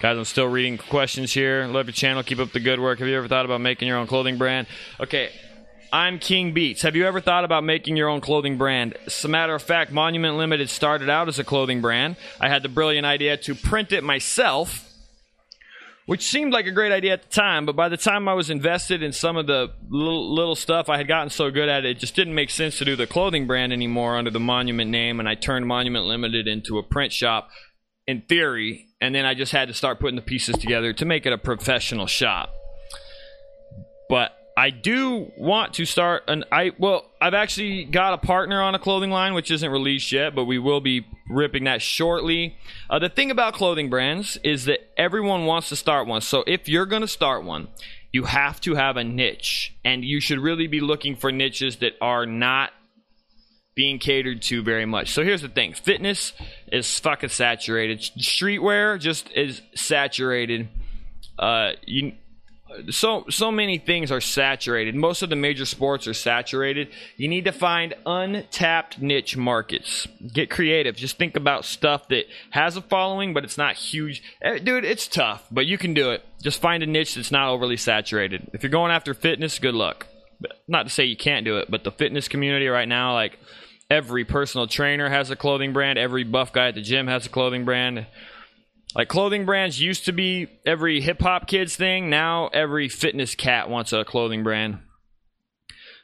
Guys, 0.00 0.16
I'm 0.16 0.24
still 0.26 0.46
reading 0.46 0.78
questions 0.78 1.32
here. 1.32 1.66
Love 1.66 1.86
your 1.86 1.92
channel. 1.92 2.22
Keep 2.22 2.38
up 2.38 2.52
the 2.52 2.60
good 2.60 2.78
work. 2.78 3.00
Have 3.00 3.08
you 3.08 3.16
ever 3.16 3.26
thought 3.26 3.44
about 3.44 3.60
making 3.60 3.88
your 3.88 3.96
own 3.96 4.06
clothing 4.06 4.38
brand? 4.38 4.68
Okay, 5.00 5.30
I'm 5.92 6.20
King 6.20 6.54
Beats. 6.54 6.82
Have 6.82 6.94
you 6.94 7.04
ever 7.04 7.20
thought 7.20 7.42
about 7.42 7.64
making 7.64 7.96
your 7.96 8.08
own 8.08 8.20
clothing 8.20 8.58
brand? 8.58 8.96
As 9.06 9.24
a 9.24 9.28
matter 9.28 9.56
of 9.56 9.62
fact, 9.62 9.90
Monument 9.90 10.36
Limited 10.36 10.70
started 10.70 11.10
out 11.10 11.26
as 11.26 11.40
a 11.40 11.44
clothing 11.44 11.80
brand. 11.80 12.14
I 12.40 12.48
had 12.48 12.62
the 12.62 12.68
brilliant 12.68 13.06
idea 13.06 13.38
to 13.38 13.56
print 13.56 13.90
it 13.90 14.04
myself 14.04 14.84
which 16.08 16.22
seemed 16.22 16.54
like 16.54 16.64
a 16.64 16.70
great 16.70 16.90
idea 16.90 17.12
at 17.12 17.22
the 17.22 17.28
time. 17.28 17.66
But 17.66 17.76
by 17.76 17.90
the 17.90 17.98
time 17.98 18.28
I 18.28 18.32
was 18.32 18.48
invested 18.48 19.02
in 19.02 19.12
some 19.12 19.36
of 19.36 19.46
the 19.46 19.74
little, 19.90 20.34
little, 20.34 20.56
stuff, 20.56 20.88
I 20.88 20.96
had 20.96 21.06
gotten 21.06 21.28
so 21.28 21.50
good 21.50 21.68
at 21.68 21.84
it, 21.84 21.90
it 21.90 21.98
just 21.98 22.16
didn't 22.16 22.34
make 22.34 22.48
sense 22.48 22.78
to 22.78 22.86
do 22.86 22.96
the 22.96 23.06
clothing 23.06 23.46
brand 23.46 23.74
anymore 23.74 24.16
under 24.16 24.30
the 24.30 24.40
Monument 24.40 24.90
name. 24.90 25.20
And 25.20 25.28
I 25.28 25.34
turned 25.34 25.66
Monument 25.66 26.06
Limited 26.06 26.48
into 26.48 26.78
a 26.78 26.82
print 26.82 27.12
shop 27.12 27.50
in 28.08 28.22
theory. 28.22 28.86
And 29.00 29.14
then 29.14 29.24
I 29.24 29.34
just 29.34 29.52
had 29.52 29.68
to 29.68 29.74
start 29.74 30.00
putting 30.00 30.16
the 30.16 30.22
pieces 30.22 30.56
together 30.56 30.92
to 30.94 31.04
make 31.04 31.26
it 31.26 31.32
a 31.32 31.38
professional 31.38 32.06
shop. 32.06 32.52
But 34.08 34.32
I 34.56 34.70
do 34.70 35.30
want 35.36 35.74
to 35.74 35.84
start 35.84 36.24
an 36.26 36.44
I 36.50 36.72
well 36.78 37.08
I've 37.20 37.34
actually 37.34 37.84
got 37.84 38.14
a 38.14 38.18
partner 38.18 38.60
on 38.60 38.74
a 38.74 38.78
clothing 38.80 39.10
line 39.10 39.34
which 39.34 39.52
isn't 39.52 39.70
released 39.70 40.10
yet 40.10 40.34
but 40.34 40.46
we 40.46 40.58
will 40.58 40.80
be 40.80 41.06
ripping 41.30 41.64
that 41.64 41.80
shortly. 41.80 42.56
Uh, 42.90 42.98
the 42.98 43.08
thing 43.08 43.30
about 43.30 43.54
clothing 43.54 43.88
brands 43.88 44.36
is 44.42 44.64
that 44.64 44.80
everyone 44.98 45.44
wants 45.44 45.68
to 45.68 45.76
start 45.76 46.08
one. 46.08 46.22
So 46.22 46.42
if 46.46 46.68
you're 46.68 46.86
going 46.86 47.02
to 47.02 47.08
start 47.08 47.44
one, 47.44 47.68
you 48.10 48.24
have 48.24 48.60
to 48.62 48.74
have 48.74 48.96
a 48.96 49.04
niche 49.04 49.76
and 49.84 50.02
you 50.02 50.18
should 50.18 50.40
really 50.40 50.66
be 50.66 50.80
looking 50.80 51.14
for 51.14 51.30
niches 51.30 51.76
that 51.76 51.92
are 52.00 52.26
not 52.26 52.72
being 53.78 54.00
catered 54.00 54.42
to 54.42 54.60
very 54.60 54.86
much. 54.86 55.12
So 55.12 55.22
here's 55.22 55.42
the 55.42 55.48
thing. 55.48 55.72
Fitness 55.72 56.32
is 56.72 56.98
fucking 56.98 57.28
saturated. 57.28 58.00
Streetwear 58.18 58.98
just 58.98 59.30
is 59.36 59.62
saturated. 59.76 60.68
Uh, 61.38 61.74
you 61.86 62.14
so 62.90 63.24
so 63.30 63.52
many 63.52 63.78
things 63.78 64.10
are 64.10 64.20
saturated. 64.20 64.96
Most 64.96 65.22
of 65.22 65.30
the 65.30 65.36
major 65.36 65.64
sports 65.64 66.08
are 66.08 66.12
saturated. 66.12 66.88
You 67.16 67.28
need 67.28 67.44
to 67.44 67.52
find 67.52 67.94
untapped 68.04 69.00
niche 69.00 69.36
markets. 69.36 70.08
Get 70.26 70.50
creative. 70.50 70.96
Just 70.96 71.16
think 71.16 71.36
about 71.36 71.64
stuff 71.64 72.08
that 72.08 72.24
has 72.50 72.76
a 72.76 72.82
following 72.82 73.32
but 73.32 73.44
it's 73.44 73.56
not 73.56 73.76
huge. 73.76 74.24
Eh, 74.42 74.58
dude, 74.58 74.84
it's 74.84 75.06
tough, 75.06 75.46
but 75.52 75.66
you 75.66 75.78
can 75.78 75.94
do 75.94 76.10
it. 76.10 76.24
Just 76.42 76.60
find 76.60 76.82
a 76.82 76.86
niche 76.86 77.14
that's 77.14 77.30
not 77.30 77.48
overly 77.48 77.76
saturated. 77.76 78.50
If 78.52 78.64
you're 78.64 78.70
going 78.70 78.90
after 78.90 79.14
fitness, 79.14 79.60
good 79.60 79.76
luck. 79.76 80.08
Not 80.66 80.82
to 80.82 80.90
say 80.90 81.04
you 81.04 81.16
can't 81.16 81.44
do 81.44 81.58
it, 81.58 81.70
but 81.70 81.84
the 81.84 81.92
fitness 81.92 82.26
community 82.26 82.66
right 82.66 82.88
now 82.88 83.14
like 83.14 83.38
every 83.90 84.24
personal 84.24 84.66
trainer 84.66 85.08
has 85.08 85.30
a 85.30 85.36
clothing 85.36 85.72
brand, 85.72 85.98
every 85.98 86.24
buff 86.24 86.52
guy 86.52 86.68
at 86.68 86.74
the 86.74 86.82
gym 86.82 87.06
has 87.06 87.26
a 87.26 87.28
clothing 87.28 87.64
brand 87.64 88.06
like 88.94 89.08
clothing 89.08 89.44
brands 89.44 89.80
used 89.80 90.06
to 90.06 90.12
be 90.12 90.48
every 90.64 91.00
hip 91.00 91.20
hop 91.20 91.46
kid's 91.46 91.76
thing. 91.76 92.08
Now 92.08 92.48
every 92.48 92.88
fitness 92.88 93.34
cat 93.34 93.68
wants 93.68 93.92
a 93.92 94.04
clothing 94.04 94.42
brand, 94.42 94.78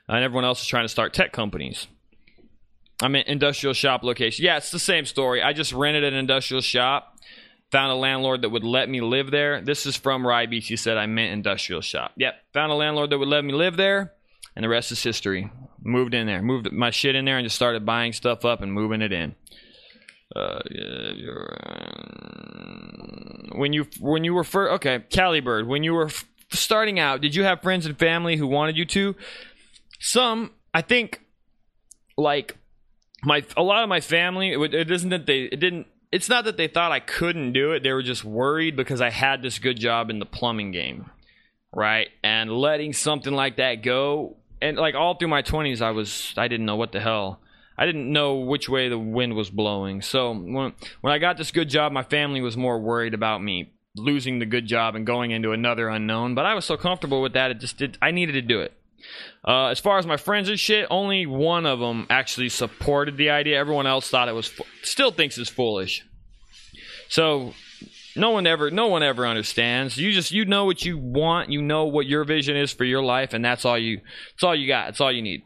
and 0.08 0.24
everyone 0.24 0.44
else 0.44 0.60
is 0.60 0.66
trying 0.66 0.84
to 0.84 0.88
start 0.88 1.14
tech 1.14 1.32
companies. 1.32 1.86
I'm 3.02 3.16
in 3.16 3.26
industrial 3.26 3.74
shop 3.74 4.02
location. 4.02 4.44
Yeah, 4.44 4.58
it's 4.58 4.70
the 4.70 4.78
same 4.78 5.06
story. 5.06 5.42
I 5.42 5.52
just 5.52 5.72
rented 5.72 6.04
an 6.04 6.14
industrial 6.14 6.60
shop, 6.60 7.16
found 7.72 7.90
a 7.90 7.96
landlord 7.96 8.42
that 8.42 8.50
would 8.50 8.64
let 8.64 8.88
me 8.88 9.00
live 9.00 9.30
there. 9.30 9.60
This 9.60 9.86
is 9.86 9.96
from 9.96 10.22
Rybeats. 10.22 10.64
He 10.64 10.76
said 10.76 10.96
I 10.96 11.06
meant 11.06 11.32
industrial 11.32 11.80
shop. 11.80 12.12
Yep, 12.16 12.34
found 12.52 12.70
a 12.70 12.76
landlord 12.76 13.10
that 13.10 13.18
would 13.18 13.28
let 13.28 13.44
me 13.44 13.52
live 13.52 13.76
there, 13.76 14.12
and 14.54 14.62
the 14.62 14.68
rest 14.68 14.92
is 14.92 15.02
history. 15.02 15.50
Moved 15.86 16.14
in 16.14 16.26
there, 16.26 16.40
moved 16.40 16.72
my 16.72 16.90
shit 16.90 17.14
in 17.14 17.26
there, 17.26 17.36
and 17.36 17.44
just 17.44 17.56
started 17.56 17.84
buying 17.84 18.14
stuff 18.14 18.44
up 18.44 18.62
and 18.62 18.72
moving 18.72 19.02
it 19.02 19.12
in. 19.12 19.34
Uh, 20.34 20.60
when 23.54 23.72
you 23.72 23.86
when 24.00 24.24
you 24.24 24.34
were 24.34 24.44
first 24.44 24.72
okay, 24.74 25.04
Calibird, 25.10 25.66
when 25.66 25.84
you 25.84 25.92
were 25.92 26.06
f- 26.06 26.24
starting 26.50 26.98
out, 26.98 27.20
did 27.20 27.34
you 27.34 27.44
have 27.44 27.60
friends 27.60 27.86
and 27.86 27.98
family 27.98 28.36
who 28.36 28.46
wanted 28.46 28.76
you 28.76 28.84
to? 28.86 29.14
Some, 30.00 30.52
I 30.72 30.80
think, 30.80 31.20
like 32.16 32.56
my 33.22 33.44
a 33.56 33.62
lot 33.62 33.82
of 33.82 33.88
my 33.88 34.00
family. 34.00 34.52
It, 34.52 34.74
it 34.74 34.90
isn't 34.90 35.10
that 35.10 35.26
they 35.26 35.42
it 35.42 35.60
didn't. 35.60 35.86
It's 36.10 36.28
not 36.28 36.44
that 36.44 36.56
they 36.56 36.68
thought 36.68 36.92
I 36.92 37.00
couldn't 37.00 37.52
do 37.52 37.72
it. 37.72 37.82
They 37.82 37.92
were 37.92 38.02
just 38.02 38.24
worried 38.24 38.76
because 38.76 39.00
I 39.00 39.10
had 39.10 39.42
this 39.42 39.58
good 39.58 39.78
job 39.78 40.10
in 40.10 40.18
the 40.18 40.26
plumbing 40.26 40.70
game, 40.70 41.10
right? 41.72 42.08
And 42.22 42.50
letting 42.50 42.92
something 42.92 43.32
like 43.32 43.56
that 43.56 43.82
go, 43.82 44.36
and 44.64 44.76
like 44.76 44.94
all 44.94 45.16
through 45.16 45.28
my 45.28 45.42
twenties, 45.42 45.80
I 45.82 45.90
was 45.90 46.34
I 46.36 46.48
didn't 46.48 46.66
know 46.66 46.76
what 46.76 46.92
the 46.92 47.00
hell 47.00 47.40
I 47.76 47.86
didn't 47.86 48.12
know 48.12 48.36
which 48.36 48.68
way 48.68 48.88
the 48.88 48.98
wind 48.98 49.34
was 49.34 49.50
blowing. 49.50 50.02
So 50.02 50.32
when 50.32 50.72
when 51.00 51.12
I 51.12 51.18
got 51.18 51.36
this 51.36 51.50
good 51.50 51.68
job, 51.68 51.92
my 51.92 52.02
family 52.02 52.40
was 52.40 52.56
more 52.56 52.78
worried 52.78 53.14
about 53.14 53.42
me 53.42 53.72
losing 53.96 54.38
the 54.38 54.46
good 54.46 54.66
job 54.66 54.94
and 54.94 55.06
going 55.06 55.30
into 55.30 55.52
another 55.52 55.88
unknown. 55.88 56.34
But 56.34 56.46
I 56.46 56.54
was 56.54 56.64
so 56.64 56.76
comfortable 56.76 57.22
with 57.22 57.32
that, 57.34 57.50
it 57.50 57.60
just 57.60 57.78
did. 57.78 57.98
I 58.02 58.10
needed 58.10 58.32
to 58.32 58.42
do 58.42 58.60
it. 58.60 58.72
Uh, 59.46 59.66
as 59.66 59.78
far 59.78 59.98
as 59.98 60.06
my 60.06 60.16
friends 60.16 60.48
and 60.48 60.58
shit, 60.58 60.86
only 60.90 61.26
one 61.26 61.66
of 61.66 61.78
them 61.78 62.06
actually 62.08 62.48
supported 62.48 63.16
the 63.16 63.30
idea. 63.30 63.58
Everyone 63.58 63.86
else 63.86 64.08
thought 64.08 64.28
it 64.28 64.34
was, 64.34 64.50
still 64.82 65.10
thinks 65.10 65.36
it's 65.36 65.50
foolish. 65.50 66.04
So 67.08 67.54
no 68.16 68.30
one 68.30 68.46
ever, 68.46 68.70
no 68.70 68.88
one 68.88 69.02
ever 69.02 69.26
understands. 69.26 69.96
You 69.96 70.12
just, 70.12 70.32
you 70.32 70.44
know 70.44 70.64
what 70.64 70.84
you 70.84 70.98
want. 70.98 71.50
You 71.50 71.62
know 71.62 71.84
what 71.84 72.06
your 72.06 72.24
vision 72.24 72.56
is 72.56 72.72
for 72.72 72.84
your 72.84 73.02
life, 73.02 73.32
and 73.32 73.44
that's 73.44 73.64
all 73.64 73.78
you. 73.78 74.00
it's 74.34 74.42
all 74.42 74.54
you 74.54 74.68
got. 74.68 74.90
It's 74.90 75.00
all 75.00 75.12
you 75.12 75.22
need 75.22 75.42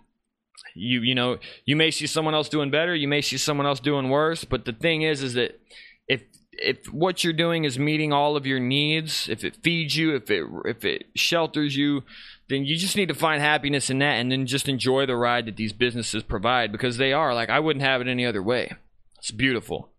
you 0.78 1.00
you 1.00 1.14
know 1.14 1.38
you 1.64 1.76
may 1.76 1.90
see 1.90 2.06
someone 2.06 2.34
else 2.34 2.48
doing 2.48 2.70
better 2.70 2.94
you 2.94 3.08
may 3.08 3.20
see 3.20 3.36
someone 3.36 3.66
else 3.66 3.80
doing 3.80 4.08
worse 4.08 4.44
but 4.44 4.64
the 4.64 4.72
thing 4.72 5.02
is 5.02 5.22
is 5.22 5.34
that 5.34 5.60
if 6.06 6.22
if 6.52 6.86
what 6.86 7.22
you're 7.22 7.32
doing 7.32 7.64
is 7.64 7.78
meeting 7.78 8.12
all 8.12 8.36
of 8.36 8.46
your 8.46 8.60
needs 8.60 9.28
if 9.28 9.44
it 9.44 9.56
feeds 9.62 9.96
you 9.96 10.14
if 10.14 10.30
it 10.30 10.44
if 10.64 10.84
it 10.84 11.06
shelters 11.14 11.76
you 11.76 12.02
then 12.48 12.64
you 12.64 12.76
just 12.76 12.96
need 12.96 13.08
to 13.08 13.14
find 13.14 13.42
happiness 13.42 13.90
in 13.90 13.98
that 13.98 14.14
and 14.14 14.30
then 14.32 14.46
just 14.46 14.68
enjoy 14.68 15.04
the 15.04 15.16
ride 15.16 15.46
that 15.46 15.56
these 15.56 15.72
businesses 15.72 16.22
provide 16.22 16.72
because 16.72 16.96
they 16.96 17.12
are 17.12 17.34
like 17.34 17.50
I 17.50 17.60
wouldn't 17.60 17.84
have 17.84 18.00
it 18.00 18.08
any 18.08 18.24
other 18.24 18.42
way 18.42 18.72
it's 19.18 19.30
beautiful 19.30 19.90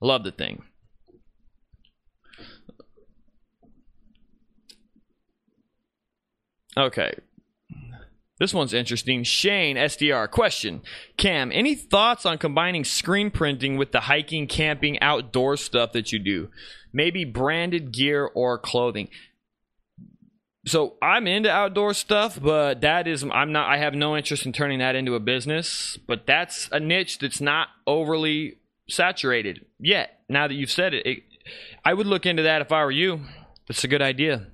love 0.00 0.24
the 0.24 0.32
thing 0.32 0.62
okay 6.76 7.12
this 8.42 8.52
one's 8.52 8.74
interesting. 8.74 9.22
Shane 9.22 9.76
SDR 9.76 10.28
question: 10.28 10.82
Cam, 11.16 11.52
any 11.52 11.76
thoughts 11.76 12.26
on 12.26 12.38
combining 12.38 12.82
screen 12.82 13.30
printing 13.30 13.76
with 13.76 13.92
the 13.92 14.00
hiking, 14.00 14.48
camping, 14.48 15.00
outdoor 15.00 15.56
stuff 15.56 15.92
that 15.92 16.10
you 16.10 16.18
do? 16.18 16.48
Maybe 16.92 17.24
branded 17.24 17.92
gear 17.92 18.28
or 18.34 18.58
clothing. 18.58 19.10
So 20.66 20.94
I'm 21.00 21.28
into 21.28 21.50
outdoor 21.50 21.94
stuff, 21.94 22.36
but 22.40 22.80
that 22.80 23.06
is 23.06 23.22
I'm 23.22 23.52
not. 23.52 23.68
I 23.68 23.76
have 23.76 23.94
no 23.94 24.16
interest 24.16 24.44
in 24.44 24.52
turning 24.52 24.80
that 24.80 24.96
into 24.96 25.14
a 25.14 25.20
business. 25.20 25.96
But 26.08 26.26
that's 26.26 26.68
a 26.72 26.80
niche 26.80 27.18
that's 27.18 27.40
not 27.40 27.68
overly 27.86 28.58
saturated 28.88 29.66
yet. 29.78 30.20
Now 30.28 30.48
that 30.48 30.54
you've 30.54 30.72
said 30.72 30.94
it, 30.94 31.06
it 31.06 31.22
I 31.84 31.94
would 31.94 32.08
look 32.08 32.26
into 32.26 32.42
that 32.42 32.60
if 32.60 32.72
I 32.72 32.84
were 32.84 32.90
you. 32.90 33.20
That's 33.68 33.84
a 33.84 33.88
good 33.88 34.02
idea. 34.02 34.48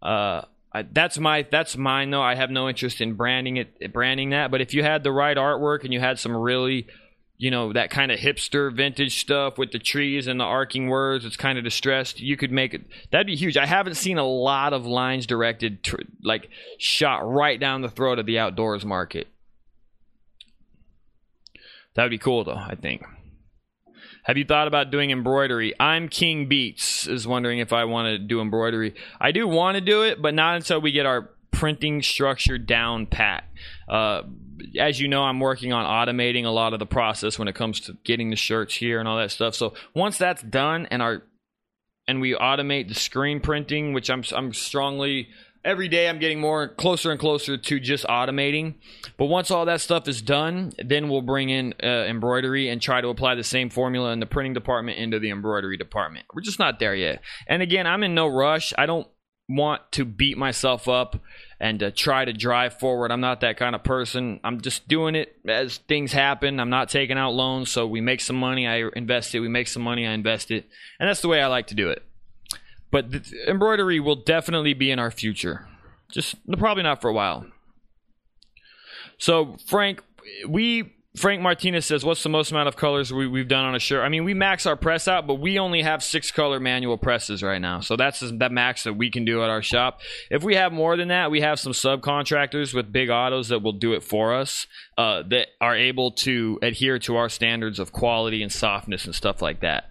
Uh, 0.00 0.42
I, 0.72 0.82
that's 0.82 1.18
my 1.18 1.46
that's 1.50 1.76
mine 1.76 2.10
though. 2.10 2.22
I 2.22 2.34
have 2.34 2.50
no 2.50 2.68
interest 2.68 3.00
in 3.00 3.14
branding 3.14 3.56
it, 3.56 3.92
branding 3.92 4.30
that. 4.30 4.50
But 4.50 4.60
if 4.60 4.74
you 4.74 4.82
had 4.82 5.02
the 5.02 5.12
right 5.12 5.36
artwork 5.36 5.84
and 5.84 5.92
you 5.92 6.00
had 6.00 6.18
some 6.18 6.36
really, 6.36 6.86
you 7.38 7.50
know, 7.50 7.72
that 7.72 7.90
kind 7.90 8.12
of 8.12 8.18
hipster 8.18 8.74
vintage 8.74 9.18
stuff 9.18 9.56
with 9.56 9.72
the 9.72 9.78
trees 9.78 10.26
and 10.26 10.38
the 10.38 10.44
arcing 10.44 10.88
words, 10.88 11.24
it's 11.24 11.36
kind 11.36 11.56
of 11.56 11.64
distressed. 11.64 12.20
You 12.20 12.36
could 12.36 12.52
make 12.52 12.74
it. 12.74 12.82
That'd 13.10 13.26
be 13.26 13.36
huge. 13.36 13.56
I 13.56 13.64
haven't 13.64 13.94
seen 13.94 14.18
a 14.18 14.26
lot 14.26 14.74
of 14.74 14.84
lines 14.84 15.26
directed, 15.26 15.82
tr- 15.82 15.96
like 16.22 16.50
shot 16.76 17.26
right 17.26 17.58
down 17.58 17.80
the 17.80 17.88
throat 17.88 18.18
of 18.18 18.26
the 18.26 18.38
outdoors 18.38 18.84
market. 18.84 19.26
That 21.94 22.02
would 22.02 22.10
be 22.10 22.18
cool 22.18 22.44
though. 22.44 22.52
I 22.52 22.74
think. 22.74 23.04
Have 24.28 24.36
you 24.36 24.44
thought 24.44 24.68
about 24.68 24.90
doing 24.90 25.10
embroidery? 25.10 25.72
I'm 25.80 26.10
King 26.10 26.48
Beats 26.48 27.06
is 27.06 27.26
wondering 27.26 27.60
if 27.60 27.72
I 27.72 27.86
want 27.86 28.08
to 28.08 28.18
do 28.18 28.42
embroidery. 28.42 28.94
I 29.18 29.32
do 29.32 29.48
want 29.48 29.76
to 29.76 29.80
do 29.80 30.02
it, 30.02 30.20
but 30.20 30.34
not 30.34 30.56
until 30.56 30.82
we 30.82 30.92
get 30.92 31.06
our 31.06 31.30
printing 31.50 32.02
structure 32.02 32.58
down 32.58 33.06
pat. 33.06 33.44
Uh, 33.88 34.24
as 34.78 35.00
you 35.00 35.08
know, 35.08 35.22
I'm 35.22 35.40
working 35.40 35.72
on 35.72 35.86
automating 35.86 36.44
a 36.44 36.50
lot 36.50 36.74
of 36.74 36.78
the 36.78 36.84
process 36.84 37.38
when 37.38 37.48
it 37.48 37.54
comes 37.54 37.80
to 37.80 37.96
getting 38.04 38.28
the 38.28 38.36
shirts 38.36 38.74
here 38.74 39.00
and 39.00 39.08
all 39.08 39.16
that 39.16 39.30
stuff. 39.30 39.54
So 39.54 39.72
once 39.94 40.18
that's 40.18 40.42
done 40.42 40.86
and 40.90 41.00
our 41.00 41.22
and 42.06 42.20
we 42.20 42.34
automate 42.34 42.88
the 42.88 42.94
screen 42.94 43.40
printing, 43.40 43.94
which 43.94 44.10
I'm 44.10 44.24
I'm 44.34 44.52
strongly 44.52 45.28
every 45.64 45.88
day 45.88 46.08
I'm 46.08 46.18
getting 46.18 46.40
more 46.40 46.68
closer 46.68 47.10
and 47.10 47.20
closer 47.20 47.56
to 47.56 47.80
just 47.80 48.06
automating. 48.06 48.74
But 49.16 49.26
once 49.26 49.50
all 49.50 49.64
that 49.66 49.80
stuff 49.80 50.08
is 50.08 50.22
done, 50.22 50.72
then 50.78 51.08
we'll 51.08 51.22
bring 51.22 51.50
in 51.50 51.74
uh, 51.82 51.86
embroidery 51.86 52.68
and 52.68 52.80
try 52.80 53.00
to 53.00 53.08
apply 53.08 53.34
the 53.34 53.44
same 53.44 53.70
formula 53.70 54.12
in 54.12 54.20
the 54.20 54.26
printing 54.26 54.54
department 54.54 54.98
into 54.98 55.18
the 55.18 55.30
embroidery 55.30 55.76
department. 55.76 56.26
We're 56.34 56.42
just 56.42 56.58
not 56.58 56.78
there 56.78 56.94
yet. 56.94 57.20
And 57.46 57.62
again, 57.62 57.86
I'm 57.86 58.02
in 58.02 58.14
no 58.14 58.26
rush. 58.26 58.72
I 58.76 58.86
don't 58.86 59.08
want 59.48 59.80
to 59.92 60.04
beat 60.04 60.36
myself 60.36 60.88
up 60.88 61.16
and 61.58 61.82
uh, 61.82 61.90
try 61.94 62.24
to 62.24 62.32
drive 62.32 62.78
forward. 62.78 63.10
I'm 63.10 63.20
not 63.20 63.40
that 63.40 63.56
kind 63.56 63.74
of 63.74 63.82
person. 63.82 64.40
I'm 64.44 64.60
just 64.60 64.86
doing 64.88 65.14
it 65.14 65.36
as 65.46 65.78
things 65.78 66.12
happen. 66.12 66.60
I'm 66.60 66.70
not 66.70 66.90
taking 66.90 67.16
out 67.16 67.32
loans, 67.32 67.70
so 67.70 67.86
we 67.86 68.00
make 68.00 68.20
some 68.20 68.36
money, 68.36 68.66
I 68.66 68.88
invest 68.94 69.34
it. 69.34 69.40
We 69.40 69.48
make 69.48 69.68
some 69.68 69.82
money, 69.82 70.06
I 70.06 70.12
invest 70.12 70.50
it. 70.50 70.68
And 71.00 71.08
that's 71.08 71.22
the 71.22 71.28
way 71.28 71.40
I 71.40 71.46
like 71.46 71.68
to 71.68 71.74
do 71.74 71.90
it. 71.90 72.02
But 72.90 73.06
embroidery 73.46 74.00
will 74.00 74.16
definitely 74.16 74.74
be 74.74 74.90
in 74.90 74.98
our 74.98 75.10
future. 75.10 75.68
Just 76.10 76.36
probably 76.58 76.82
not 76.82 77.00
for 77.00 77.08
a 77.08 77.12
while. 77.12 77.46
So, 79.18 79.56
Frank, 79.66 80.02
we 80.46 80.94
Frank 81.18 81.42
Martinez 81.42 81.86
says, 81.86 82.04
"What's 82.04 82.22
the 82.22 82.28
most 82.28 82.50
amount 82.50 82.68
of 82.68 82.76
colors 82.76 83.12
we, 83.12 83.38
have 83.38 83.48
done 83.48 83.64
on 83.64 83.74
a 83.74 83.78
shirt?" 83.78 84.04
I 84.04 84.08
mean, 84.08 84.24
we 84.24 84.34
max 84.34 84.66
our 84.66 84.76
press 84.76 85.06
out, 85.06 85.26
but 85.26 85.34
we 85.34 85.58
only 85.58 85.82
have 85.82 86.02
six 86.02 86.30
color 86.30 86.60
manual 86.60 86.96
presses 86.96 87.42
right 87.42 87.60
now, 87.60 87.80
so 87.80 87.96
that's 87.96 88.20
that 88.20 88.52
max 88.52 88.84
that 88.84 88.94
we 88.94 89.10
can 89.10 89.24
do 89.24 89.42
at 89.42 89.50
our 89.50 89.62
shop. 89.62 90.00
If 90.30 90.42
we 90.42 90.54
have 90.54 90.72
more 90.72 90.96
than 90.96 91.08
that, 91.08 91.30
we 91.30 91.40
have 91.40 91.58
some 91.60 91.72
subcontractors 91.72 92.72
with 92.74 92.92
big 92.92 93.10
autos 93.10 93.48
that 93.48 93.62
will 93.62 93.72
do 93.72 93.92
it 93.92 94.02
for 94.02 94.34
us, 94.34 94.66
uh, 94.96 95.22
that 95.28 95.48
are 95.60 95.76
able 95.76 96.12
to 96.12 96.58
adhere 96.62 96.98
to 97.00 97.16
our 97.16 97.28
standards 97.28 97.78
of 97.78 97.92
quality 97.92 98.42
and 98.42 98.52
softness 98.52 99.04
and 99.04 99.14
stuff 99.14 99.42
like 99.42 99.60
that. 99.60 99.90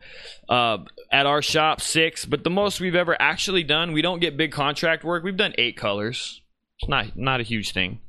Uh, 0.50 0.80
at 1.12 1.26
our 1.26 1.42
shop, 1.42 1.82
six, 1.82 2.26
but 2.26 2.44
the 2.44 2.50
most 2.50 2.80
we've 2.80 2.96
ever 2.96 3.16
actually 3.22 3.64
done, 3.64 3.92
we 3.92 4.02
don't 4.02 4.20
get 4.20 4.38
big 4.38 4.52
contract 4.52 5.04
work. 5.04 5.24
We've 5.24 5.38
done 5.38 5.54
eight 5.58 5.78
colors. 5.78 6.42
It's 6.80 6.90
not 6.90 7.18
not 7.18 7.40
a 7.40 7.44
huge 7.44 7.72
thing. 7.72 8.00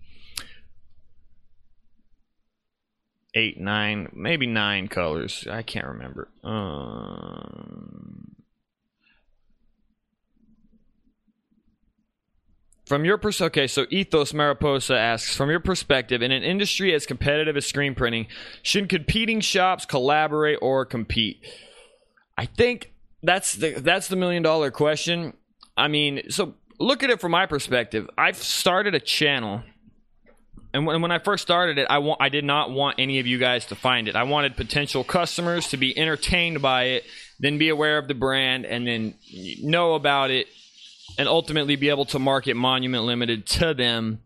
Eight, 3.35 3.61
nine, 3.61 4.09
maybe 4.13 4.47
nine 4.47 4.89
colors. 4.89 5.47
I 5.51 5.63
can't 5.63 5.87
remember. 5.87 6.29
Um, 6.43 8.37
from 12.87 13.05
your 13.05 13.19
pers- 13.19 13.41
okay, 13.41 13.67
so 13.67 13.87
Ethos 13.91 14.33
Mariposa 14.33 14.97
asks, 14.97 15.37
from 15.37 15.51
your 15.51 15.61
perspective, 15.61 16.23
in 16.23 16.33
an 16.33 16.43
industry 16.43 16.95
as 16.95 17.07
competitive 17.07 17.57
as 17.57 17.67
screen 17.67 17.95
printing, 17.95 18.27
should 18.63 18.89
competing 18.89 19.41
shops 19.41 19.85
collaborate 19.85 20.59
or 20.63 20.85
compete? 20.87 21.45
I 22.37 22.47
think 22.47 22.93
that's 23.23 23.55
the 23.55 23.75
that's 23.81 24.09
the 24.09 24.17
million 24.17 24.43
dollar 24.43 24.71
question. 24.71 25.35
I 25.77 25.89
mean, 25.89 26.31
so 26.31 26.55
look 26.79 27.03
at 27.03 27.11
it 27.11 27.21
from 27.21 27.33
my 27.33 27.47
perspective. 27.47 28.09
I've 28.17 28.37
started 28.37 28.95
a 28.95 29.01
channel 29.01 29.63
and 30.73 30.87
when, 30.87 31.01
when 31.03 31.11
I 31.11 31.19
first 31.19 31.43
started 31.43 31.79
it, 31.79 31.87
I, 31.89 31.99
wa- 31.99 32.17
I 32.21 32.29
did 32.29 32.45
not 32.45 32.71
want 32.71 32.97
any 32.99 33.21
of 33.21 33.27
you 33.27 33.39
guys 33.39 33.67
to 33.67 33.75
find 33.75 34.09
it. 34.09 34.17
I 34.17 34.25
wanted 34.25 34.57
potential 34.57 35.05
customers 35.05 35.69
to 35.69 35.77
be 35.77 35.97
entertained 35.99 36.61
by 36.61 36.85
it, 36.85 37.05
then 37.41 37.59
be 37.59 37.69
aware 37.69 37.99
of 37.99 38.09
the 38.09 38.15
brand, 38.15 38.67
and 38.67 38.87
then 38.87 39.15
know 39.63 39.95
about 39.95 40.31
it, 40.31 40.47
and 41.19 41.29
ultimately 41.29 41.77
be 41.77 41.89
able 41.89 42.05
to 42.07 42.19
market 42.19 42.55
Monument 42.55 43.05
Limited 43.05 43.47
to 43.47 43.75
them 43.75 44.21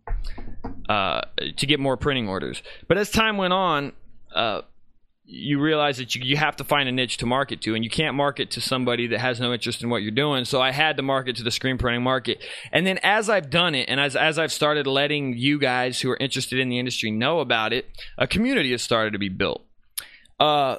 uh, 0.88 1.22
to 1.56 1.66
get 1.66 1.80
more 1.80 1.96
printing 1.96 2.28
orders. 2.28 2.62
But 2.88 2.98
as 2.98 3.10
time 3.10 3.36
went 3.36 3.52
on, 3.52 3.92
uh, 4.34 4.62
you 5.24 5.60
realize 5.60 5.98
that 5.98 6.14
you, 6.14 6.22
you 6.24 6.36
have 6.36 6.56
to 6.56 6.64
find 6.64 6.88
a 6.88 6.92
niche 6.92 7.16
to 7.18 7.26
market 7.26 7.60
to, 7.62 7.74
and 7.74 7.84
you 7.84 7.90
can't 7.90 8.14
market 8.16 8.50
to 8.50 8.60
somebody 8.60 9.06
that 9.06 9.20
has 9.20 9.40
no 9.40 9.52
interest 9.52 9.82
in 9.82 9.88
what 9.88 10.02
you're 10.02 10.10
doing. 10.10 10.44
So 10.44 10.60
I 10.60 10.72
had 10.72 10.96
to 10.96 11.02
market 11.02 11.36
to 11.36 11.42
the 11.42 11.50
screen 11.50 11.78
printing 11.78 12.02
market. 12.02 12.42
And 12.72 12.86
then 12.86 12.98
as 13.02 13.30
I've 13.30 13.48
done 13.48 13.74
it, 13.74 13.88
and 13.88 14.00
as, 14.00 14.16
as 14.16 14.38
I've 14.38 14.52
started 14.52 14.86
letting 14.86 15.36
you 15.36 15.58
guys 15.58 16.00
who 16.00 16.10
are 16.10 16.16
interested 16.16 16.58
in 16.58 16.68
the 16.68 16.78
industry 16.78 17.10
know 17.10 17.40
about 17.40 17.72
it, 17.72 17.86
a 18.18 18.26
community 18.26 18.72
has 18.72 18.82
started 18.82 19.12
to 19.12 19.18
be 19.18 19.28
built. 19.28 19.64
Uh, 20.40 20.78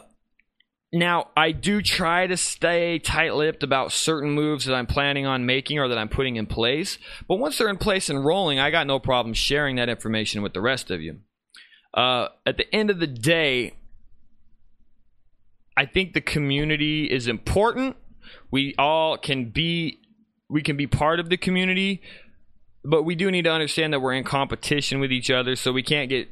now, 0.95 1.29
I 1.35 1.53
do 1.53 1.81
try 1.81 2.27
to 2.27 2.37
stay 2.37 2.99
tight 2.99 3.33
lipped 3.33 3.63
about 3.63 3.91
certain 3.91 4.29
moves 4.29 4.65
that 4.65 4.75
I'm 4.75 4.85
planning 4.85 5.25
on 5.25 5.43
making 5.43 5.79
or 5.79 5.87
that 5.87 5.97
I'm 5.97 6.09
putting 6.09 6.35
in 6.35 6.45
place. 6.45 6.99
But 7.27 7.37
once 7.37 7.57
they're 7.57 7.69
in 7.69 7.77
place 7.77 8.09
and 8.09 8.23
rolling, 8.23 8.59
I 8.59 8.69
got 8.69 8.85
no 8.85 8.99
problem 8.99 9.33
sharing 9.33 9.77
that 9.77 9.89
information 9.89 10.43
with 10.43 10.53
the 10.53 10.61
rest 10.61 10.91
of 10.91 11.01
you. 11.01 11.21
Uh, 11.95 12.27
at 12.45 12.57
the 12.57 12.75
end 12.75 12.91
of 12.91 12.99
the 12.99 13.07
day, 13.07 13.73
I 15.75 15.85
think 15.85 16.13
the 16.13 16.21
community 16.21 17.05
is 17.05 17.27
important. 17.27 17.95
We 18.51 18.75
all 18.77 19.17
can 19.17 19.49
be 19.49 19.99
we 20.49 20.61
can 20.61 20.77
be 20.77 20.87
part 20.87 21.19
of 21.19 21.29
the 21.29 21.37
community, 21.37 22.01
but 22.83 23.03
we 23.03 23.15
do 23.15 23.31
need 23.31 23.43
to 23.43 23.51
understand 23.51 23.93
that 23.93 23.99
we're 23.99 24.13
in 24.13 24.23
competition 24.23 24.99
with 24.99 25.11
each 25.11 25.31
other, 25.31 25.55
so 25.55 25.71
we 25.71 25.83
can't 25.83 26.09
get. 26.09 26.29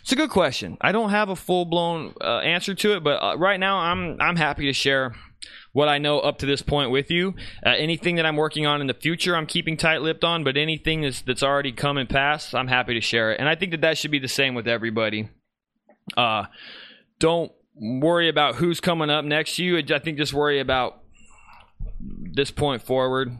It's 0.00 0.12
a 0.12 0.16
good 0.16 0.30
question. 0.30 0.78
I 0.80 0.92
don't 0.92 1.10
have 1.10 1.28
a 1.28 1.36
full 1.36 1.64
blown 1.64 2.14
uh, 2.20 2.38
answer 2.38 2.74
to 2.74 2.96
it, 2.96 3.04
but 3.04 3.22
uh, 3.22 3.36
right 3.36 3.58
now 3.58 3.78
I'm 3.78 4.20
I'm 4.20 4.36
happy 4.36 4.66
to 4.66 4.72
share 4.72 5.14
what 5.72 5.88
I 5.88 5.98
know 5.98 6.20
up 6.20 6.38
to 6.38 6.46
this 6.46 6.62
point 6.62 6.90
with 6.90 7.10
you. 7.10 7.34
Uh, 7.64 7.70
anything 7.70 8.16
that 8.16 8.24
I'm 8.24 8.36
working 8.36 8.64
on 8.64 8.80
in 8.80 8.86
the 8.86 8.94
future, 8.94 9.36
I'm 9.36 9.46
keeping 9.46 9.76
tight 9.76 10.00
lipped 10.00 10.24
on, 10.24 10.42
but 10.42 10.56
anything 10.56 11.02
that's, 11.02 11.20
that's 11.20 11.42
already 11.42 11.70
come 11.70 11.98
and 11.98 12.08
passed, 12.08 12.54
I'm 12.54 12.68
happy 12.68 12.94
to 12.94 13.00
share 13.02 13.32
it. 13.32 13.40
And 13.40 13.46
I 13.46 13.56
think 13.56 13.72
that 13.72 13.82
that 13.82 13.98
should 13.98 14.10
be 14.10 14.18
the 14.18 14.26
same 14.26 14.54
with 14.54 14.66
everybody. 14.66 15.28
Uh, 16.16 16.44
don't 17.18 17.52
worry 17.76 18.28
about 18.28 18.56
who's 18.56 18.80
coming 18.80 19.10
up 19.10 19.24
next 19.24 19.58
you. 19.58 19.78
I 19.78 19.98
think 19.98 20.18
just 20.18 20.32
worry 20.32 20.60
about 20.60 21.02
this 22.00 22.50
point 22.50 22.82
forward. 22.82 23.36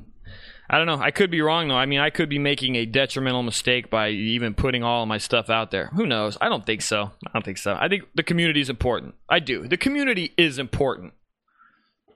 I 0.68 0.78
don't 0.78 0.86
know. 0.86 0.98
I 0.98 1.12
could 1.12 1.30
be 1.30 1.40
wrong 1.40 1.68
though. 1.68 1.76
I 1.76 1.86
mean, 1.86 2.00
I 2.00 2.10
could 2.10 2.28
be 2.28 2.38
making 2.38 2.74
a 2.74 2.86
detrimental 2.86 3.42
mistake 3.42 3.88
by 3.88 4.08
even 4.10 4.54
putting 4.54 4.82
all 4.82 5.02
of 5.02 5.08
my 5.08 5.18
stuff 5.18 5.48
out 5.48 5.70
there. 5.70 5.90
Who 5.94 6.06
knows? 6.06 6.36
I 6.40 6.48
don't 6.48 6.66
think 6.66 6.82
so. 6.82 7.12
I 7.26 7.30
don't 7.32 7.44
think 7.44 7.58
so. 7.58 7.76
I 7.78 7.88
think 7.88 8.04
the 8.14 8.24
community 8.24 8.60
is 8.60 8.68
important. 8.68 9.14
I 9.28 9.38
do. 9.38 9.68
The 9.68 9.76
community 9.76 10.34
is 10.36 10.58
important. 10.58 11.12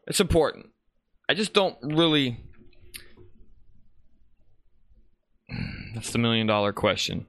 It's 0.06 0.20
important. 0.20 0.66
I 1.28 1.34
just 1.34 1.52
don't 1.52 1.76
really. 1.82 2.40
That's 5.94 6.10
the 6.10 6.18
million 6.18 6.48
dollar 6.48 6.72
question. 6.72 7.26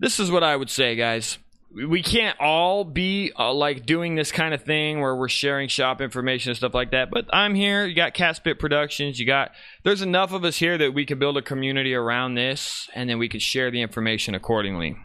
This 0.00 0.18
is 0.18 0.30
what 0.30 0.44
I 0.44 0.56
would 0.56 0.70
say, 0.70 0.96
guys 0.96 1.38
we 1.74 2.02
can't 2.02 2.38
all 2.40 2.84
be 2.84 3.32
uh, 3.38 3.52
like 3.52 3.84
doing 3.84 4.14
this 4.14 4.32
kind 4.32 4.54
of 4.54 4.62
thing 4.62 5.00
where 5.00 5.14
we're 5.14 5.28
sharing 5.28 5.68
shop 5.68 6.00
information 6.00 6.50
and 6.50 6.56
stuff 6.56 6.74
like 6.74 6.92
that. 6.92 7.10
But 7.10 7.26
I'm 7.32 7.54
here. 7.54 7.86
You 7.86 7.94
got 7.94 8.14
Catspit 8.14 8.58
Productions. 8.58 9.20
You 9.20 9.26
got 9.26 9.52
there's 9.84 10.02
enough 10.02 10.32
of 10.32 10.44
us 10.44 10.56
here 10.56 10.78
that 10.78 10.94
we 10.94 11.04
can 11.04 11.18
build 11.18 11.36
a 11.36 11.42
community 11.42 11.94
around 11.94 12.34
this, 12.34 12.88
and 12.94 13.08
then 13.08 13.18
we 13.18 13.28
can 13.28 13.40
share 13.40 13.70
the 13.70 13.82
information 13.82 14.34
accordingly. 14.34 14.96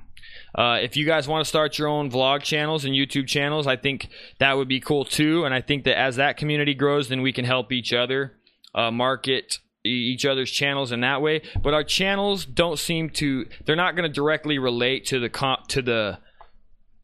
Uh, 0.56 0.80
if 0.82 0.96
you 0.96 1.06
guys 1.06 1.28
want 1.28 1.44
to 1.44 1.50
start 1.50 1.78
your 1.78 1.88
own 1.88 2.12
vlog 2.12 2.44
channels 2.44 2.86
and 2.86 2.94
YouTube 2.94 3.28
channels, 3.28 3.66
I 3.68 3.76
think 3.76 4.10
that 4.40 4.56
would 4.56 4.68
be 4.68 4.80
cool 4.80 5.04
too. 5.04 5.46
And 5.46 5.54
I 5.54 5.62
think 5.62 5.84
that 5.86 5.98
as 5.98 6.16
that 6.18 6.38
community 6.38 6.76
grows, 6.76 7.10
then 7.10 7.22
we 7.22 7.34
can 7.34 7.46
help 7.46 7.72
each 7.72 7.92
other 7.92 8.38
uh, 8.74 8.92
market 8.92 9.60
each 9.86 10.26
other's 10.26 10.50
channels 10.50 10.94
in 10.94 11.02
that 11.02 11.22
way. 11.22 11.42
But 11.62 11.74
our 11.74 11.84
channels 11.84 12.46
don't 12.46 12.80
seem 12.80 13.10
to 13.12 13.46
they're 13.66 13.76
not 13.76 13.96
going 13.96 14.10
to 14.10 14.14
directly 14.14 14.58
relate 14.58 15.06
to 15.08 15.20
the 15.20 15.30
comp 15.30 15.68
to 15.70 15.82
the 15.82 16.20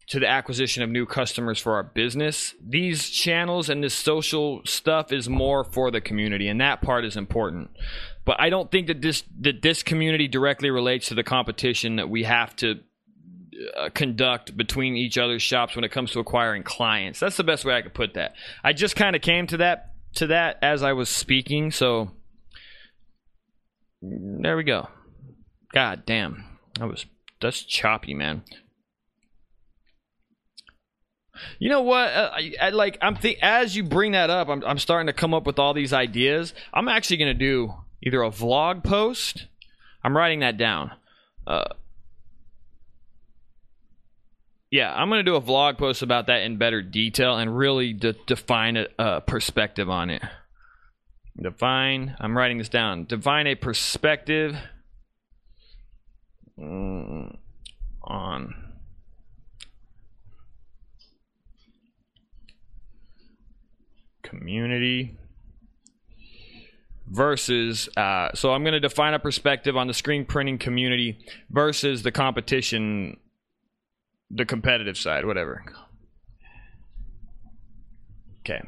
to 0.10 0.20
the 0.20 0.28
acquisition 0.28 0.82
of 0.82 0.90
new 0.90 1.06
customers 1.06 1.60
for 1.60 1.76
our 1.76 1.84
business. 1.84 2.56
These 2.68 3.10
channels 3.10 3.70
and 3.70 3.84
this 3.84 3.94
social 3.94 4.62
stuff 4.66 5.12
is 5.12 5.30
more 5.30 5.64
for 5.64 5.92
the 5.92 6.02
community, 6.02 6.48
and 6.48 6.60
that 6.62 6.82
part 6.82 7.06
is 7.06 7.16
important. 7.16 7.70
But 8.26 8.38
I 8.40 8.50
don't 8.50 8.72
think 8.72 8.88
that 8.88 9.02
this 9.02 9.24
that 9.42 9.62
this 9.62 9.84
community 9.84 10.28
directly 10.28 10.72
relates 10.72 11.08
to 11.08 11.16
the 11.16 11.24
competition 11.24 11.98
that 11.98 12.10
we 12.10 12.24
have 12.24 12.56
to 12.58 12.80
uh, 13.78 13.90
conduct 13.94 14.58
between 14.58 14.96
each 14.96 15.18
other's 15.18 15.42
shops 15.42 15.76
when 15.76 15.84
it 15.84 15.92
comes 15.92 16.12
to 16.12 16.20
acquiring 16.20 16.64
clients. 16.64 17.20
That's 17.20 17.38
the 17.38 17.44
best 17.44 17.64
way 17.64 17.76
I 17.76 17.82
could 17.82 17.94
put 17.94 18.16
that. 18.16 18.34
I 18.64 18.74
just 18.74 18.96
kind 18.96 19.16
of 19.16 19.22
came 19.22 19.48
to 19.48 19.58
that 19.58 19.94
to 20.16 20.28
that 20.28 20.58
as 20.64 20.82
I 20.82 20.94
was 20.94 21.10
speaking, 21.10 21.72
so 21.72 22.12
There 24.02 24.58
we 24.58 24.64
go. 24.64 24.88
God 25.72 26.04
damn. 26.08 26.46
That 26.80 26.88
was 26.88 27.06
that's 27.42 27.64
choppy, 27.64 28.16
man. 28.16 28.44
You 31.60 31.70
know 31.70 31.82
what? 31.82 32.10
Uh, 32.10 32.32
I, 32.34 32.54
I, 32.62 32.70
like 32.70 32.98
I'm 33.02 33.16
think 33.16 33.40
as 33.42 33.76
you 33.76 33.84
bring 33.84 34.14
that 34.14 34.30
up, 34.30 34.50
I'm 34.50 34.64
I'm 34.64 34.80
starting 34.80 35.08
to 35.08 35.14
come 35.14 35.34
up 35.34 35.46
with 35.46 35.60
all 35.60 35.74
these 35.74 35.94
ideas. 35.94 36.54
I'm 36.74 36.88
actually 36.88 37.18
gonna 37.18 37.34
do 37.34 37.74
either 38.02 38.22
a 38.22 38.30
vlog 38.30 38.84
post. 38.84 39.48
I'm 40.04 40.16
writing 40.16 40.40
that 40.40 40.58
down. 40.58 40.92
Uh, 41.46 41.74
yeah, 44.72 44.94
I'm 44.94 45.10
gonna 45.10 45.24
do 45.24 45.36
a 45.36 45.42
vlog 45.42 45.78
post 45.78 46.02
about 46.02 46.28
that 46.28 46.44
in 46.44 46.58
better 46.58 46.82
detail 46.82 47.38
and 47.38 47.58
really 47.58 47.94
de- 47.94 48.14
define 48.14 48.78
a, 48.78 48.88
a 48.98 49.22
perspective 49.22 49.90
on 49.90 50.10
it. 50.10 50.22
Define. 51.42 52.16
I'm 52.20 52.38
writing 52.38 52.58
this 52.58 52.70
down. 52.70 53.06
Define 53.06 53.48
a 53.48 53.56
perspective 53.56 54.56
mm, 56.60 57.36
on 58.04 58.69
community 64.30 65.18
versus 67.08 67.90
uh, 67.98 68.30
so 68.34 68.54
i'm 68.54 68.64
going 68.64 68.74
to 68.74 68.80
define 68.80 69.14
a 69.14 69.20
perspective 69.20 69.76
on 69.76 69.88
the 69.88 69.94
screen 69.94 70.26
printing 70.26 70.58
community 70.58 71.18
versus 71.50 72.04
the 72.04 72.12
competition 72.12 73.18
the 74.32 74.46
competitive 74.46 74.98
side 74.98 75.26
whatever. 75.26 75.64
Okay. 78.42 78.62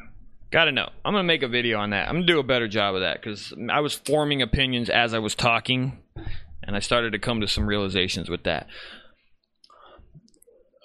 Gotta 0.51 0.72
know. 0.72 0.89
I'm 1.05 1.14
going 1.14 1.24
to 1.24 1.28
make 1.28 1.43
a 1.43 1.47
video 1.47 1.80
on 1.80 1.91
that. 1.91 2.07
I'm 2.09 2.16
going 2.16 2.28
to 2.28 2.34
do 2.34 2.39
a 2.39 2.43
better 2.43 2.68
job 2.68 2.95
of 2.95 3.01
that 3.01 3.22
because 3.22 3.53
i 3.70 3.80
was 3.80 3.93
forming 3.93 4.41
opinions 4.41 4.89
as 4.89 5.14
i 5.14 5.20
was 5.20 5.36
talking 5.36 5.97
and 6.64 6.76
i 6.76 6.80
started 6.80 7.14
to 7.14 7.20
come 7.20 7.41
to 7.41 7.47
some 7.47 7.66
realizations 7.66 8.30
with 8.30 8.43
that 8.43 8.68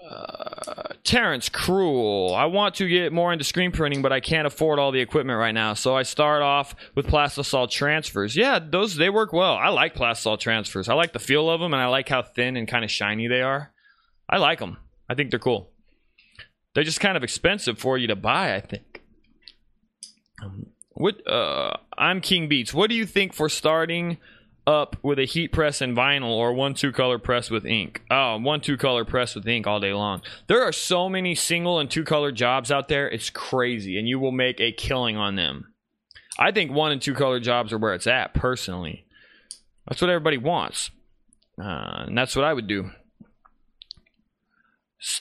uh, 0.09 0.95
Terrence 1.05 1.49
Cruel. 1.49 2.35
I 2.35 2.47
want 2.47 2.77
to 2.77 2.89
get 2.89 3.13
more 3.13 3.33
into 3.33 3.45
screen 3.45 3.73
printing, 3.73 4.03
but 4.03 4.13
I 4.13 4.21
can't 4.21 4.47
afford 4.47 4.79
all 4.79 4.93
the 4.93 5.01
equipment 5.01 5.39
right 5.39 5.53
now. 5.53 5.75
So 5.75 5.97
I 5.97 6.03
start 6.03 6.43
off 6.43 6.75
with 6.95 7.07
plastisol 7.07 7.71
transfers. 7.71 8.37
Yeah, 8.37 8.59
those 8.59 8.97
they 8.97 9.11
work 9.11 9.33
well. 9.33 9.55
I 9.55 9.69
like 9.69 9.95
plastisol 9.95 10.39
transfers. 10.39 10.89
I 10.89 10.95
like 10.95 11.13
the 11.13 11.19
feel 11.19 11.51
of 11.51 11.61
them, 11.61 11.75
and 11.75 11.83
I 11.83 11.87
like 11.87 12.09
how 12.09 12.23
thin 12.23 12.57
and 12.57 12.69
kind 12.69 12.85
of 12.85 12.91
shiny 12.91 13.29
they 13.29 13.43
are. 13.43 13.73
I 14.29 14.39
like 14.39 14.59
them. 14.59 14.79
I 15.09 15.15
think 15.15 15.31
they're 15.31 15.39
cool. 15.39 15.71
They're 16.75 16.85
just 16.85 17.01
kind 17.01 17.17
of 17.17 17.23
expensive 17.23 17.79
for 17.79 17.97
you 17.97 18.09
to 18.09 18.17
buy. 18.17 18.55
I 18.55 18.61
think. 18.61 19.03
Um, 20.43 20.67
what? 20.93 21.27
Uh, 21.27 21.77
I'm 21.97 22.21
King 22.21 22.49
Beats. 22.49 22.75
What 22.75 22.91
do 22.91 22.97
you 22.97 23.07
think 23.07 23.33
for 23.33 23.49
starting? 23.49 24.19
Up 24.67 24.97
with 25.03 25.19
a 25.19 25.25
heat 25.25 25.53
press 25.53 25.81
and 25.81 25.97
vinyl 25.97 26.31
or 26.31 26.53
one 26.53 26.75
two 26.75 26.93
color 26.93 27.19
press 27.19 27.51
with 27.51 27.65
ink. 27.65 28.03
Oh, 28.11 28.39
one 28.39 28.61
two 28.61 28.77
color 28.77 29.05
press 29.05 29.35
with 29.35 29.47
ink 29.47 29.67
all 29.67 29.81
day 29.81 29.93
long. 29.93 30.23
There 30.49 30.63
are 30.63 30.73
so 30.73 31.09
many 31.09 31.35
single 31.35 31.79
and 31.79 31.91
two 31.91 32.05
color 32.05 32.33
jobs 32.33 32.71
out 32.71 32.89
there. 32.89 33.09
It's 33.09 33.31
crazy, 33.31 33.99
and 33.99 34.09
you 34.09 34.19
will 34.19 34.33
make 34.33 34.61
a 34.61 34.73
killing 34.73 35.17
on 35.17 35.37
them. 35.37 35.73
I 36.39 36.53
think 36.53 36.73
one 36.73 36.93
and 36.93 37.01
two 37.01 37.15
color 37.15 37.41
jobs 37.41 37.73
are 37.73 37.79
where 37.79 37.95
it's 37.95 38.07
at 38.07 38.35
personally. 38.35 39.07
That's 39.87 40.01
what 40.01 40.11
everybody 40.11 40.39
wants, 40.39 40.91
uh, 41.61 42.05
and 42.07 42.19
that's 42.19 42.35
what 42.35 42.45
I 42.45 42.53
would 42.53 42.67
do. 42.67 42.91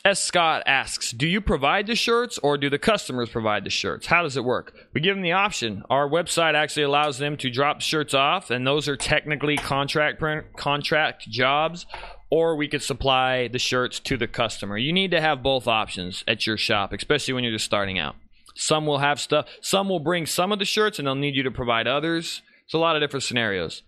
S. 0.03 0.19
Scott 0.19 0.63
asks, 0.65 1.11
Do 1.11 1.27
you 1.27 1.41
provide 1.41 1.85
the 1.87 1.95
shirts 1.95 2.39
or 2.39 2.57
do 2.57 2.69
the 2.69 2.79
customers 2.79 3.29
provide 3.29 3.63
the 3.63 3.69
shirts? 3.69 4.07
How 4.07 4.23
does 4.23 4.35
it 4.35 4.43
work? 4.43 4.73
We 4.93 5.01
give 5.01 5.15
them 5.15 5.21
the 5.21 5.33
option. 5.33 5.83
Our 5.89 6.09
website 6.09 6.55
actually 6.55 6.83
allows 6.83 7.19
them 7.19 7.37
to 7.37 7.51
drop 7.51 7.81
shirts 7.81 8.13
off, 8.13 8.49
and 8.49 8.65
those 8.65 8.87
are 8.87 8.97
technically 8.97 9.57
contract 9.57 10.19
print, 10.19 10.45
contract 10.57 11.29
jobs, 11.29 11.85
or 12.31 12.55
we 12.55 12.67
could 12.67 12.81
supply 12.81 13.47
the 13.47 13.59
shirts 13.59 13.99
to 13.99 14.17
the 14.17 14.27
customer. 14.27 14.77
You 14.77 14.91
need 14.91 15.11
to 15.11 15.21
have 15.21 15.43
both 15.43 15.67
options 15.67 16.23
at 16.27 16.47
your 16.47 16.57
shop, 16.57 16.91
especially 16.91 17.33
when 17.33 17.43
you're 17.43 17.53
just 17.53 17.65
starting 17.65 17.99
out. 17.99 18.15
Some 18.55 18.85
will 18.85 18.99
have 18.99 19.19
stuff, 19.19 19.47
some 19.61 19.89
will 19.89 19.99
bring 19.99 20.25
some 20.25 20.51
of 20.51 20.59
the 20.59 20.65
shirts 20.65 20.97
and 20.97 21.07
they'll 21.07 21.15
need 21.15 21.35
you 21.35 21.43
to 21.43 21.51
provide 21.51 21.87
others. 21.87 22.41
It's 22.63 22.73
a 22.73 22.77
lot 22.79 22.95
of 22.95 23.01
different 23.01 23.23
scenarios. 23.23 23.83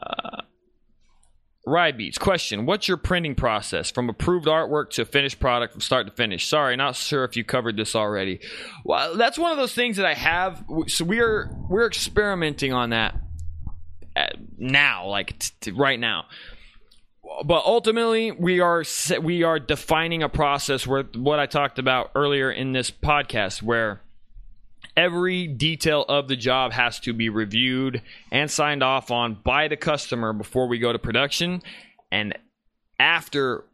Uh, 0.00 0.41
Ride 1.64 1.96
Beats 1.96 2.18
question: 2.18 2.66
What's 2.66 2.88
your 2.88 2.96
printing 2.96 3.36
process 3.36 3.90
from 3.90 4.08
approved 4.08 4.46
artwork 4.46 4.90
to 4.90 5.04
finished 5.04 5.38
product 5.38 5.72
from 5.72 5.80
start 5.80 6.06
to 6.06 6.12
finish? 6.12 6.48
Sorry, 6.48 6.74
not 6.76 6.96
sure 6.96 7.24
if 7.24 7.36
you 7.36 7.44
covered 7.44 7.76
this 7.76 7.94
already. 7.94 8.40
Well, 8.84 9.16
that's 9.16 9.38
one 9.38 9.52
of 9.52 9.58
those 9.58 9.74
things 9.74 9.96
that 9.96 10.06
I 10.06 10.14
have. 10.14 10.64
So 10.88 11.04
we're 11.04 11.54
we're 11.68 11.86
experimenting 11.86 12.72
on 12.72 12.90
that 12.90 13.14
uh, 14.16 14.26
now, 14.58 15.06
like 15.06 15.38
t- 15.38 15.50
t- 15.60 15.70
right 15.70 16.00
now. 16.00 16.26
But 17.44 17.64
ultimately, 17.64 18.32
we 18.32 18.58
are 18.58 18.84
we 19.20 19.44
are 19.44 19.60
defining 19.60 20.24
a 20.24 20.28
process 20.28 20.84
where 20.84 21.04
what 21.14 21.38
I 21.38 21.46
talked 21.46 21.78
about 21.78 22.10
earlier 22.16 22.50
in 22.50 22.72
this 22.72 22.90
podcast, 22.90 23.62
where 23.62 24.01
every 24.96 25.46
detail 25.46 26.04
of 26.08 26.28
the 26.28 26.36
job 26.36 26.72
has 26.72 27.00
to 27.00 27.12
be 27.12 27.28
reviewed 27.28 28.02
and 28.30 28.50
signed 28.50 28.82
off 28.82 29.10
on 29.10 29.34
by 29.42 29.68
the 29.68 29.76
customer 29.76 30.32
before 30.32 30.68
we 30.68 30.78
go 30.78 30.92
to 30.92 30.98
production 30.98 31.62
and 32.10 32.38
after 32.98 33.64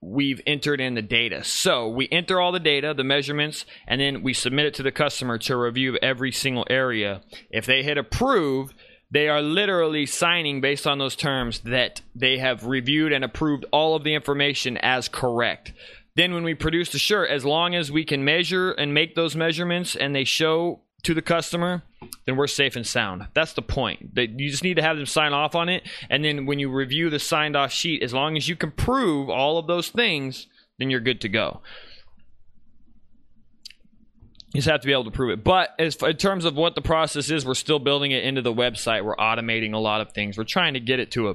we've 0.00 0.40
entered 0.46 0.80
in 0.80 0.94
the 0.94 1.02
data. 1.02 1.42
So 1.44 1.88
we 1.88 2.08
enter 2.10 2.40
all 2.40 2.52
the 2.52 2.60
data, 2.60 2.92
the 2.94 3.04
measurements, 3.04 3.64
and 3.86 4.00
then 4.00 4.22
we 4.22 4.34
submit 4.34 4.66
it 4.66 4.74
to 4.74 4.82
the 4.82 4.92
customer 4.92 5.38
to 5.38 5.56
review 5.56 5.96
every 6.02 6.32
single 6.32 6.66
area. 6.68 7.22
If 7.50 7.64
they 7.66 7.82
hit 7.82 7.96
approve, 7.96 8.74
they 9.10 9.28
are 9.28 9.40
literally 9.40 10.06
signing 10.06 10.60
based 10.60 10.86
on 10.86 10.98
those 10.98 11.16
terms 11.16 11.60
that 11.60 12.02
they 12.14 12.38
have 12.38 12.66
reviewed 12.66 13.12
and 13.12 13.24
approved 13.24 13.64
all 13.72 13.94
of 13.96 14.04
the 14.04 14.14
information 14.14 14.76
as 14.78 15.08
correct. 15.08 15.72
Then 16.16 16.32
when 16.32 16.44
we 16.44 16.54
produce 16.54 16.90
the 16.90 16.98
shirt, 16.98 17.30
as 17.30 17.44
long 17.44 17.74
as 17.74 17.90
we 17.90 18.04
can 18.04 18.24
measure 18.24 18.70
and 18.70 18.94
make 18.94 19.14
those 19.14 19.34
measurements 19.34 19.96
and 19.96 20.14
they 20.14 20.24
show 20.24 20.80
to 21.02 21.12
the 21.12 21.22
customer, 21.22 21.82
then 22.24 22.36
we're 22.36 22.46
safe 22.46 22.76
and 22.76 22.86
sound. 22.86 23.26
That's 23.34 23.52
the 23.52 23.62
point. 23.62 24.14
That 24.14 24.38
you 24.38 24.50
just 24.50 24.62
need 24.64 24.74
to 24.74 24.82
have 24.82 24.96
them 24.96 25.06
sign 25.06 25.32
off 25.32 25.54
on 25.54 25.68
it, 25.68 25.82
and 26.08 26.24
then 26.24 26.46
when 26.46 26.58
you 26.58 26.70
review 26.70 27.10
the 27.10 27.18
signed 27.18 27.56
off 27.56 27.72
sheet, 27.72 28.02
as 28.02 28.14
long 28.14 28.36
as 28.36 28.48
you 28.48 28.56
can 28.56 28.70
prove 28.70 29.28
all 29.28 29.58
of 29.58 29.66
those 29.66 29.88
things, 29.88 30.46
then 30.78 30.90
you're 30.90 31.00
good 31.00 31.20
to 31.22 31.28
go. 31.28 31.60
You 34.54 34.58
just 34.58 34.68
have 34.68 34.80
to 34.82 34.86
be 34.86 34.92
able 34.92 35.04
to 35.04 35.10
prove 35.10 35.30
it. 35.30 35.42
But 35.42 35.74
as 35.80 35.96
in 35.96 36.16
terms 36.16 36.44
of 36.44 36.54
what 36.54 36.76
the 36.76 36.80
process 36.80 37.28
is, 37.28 37.44
we're 37.44 37.54
still 37.54 37.80
building 37.80 38.12
it 38.12 38.22
into 38.22 38.40
the 38.40 38.54
website. 38.54 39.04
We're 39.04 39.16
automating 39.16 39.74
a 39.74 39.78
lot 39.78 40.00
of 40.00 40.12
things. 40.12 40.38
We're 40.38 40.44
trying 40.44 40.74
to 40.74 40.80
get 40.80 41.00
it 41.00 41.10
to 41.12 41.30
a, 41.30 41.34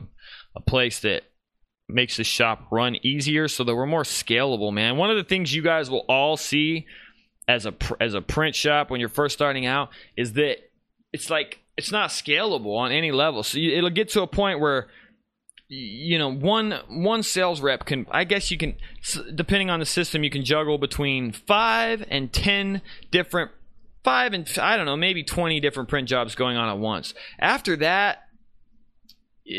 a 0.55 0.61
place 0.61 1.01
that 1.01 1.23
makes 1.89 2.17
the 2.17 2.23
shop 2.23 2.67
run 2.71 2.95
easier 3.03 3.47
so 3.47 3.63
that 3.63 3.75
we're 3.75 3.85
more 3.85 4.03
scalable, 4.03 4.71
man. 4.71 4.97
One 4.97 5.09
of 5.09 5.17
the 5.17 5.23
things 5.23 5.53
you 5.53 5.61
guys 5.61 5.89
will 5.89 6.05
all 6.07 6.37
see 6.37 6.85
as 7.47 7.65
a 7.65 7.73
as 7.99 8.13
a 8.13 8.21
print 8.21 8.55
shop 8.55 8.89
when 8.89 8.99
you're 8.99 9.09
first 9.09 9.33
starting 9.33 9.65
out 9.65 9.89
is 10.15 10.33
that 10.33 10.57
it's 11.11 11.29
like 11.29 11.59
it's 11.77 11.91
not 11.91 12.09
scalable 12.09 12.77
on 12.77 12.91
any 12.91 13.11
level. 13.11 13.43
So 13.43 13.57
you, 13.57 13.75
it'll 13.75 13.89
get 13.89 14.09
to 14.09 14.21
a 14.21 14.27
point 14.27 14.59
where 14.59 14.87
you 15.67 16.17
know 16.17 16.31
one 16.31 16.79
one 16.89 17.23
sales 17.23 17.61
rep 17.61 17.85
can 17.85 18.05
I 18.09 18.23
guess 18.23 18.49
you 18.49 18.57
can 18.57 18.75
depending 19.35 19.69
on 19.69 19.79
the 19.79 19.85
system 19.85 20.23
you 20.23 20.29
can 20.31 20.43
juggle 20.43 20.79
between 20.79 21.31
5 21.31 22.05
and 22.09 22.33
10 22.33 22.81
different 23.11 23.51
5 24.03 24.33
and 24.33 24.49
I 24.61 24.77
don't 24.77 24.85
know, 24.85 24.95
maybe 24.95 25.23
20 25.23 25.59
different 25.59 25.89
print 25.89 26.07
jobs 26.07 26.35
going 26.35 26.57
on 26.57 26.69
at 26.69 26.77
once. 26.77 27.13
After 27.39 27.75
that, 27.77 28.28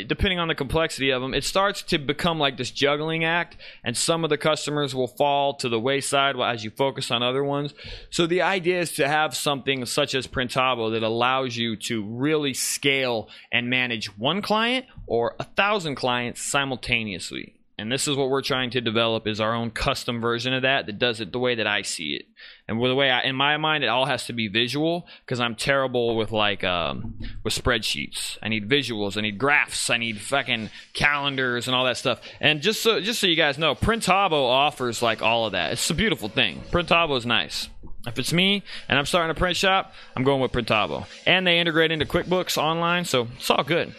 depending 0.06 0.38
on 0.38 0.48
the 0.48 0.54
complexity 0.54 1.10
of 1.10 1.20
them, 1.20 1.34
it 1.34 1.44
starts 1.44 1.82
to 1.82 1.98
become 1.98 2.38
like 2.38 2.56
this 2.56 2.70
juggling 2.70 3.24
act, 3.24 3.56
and 3.84 3.96
some 3.96 4.24
of 4.24 4.30
the 4.30 4.38
customers 4.38 4.94
will 4.94 5.08
fall 5.08 5.54
to 5.54 5.68
the 5.68 5.80
wayside 5.80 6.36
as 6.38 6.64
you 6.64 6.70
focus 6.70 7.10
on 7.10 7.22
other 7.22 7.42
ones. 7.42 7.74
So 8.10 8.26
the 8.26 8.42
idea 8.42 8.80
is 8.80 8.92
to 8.94 9.08
have 9.08 9.36
something 9.36 9.84
such 9.86 10.14
as 10.14 10.26
Printavo 10.26 10.92
that 10.92 11.02
allows 11.02 11.56
you 11.56 11.76
to 11.76 12.04
really 12.04 12.54
scale 12.54 13.28
and 13.50 13.68
manage 13.68 14.16
one 14.16 14.42
client 14.42 14.86
or 15.06 15.34
a 15.38 15.44
thousand 15.44 15.96
clients 15.96 16.40
simultaneously. 16.40 17.54
And 17.80 17.90
this 17.90 18.06
is 18.06 18.14
what 18.14 18.28
we're 18.28 18.42
trying 18.42 18.68
to 18.72 18.82
develop 18.82 19.26
is 19.26 19.40
our 19.40 19.54
own 19.54 19.70
custom 19.70 20.20
version 20.20 20.52
of 20.52 20.62
that 20.62 20.84
that 20.84 20.98
does 20.98 21.18
it 21.18 21.32
the 21.32 21.38
way 21.38 21.54
that 21.54 21.66
I 21.66 21.80
see 21.80 22.12
it. 22.14 22.26
And 22.68 22.78
the 22.78 22.94
way 22.94 23.10
I, 23.10 23.22
in 23.22 23.34
my 23.34 23.56
mind, 23.56 23.84
it 23.84 23.86
all 23.86 24.04
has 24.04 24.26
to 24.26 24.34
be 24.34 24.48
visual 24.48 25.06
because 25.24 25.40
I'm 25.40 25.54
terrible 25.54 26.14
with 26.14 26.30
like 26.30 26.62
um, 26.62 27.14
with 27.42 27.54
spreadsheets. 27.54 28.36
I 28.42 28.48
need 28.48 28.68
visuals. 28.68 29.16
I 29.16 29.22
need 29.22 29.38
graphs. 29.38 29.88
I 29.88 29.96
need 29.96 30.20
fucking 30.20 30.68
calendars 30.92 31.68
and 31.68 31.74
all 31.74 31.86
that 31.86 31.96
stuff. 31.96 32.20
And 32.38 32.60
just 32.60 32.82
so 32.82 33.00
just 33.00 33.18
so 33.18 33.26
you 33.26 33.34
guys 33.34 33.56
know, 33.56 33.74
Printavo 33.74 34.46
offers 34.46 35.00
like 35.00 35.22
all 35.22 35.46
of 35.46 35.52
that. 35.52 35.72
It's 35.72 35.88
a 35.88 35.94
beautiful 35.94 36.28
thing. 36.28 36.62
Printavo 36.70 37.16
is 37.16 37.24
nice. 37.24 37.70
If 38.06 38.18
it's 38.18 38.32
me 38.32 38.62
and 38.90 38.98
I'm 38.98 39.06
starting 39.06 39.30
a 39.30 39.38
print 39.38 39.56
shop, 39.56 39.94
I'm 40.14 40.22
going 40.22 40.42
with 40.42 40.52
Printavo. 40.52 41.06
And 41.26 41.46
they 41.46 41.58
integrate 41.58 41.92
into 41.92 42.04
QuickBooks 42.04 42.58
online, 42.58 43.06
so 43.06 43.28
it's 43.38 43.50
all 43.50 43.64
good. 43.64 43.94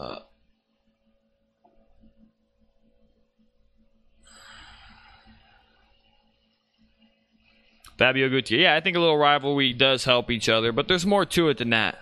Uh, 0.00 0.20
Fabio 7.98 8.30
Gutierrez. 8.30 8.62
Yeah, 8.62 8.74
I 8.74 8.80
think 8.80 8.96
a 8.96 9.00
little 9.00 9.18
rivalry 9.18 9.74
does 9.74 10.04
help 10.04 10.30
each 10.30 10.48
other, 10.48 10.72
but 10.72 10.88
there's 10.88 11.04
more 11.04 11.26
to 11.26 11.50
it 11.50 11.58
than 11.58 11.70
that. 11.70 11.98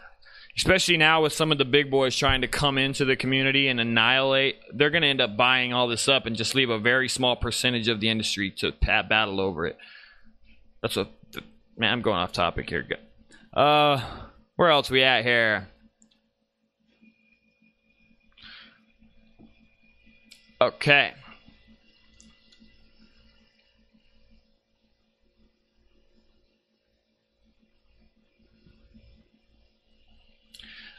Especially 0.57 0.97
now 0.97 1.23
with 1.23 1.33
some 1.33 1.51
of 1.51 1.59
the 1.59 1.65
big 1.65 1.91
boys 1.91 2.17
trying 2.17 2.41
to 2.41 2.49
come 2.49 2.79
into 2.79 3.05
the 3.05 3.17
community 3.17 3.67
and 3.67 3.81
annihilate, 3.81 4.57
they're 4.73 4.91
going 4.91 5.03
to 5.03 5.09
end 5.09 5.21
up 5.21 5.37
buying 5.37 5.73
all 5.73 5.89
this 5.89 6.09
up 6.09 6.27
and 6.27 6.37
just 6.37 6.55
leave 6.55 6.71
a 6.71 6.79
very 6.79 7.09
small 7.09 7.35
percentage 7.35 7.89
of 7.89 7.99
the 8.01 8.09
industry 8.09 8.51
to 8.59 8.73
battle 8.81 9.41
over 9.41 9.67
it. 9.67 9.77
That's 10.83 10.95
what. 10.95 11.11
man. 11.77 11.93
I'm 11.93 12.03
going 12.03 12.19
off 12.19 12.33
topic 12.33 12.71
here. 12.71 12.87
Uh, 13.53 14.01
where 14.55 14.71
else 14.71 14.91
we 14.91 15.03
at 15.03 15.25
here? 15.25 15.69
Okay. 20.61 21.15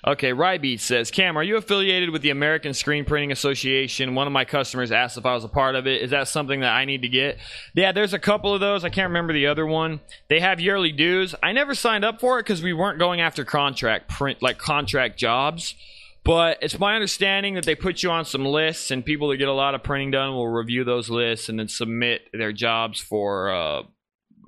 Okay, 0.08 0.32
Rybeat 0.32 0.80
says, 0.80 1.12
Cam, 1.12 1.38
are 1.38 1.44
you 1.44 1.58
affiliated 1.58 2.10
with 2.10 2.22
the 2.22 2.30
American 2.30 2.74
Screen 2.74 3.04
Printing 3.04 3.34
Association? 3.34 4.16
One 4.16 4.28
of 4.28 4.34
my 4.34 4.46
customers 4.46 4.94
asked 4.94 5.18
if 5.18 5.26
I 5.26 5.34
was 5.34 5.44
a 5.44 5.50
part 5.50 5.76
of 5.76 5.88
it. 5.88 6.02
Is 6.02 6.12
that 6.12 6.30
something 6.30 6.62
that 6.62 6.72
I 6.72 6.86
need 6.86 7.02
to 7.02 7.10
get? 7.10 7.38
Yeah, 7.76 7.92
there's 7.92 8.14
a 8.14 8.20
couple 8.20 8.54
of 8.54 8.62
those. 8.62 8.86
I 8.86 8.90
can't 8.90 9.10
remember 9.10 9.34
the 9.34 9.48
other 9.48 9.66
one. 9.66 10.00
They 10.30 10.40
have 10.40 10.62
yearly 10.62 10.94
dues. 10.94 11.36
I 11.44 11.52
never 11.52 11.76
signed 11.76 12.06
up 12.06 12.22
for 12.22 12.40
it 12.40 12.44
because 12.44 12.64
we 12.64 12.72
weren't 12.72 12.98
going 12.98 13.20
after 13.20 13.44
contract 13.44 14.08
print, 14.08 14.42
like 14.42 14.58
contract 14.58 15.20
jobs. 15.20 15.76
But 16.24 16.58
it's 16.62 16.78
my 16.78 16.96
understanding 16.96 17.56
that 17.56 17.66
they 17.66 17.76
put 17.76 18.04
you 18.04 18.12
on 18.12 18.26
some 18.26 18.46
lists, 18.46 18.92
and 18.92 19.04
people 19.04 19.30
that 19.30 19.38
get 19.38 19.48
a 19.48 19.54
lot 19.54 19.74
of 19.74 19.84
printing 19.84 20.12
done 20.12 20.34
will 20.34 20.48
review 20.48 20.84
those 20.84 21.10
lists 21.10 21.50
and 21.50 21.58
then 21.60 21.68
submit 21.68 22.22
their 22.34 22.52
jobs 22.52 23.00
for 23.00 23.52
uh, 23.52 23.84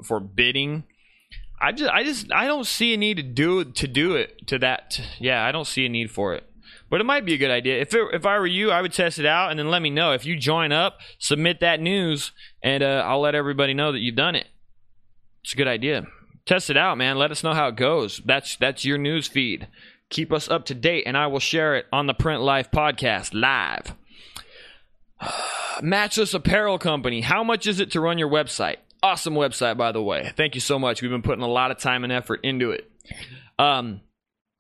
for 0.04 0.20
bidding 0.20 0.84
I 1.62 1.72
just 1.72 1.92
I 1.92 2.04
just 2.04 2.32
I 2.32 2.48
don't 2.48 2.66
see 2.66 2.94
a 2.96 2.98
need 2.98 3.18
to 3.18 3.24
do 3.24 3.64
to 3.64 3.88
do 3.88 4.16
it 4.16 4.48
to 4.48 4.58
that. 4.60 5.00
Yeah, 5.20 5.46
I 5.46 5.52
don't 5.52 5.68
see 5.68 5.86
a 5.86 5.90
need 5.90 6.10
for 6.10 6.34
it. 6.34 6.44
But 6.90 7.00
it 7.00 7.06
might 7.06 7.24
be 7.24 7.36
a 7.36 7.38
good 7.38 7.52
idea. 7.52 7.80
If 7.80 7.94
it, 7.94 8.08
if 8.14 8.26
I 8.26 8.38
were 8.40 8.48
you, 8.48 8.72
I 8.72 8.82
would 8.82 8.92
test 8.92 9.20
it 9.20 9.26
out 9.26 9.52
and 9.52 9.60
then 9.60 9.70
let 9.70 9.82
me 9.82 9.90
know. 9.90 10.12
If 10.12 10.26
you 10.26 10.36
join 10.36 10.72
up, 10.72 10.98
submit 11.20 11.60
that 11.62 11.80
news, 11.80 12.32
and 12.62 12.84
uh, 12.84 13.04
I'll 13.06 13.22
let 13.22 13.36
everybody 13.36 13.74
know 13.74 13.94
that 13.94 14.00
you've 14.00 14.16
done 14.16 14.36
it. 14.36 14.48
It's 15.44 15.54
a 15.54 15.56
good 15.56 15.70
idea. 15.70 16.08
Test 16.46 16.70
it 16.70 16.76
out, 16.76 16.98
man. 16.98 17.18
Let 17.18 17.32
us 17.32 17.44
know 17.44 17.54
how 17.54 17.68
it 17.68 17.76
goes. 17.76 18.22
That's 18.26 18.58
that's 18.58 18.84
your 18.84 18.98
news 18.98 19.28
feed. 19.28 19.68
Keep 20.12 20.34
us 20.34 20.50
up 20.50 20.66
to 20.66 20.76
date, 20.76 21.06
and 21.08 21.18
I 21.18 21.28
will 21.28 21.40
share 21.40 21.76
it 21.76 21.86
on 21.92 22.06
the 22.06 22.14
Print 22.14 22.42
Life 22.42 22.70
podcast 22.70 23.32
live. 23.34 23.96
Matchless 25.82 26.34
Apparel 26.34 26.78
Company. 26.78 27.22
How 27.22 27.46
much 27.46 27.66
is 27.66 27.80
it 27.80 27.92
to 27.92 28.02
run 28.02 28.18
your 28.18 28.30
website? 28.30 28.76
Awesome 29.02 29.34
website, 29.36 29.78
by 29.78 29.94
the 29.94 30.04
way. 30.04 30.34
Thank 30.36 30.54
you 30.54 30.62
so 30.62 30.78
much. 30.78 31.02
We've 31.02 31.10
been 31.10 31.22
putting 31.22 31.44
a 31.44 31.48
lot 31.48 31.72
of 31.72 31.80
time 31.80 32.04
and 32.04 32.12
effort 32.12 32.42
into 32.44 32.72
it. 32.72 32.92
Um, 33.58 34.02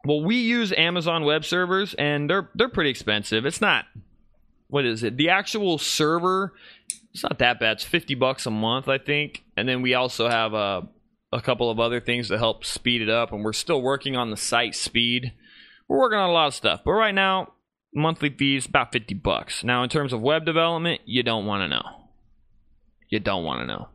well, 0.05 0.23
we 0.23 0.37
use 0.37 0.71
Amazon 0.71 1.25
web 1.25 1.43
servers, 1.43 1.93
and 1.95 2.29
they're 2.29 2.49
they're 2.55 2.69
pretty 2.69 2.89
expensive. 2.89 3.45
It's 3.45 3.61
not 3.61 3.85
what 4.69 4.85
is 4.85 5.03
it? 5.03 5.17
The 5.17 5.29
actual 5.29 5.77
server, 5.77 6.53
it's 7.13 7.23
not 7.23 7.39
that 7.39 7.59
bad. 7.59 7.73
It's 7.73 7.83
fifty 7.83 8.15
bucks 8.15 8.45
a 8.45 8.51
month, 8.51 8.87
I 8.87 8.99
think. 8.99 9.43
And 9.57 9.67
then 9.67 9.81
we 9.81 9.95
also 9.95 10.29
have 10.29 10.53
a 10.53 10.87
a 11.33 11.41
couple 11.41 11.69
of 11.69 11.79
other 11.79 11.99
things 11.99 12.27
to 12.29 12.37
help 12.37 12.65
speed 12.65 13.01
it 13.01 13.09
up, 13.09 13.31
and 13.31 13.43
we're 13.43 13.53
still 13.53 13.81
working 13.81 14.15
on 14.15 14.31
the 14.31 14.37
site 14.37 14.75
speed. 14.75 15.33
We're 15.91 15.99
working 15.99 16.19
on 16.19 16.29
a 16.29 16.31
lot 16.31 16.47
of 16.47 16.53
stuff, 16.53 16.83
but 16.85 16.93
right 16.93 17.13
now, 17.13 17.51
monthly 17.93 18.29
fees 18.29 18.65
about 18.65 18.93
fifty 18.93 19.13
bucks. 19.13 19.61
Now, 19.61 19.83
in 19.83 19.89
terms 19.89 20.13
of 20.13 20.21
web 20.21 20.45
development, 20.45 21.01
you 21.03 21.21
don't 21.21 21.45
want 21.45 21.63
to 21.63 21.67
know. 21.67 21.83
You 23.09 23.19
don't 23.19 23.43
want 23.43 23.59
to 23.59 23.67
know. 23.67 23.89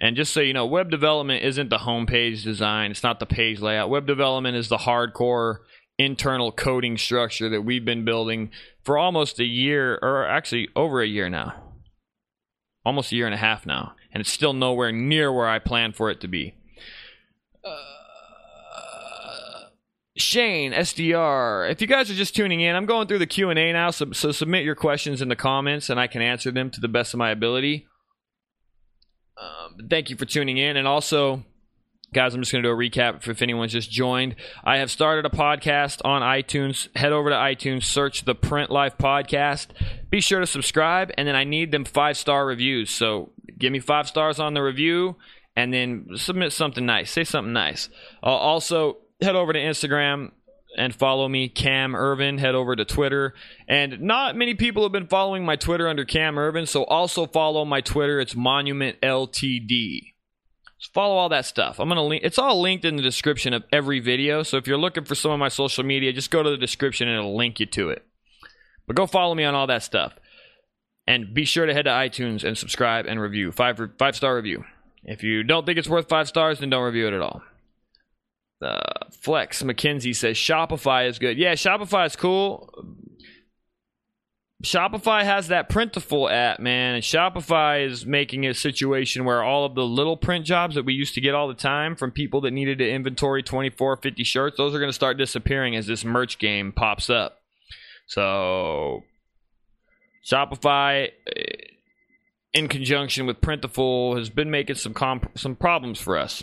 And 0.00 0.16
just 0.16 0.32
so 0.32 0.40
you 0.40 0.54
know, 0.54 0.64
web 0.64 0.90
development 0.90 1.44
isn't 1.44 1.68
the 1.68 1.76
homepage 1.76 2.42
design, 2.42 2.92
it's 2.92 3.02
not 3.02 3.20
the 3.20 3.26
page 3.26 3.60
layout. 3.60 3.90
Web 3.90 4.06
development 4.06 4.56
is 4.56 4.70
the 4.70 4.78
hardcore 4.78 5.58
internal 5.98 6.50
coding 6.50 6.96
structure 6.96 7.50
that 7.50 7.60
we've 7.60 7.84
been 7.84 8.06
building 8.06 8.52
for 8.82 8.96
almost 8.96 9.38
a 9.38 9.44
year, 9.44 9.98
or 10.00 10.26
actually 10.26 10.70
over 10.74 11.02
a 11.02 11.06
year 11.06 11.28
now. 11.28 11.62
Almost 12.86 13.12
a 13.12 13.16
year 13.16 13.26
and 13.26 13.34
a 13.34 13.36
half 13.36 13.66
now. 13.66 13.92
And 14.14 14.22
it's 14.22 14.32
still 14.32 14.54
nowhere 14.54 14.92
near 14.92 15.30
where 15.30 15.46
I 15.46 15.58
planned 15.58 15.94
for 15.94 16.10
it 16.10 16.22
to 16.22 16.26
be. 16.26 16.54
Uh, 17.62 17.76
Shane 20.16 20.72
SDR. 20.72 21.70
If 21.70 21.80
you 21.80 21.86
guys 21.86 22.10
are 22.10 22.14
just 22.14 22.34
tuning 22.34 22.60
in, 22.60 22.74
I'm 22.74 22.86
going 22.86 23.06
through 23.06 23.20
the 23.20 23.26
Q 23.26 23.50
and 23.50 23.58
A 23.58 23.72
now, 23.72 23.90
so, 23.90 24.12
so 24.12 24.32
submit 24.32 24.64
your 24.64 24.74
questions 24.74 25.22
in 25.22 25.28
the 25.28 25.36
comments, 25.36 25.88
and 25.88 26.00
I 26.00 26.06
can 26.06 26.22
answer 26.22 26.50
them 26.50 26.70
to 26.70 26.80
the 26.80 26.88
best 26.88 27.14
of 27.14 27.18
my 27.18 27.30
ability. 27.30 27.86
Um, 29.40 29.88
thank 29.88 30.10
you 30.10 30.16
for 30.16 30.26
tuning 30.26 30.58
in. 30.58 30.76
And 30.76 30.86
also, 30.86 31.44
guys, 32.12 32.34
I'm 32.34 32.42
just 32.42 32.52
going 32.52 32.62
to 32.62 32.68
do 32.68 32.72
a 32.72 32.76
recap 32.76 33.26
if 33.26 33.40
anyone's 33.40 33.72
just 33.72 33.90
joined. 33.90 34.36
I 34.64 34.78
have 34.78 34.90
started 34.90 35.24
a 35.24 35.34
podcast 35.34 36.04
on 36.04 36.22
iTunes. 36.22 36.94
Head 36.96 37.12
over 37.12 37.30
to 37.30 37.36
iTunes, 37.36 37.84
search 37.84 38.24
the 38.24 38.34
Print 38.34 38.70
Life 38.70 38.98
Podcast. 38.98 39.68
Be 40.10 40.20
sure 40.20 40.40
to 40.40 40.46
subscribe, 40.46 41.12
and 41.16 41.26
then 41.26 41.36
I 41.36 41.44
need 41.44 41.72
them 41.72 41.84
five 41.84 42.16
star 42.16 42.44
reviews. 42.44 42.90
So 42.90 43.30
give 43.58 43.72
me 43.72 43.78
five 43.78 44.08
stars 44.08 44.38
on 44.38 44.54
the 44.54 44.62
review, 44.62 45.16
and 45.56 45.72
then 45.72 46.08
submit 46.16 46.52
something 46.52 46.84
nice. 46.84 47.10
Say 47.10 47.24
something 47.24 47.52
nice. 47.52 47.88
Uh, 48.22 48.26
also, 48.26 48.98
head 49.22 49.36
over 49.36 49.52
to 49.52 49.58
Instagram 49.58 50.32
and 50.76 50.94
follow 50.94 51.28
me, 51.28 51.48
Cam 51.48 51.92
Earven. 51.92 52.38
Head 52.38 52.54
over 52.54 52.76
to 52.76 52.84
Twitter. 52.84 53.34
And 53.68 54.00
not 54.00 54.36
many 54.36 54.54
people 54.54 54.82
have 54.82 54.92
been 54.92 55.06
following 55.06 55.44
my 55.44 55.56
Twitter 55.56 55.88
under 55.88 56.04
Cam 56.04 56.36
Earven, 56.36 56.66
so 56.66 56.84
also 56.84 57.26
follow 57.26 57.64
my 57.64 57.80
Twitter. 57.80 58.20
It's 58.20 58.36
Monument 58.36 59.00
LTD. 59.00 60.14
Just 60.78 60.94
follow 60.94 61.16
all 61.16 61.28
that 61.28 61.44
stuff. 61.44 61.78
I'm 61.78 61.88
gonna 61.88 62.02
link. 62.02 62.22
It's 62.24 62.38
all 62.38 62.60
linked 62.60 62.84
in 62.84 62.96
the 62.96 63.02
description 63.02 63.52
of 63.52 63.64
every 63.70 64.00
video. 64.00 64.42
So 64.42 64.56
if 64.56 64.66
you're 64.66 64.78
looking 64.78 65.04
for 65.04 65.14
some 65.14 65.30
of 65.30 65.38
my 65.38 65.48
social 65.48 65.84
media, 65.84 66.12
just 66.12 66.30
go 66.30 66.42
to 66.42 66.50
the 66.50 66.56
description 66.56 67.06
and 67.08 67.18
it'll 67.18 67.36
link 67.36 67.60
you 67.60 67.66
to 67.66 67.90
it. 67.90 68.02
But 68.86 68.96
go 68.96 69.06
follow 69.06 69.34
me 69.34 69.44
on 69.44 69.54
all 69.54 69.66
that 69.66 69.82
stuff, 69.82 70.14
and 71.06 71.34
be 71.34 71.44
sure 71.44 71.66
to 71.66 71.74
head 71.74 71.84
to 71.84 71.90
iTunes 71.90 72.44
and 72.44 72.56
subscribe 72.56 73.06
and 73.06 73.20
review 73.20 73.52
five 73.52 73.78
five 73.98 74.16
star 74.16 74.36
review. 74.36 74.64
If 75.02 75.22
you 75.22 75.42
don't 75.42 75.66
think 75.66 75.78
it's 75.78 75.88
worth 75.88 76.08
five 76.08 76.28
stars, 76.28 76.60
then 76.60 76.70
don't 76.70 76.84
review 76.84 77.08
it 77.08 77.14
at 77.14 77.20
all. 77.20 77.42
Uh, 78.62 78.80
Flex 79.10 79.62
McKenzie 79.62 80.14
says 80.14 80.36
Shopify 80.36 81.08
is 81.08 81.18
good. 81.18 81.38
Yeah, 81.38 81.54
Shopify 81.54 82.06
is 82.06 82.16
cool. 82.16 82.70
Shopify 84.62 85.24
has 85.24 85.48
that 85.48 85.70
Printful 85.70 86.30
app, 86.30 86.60
man, 86.60 86.96
and 86.96 87.02
Shopify 87.02 87.86
is 87.86 88.04
making 88.04 88.46
a 88.46 88.52
situation 88.52 89.24
where 89.24 89.42
all 89.42 89.64
of 89.64 89.74
the 89.74 89.86
little 89.86 90.18
print 90.18 90.44
jobs 90.44 90.74
that 90.74 90.84
we 90.84 90.92
used 90.92 91.14
to 91.14 91.22
get 91.22 91.34
all 91.34 91.48
the 91.48 91.54
time 91.54 91.96
from 91.96 92.10
people 92.10 92.42
that 92.42 92.50
needed 92.50 92.78
to 92.78 92.90
inventory 92.90 93.42
24, 93.42 93.96
50 93.96 94.22
shirts, 94.22 94.56
those 94.58 94.74
are 94.74 94.78
going 94.78 94.90
to 94.90 94.94
start 94.94 95.16
disappearing 95.16 95.76
as 95.76 95.86
this 95.86 96.04
merch 96.04 96.38
game 96.38 96.72
pops 96.72 97.08
up. 97.08 97.38
So, 98.06 99.04
Shopify, 100.30 101.08
eh, 101.34 101.42
in 102.52 102.68
conjunction 102.68 103.24
with 103.24 103.40
Printful, 103.40 104.18
has 104.18 104.28
been 104.28 104.50
making 104.50 104.76
some 104.76 104.92
comp- 104.92 105.38
some 105.38 105.56
problems 105.56 105.98
for 105.98 106.18
us. 106.18 106.42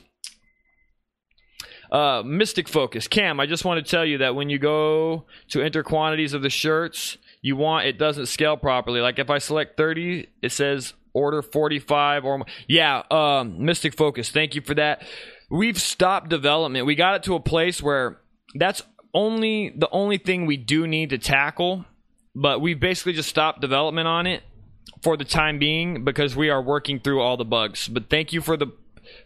Uh, 1.91 2.21
Mystic 2.25 2.67
Focus. 2.67 3.07
Cam, 3.07 3.39
I 3.39 3.45
just 3.45 3.65
want 3.65 3.83
to 3.83 3.89
tell 3.89 4.05
you 4.05 4.19
that 4.19 4.35
when 4.35 4.49
you 4.49 4.59
go 4.59 5.25
to 5.49 5.61
enter 5.61 5.83
quantities 5.83 6.33
of 6.33 6.41
the 6.41 6.49
shirts 6.49 7.17
you 7.41 7.55
want, 7.55 7.85
it 7.85 7.97
doesn't 7.97 8.25
scale 8.25 8.57
properly. 8.57 8.99
Like 8.99 9.19
if 9.19 9.29
I 9.29 9.37
select 9.37 9.77
30, 9.77 10.27
it 10.41 10.51
says 10.51 10.93
order 11.13 11.41
45 11.41 12.25
or 12.25 12.45
yeah, 12.67 13.03
um, 13.09 13.63
Mystic 13.63 13.95
Focus. 13.95 14.29
Thank 14.29 14.55
you 14.55 14.61
for 14.61 14.75
that. 14.75 15.03
We've 15.49 15.79
stopped 15.81 16.29
development. 16.29 16.85
We 16.85 16.95
got 16.95 17.15
it 17.15 17.23
to 17.23 17.35
a 17.35 17.39
place 17.39 17.81
where 17.81 18.19
that's 18.55 18.83
only 19.13 19.73
the 19.75 19.89
only 19.91 20.17
thing 20.17 20.45
we 20.45 20.57
do 20.57 20.85
need 20.87 21.09
to 21.11 21.17
tackle, 21.17 21.85
but 22.35 22.61
we've 22.61 22.79
basically 22.79 23.13
just 23.13 23.29
stopped 23.29 23.61
development 23.61 24.07
on 24.07 24.27
it 24.27 24.43
for 25.01 25.17
the 25.17 25.25
time 25.25 25.59
being 25.59 26.03
because 26.03 26.35
we 26.35 26.49
are 26.49 26.61
working 26.61 26.99
through 26.99 27.21
all 27.21 27.37
the 27.37 27.45
bugs. 27.45 27.87
But 27.87 28.09
thank 28.09 28.33
you 28.33 28.41
for 28.41 28.57
the 28.57 28.67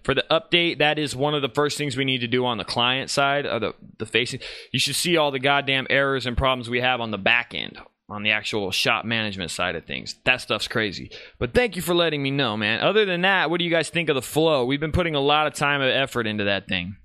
for 0.03 0.13
the 0.13 0.25
update, 0.31 0.79
that 0.79 0.97
is 0.97 1.15
one 1.15 1.35
of 1.35 1.41
the 1.41 1.49
first 1.49 1.77
things 1.77 1.95
we 1.95 2.05
need 2.05 2.19
to 2.19 2.27
do 2.27 2.45
on 2.45 2.57
the 2.57 2.63
client 2.63 3.09
side 3.09 3.45
of 3.45 3.61
the, 3.61 3.73
the 3.99 4.05
facing. 4.05 4.39
You 4.71 4.79
should 4.79 4.95
see 4.95 5.17
all 5.17 5.31
the 5.31 5.39
goddamn 5.39 5.87
errors 5.89 6.25
and 6.25 6.37
problems 6.37 6.69
we 6.69 6.81
have 6.81 7.01
on 7.01 7.11
the 7.11 7.17
back 7.17 7.53
end, 7.53 7.77
on 8.09 8.23
the 8.23 8.31
actual 8.31 8.71
shop 8.71 9.05
management 9.05 9.51
side 9.51 9.75
of 9.75 9.85
things. 9.85 10.15
That 10.25 10.41
stuff's 10.41 10.67
crazy. 10.67 11.11
But 11.39 11.53
thank 11.53 11.75
you 11.75 11.81
for 11.81 11.93
letting 11.93 12.23
me 12.23 12.31
know, 12.31 12.57
man. 12.57 12.81
Other 12.81 13.05
than 13.05 13.21
that, 13.21 13.49
what 13.49 13.59
do 13.59 13.65
you 13.65 13.71
guys 13.71 13.89
think 13.89 14.09
of 14.09 14.15
the 14.15 14.21
flow? 14.21 14.65
We've 14.65 14.79
been 14.79 14.91
putting 14.91 15.15
a 15.15 15.19
lot 15.21 15.47
of 15.47 15.53
time 15.53 15.81
and 15.81 15.91
effort 15.91 16.27
into 16.27 16.45
that 16.45 16.67
thing. 16.67 16.95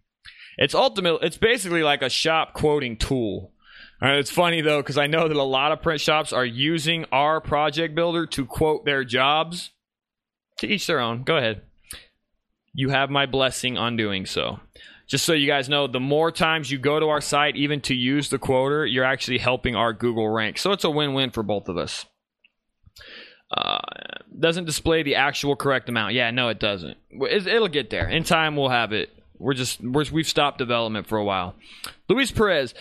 It's 0.58 0.74
ultimately, 0.74 1.26
It's 1.26 1.36
basically 1.36 1.82
like 1.82 2.02
a 2.02 2.08
shop 2.10 2.54
quoting 2.54 2.96
tool. 2.96 3.52
it's 4.00 4.30
funny 4.30 4.62
though 4.62 4.80
because 4.80 4.98
I 4.98 5.06
know 5.06 5.28
that 5.28 5.36
a 5.36 5.42
lot 5.42 5.72
of 5.72 5.82
print 5.82 6.00
shops 6.00 6.32
are 6.32 6.46
using 6.46 7.04
our 7.12 7.40
project 7.40 7.94
builder 7.94 8.26
to 8.26 8.46
quote 8.46 8.84
their 8.84 9.04
jobs. 9.04 9.70
To 10.60 10.66
each 10.66 10.86
their 10.86 11.00
own. 11.00 11.22
Go 11.22 11.36
ahead 11.36 11.60
you 12.76 12.90
have 12.90 13.08
my 13.10 13.24
blessing 13.26 13.76
on 13.78 13.96
doing 13.96 14.26
so. 14.26 14.60
Just 15.08 15.24
so 15.24 15.32
you 15.32 15.46
guys 15.46 15.68
know, 15.68 15.86
the 15.86 15.98
more 16.00 16.30
times 16.30 16.70
you 16.70 16.78
go 16.78 17.00
to 17.00 17.06
our 17.06 17.20
site, 17.20 17.56
even 17.56 17.80
to 17.82 17.94
use 17.94 18.28
the 18.28 18.38
quoter, 18.38 18.84
you're 18.84 19.04
actually 19.04 19.38
helping 19.38 19.74
our 19.74 19.92
Google 19.92 20.28
rank. 20.28 20.58
So 20.58 20.72
it's 20.72 20.84
a 20.84 20.90
win 20.90 21.14
win 21.14 21.30
for 21.30 21.42
both 21.42 21.68
of 21.68 21.76
us. 21.76 22.06
Uh, 23.56 23.78
doesn't 24.38 24.64
display 24.64 25.02
the 25.04 25.14
actual 25.14 25.54
correct 25.56 25.88
amount. 25.88 26.14
Yeah, 26.14 26.30
no, 26.32 26.48
it 26.48 26.58
doesn't. 26.58 26.96
It- 27.10 27.46
It'll 27.46 27.68
get 27.68 27.90
there. 27.90 28.08
In 28.08 28.24
time, 28.24 28.56
we'll 28.56 28.68
have 28.70 28.92
it. 28.92 29.10
We're 29.38 29.54
just 29.54 29.80
we're, 29.80 30.04
we've 30.12 30.26
stopped 30.28 30.58
development 30.58 31.06
for 31.06 31.18
a 31.18 31.24
while. 31.24 31.54
Luis 32.08 32.30
Perez, 32.32 32.74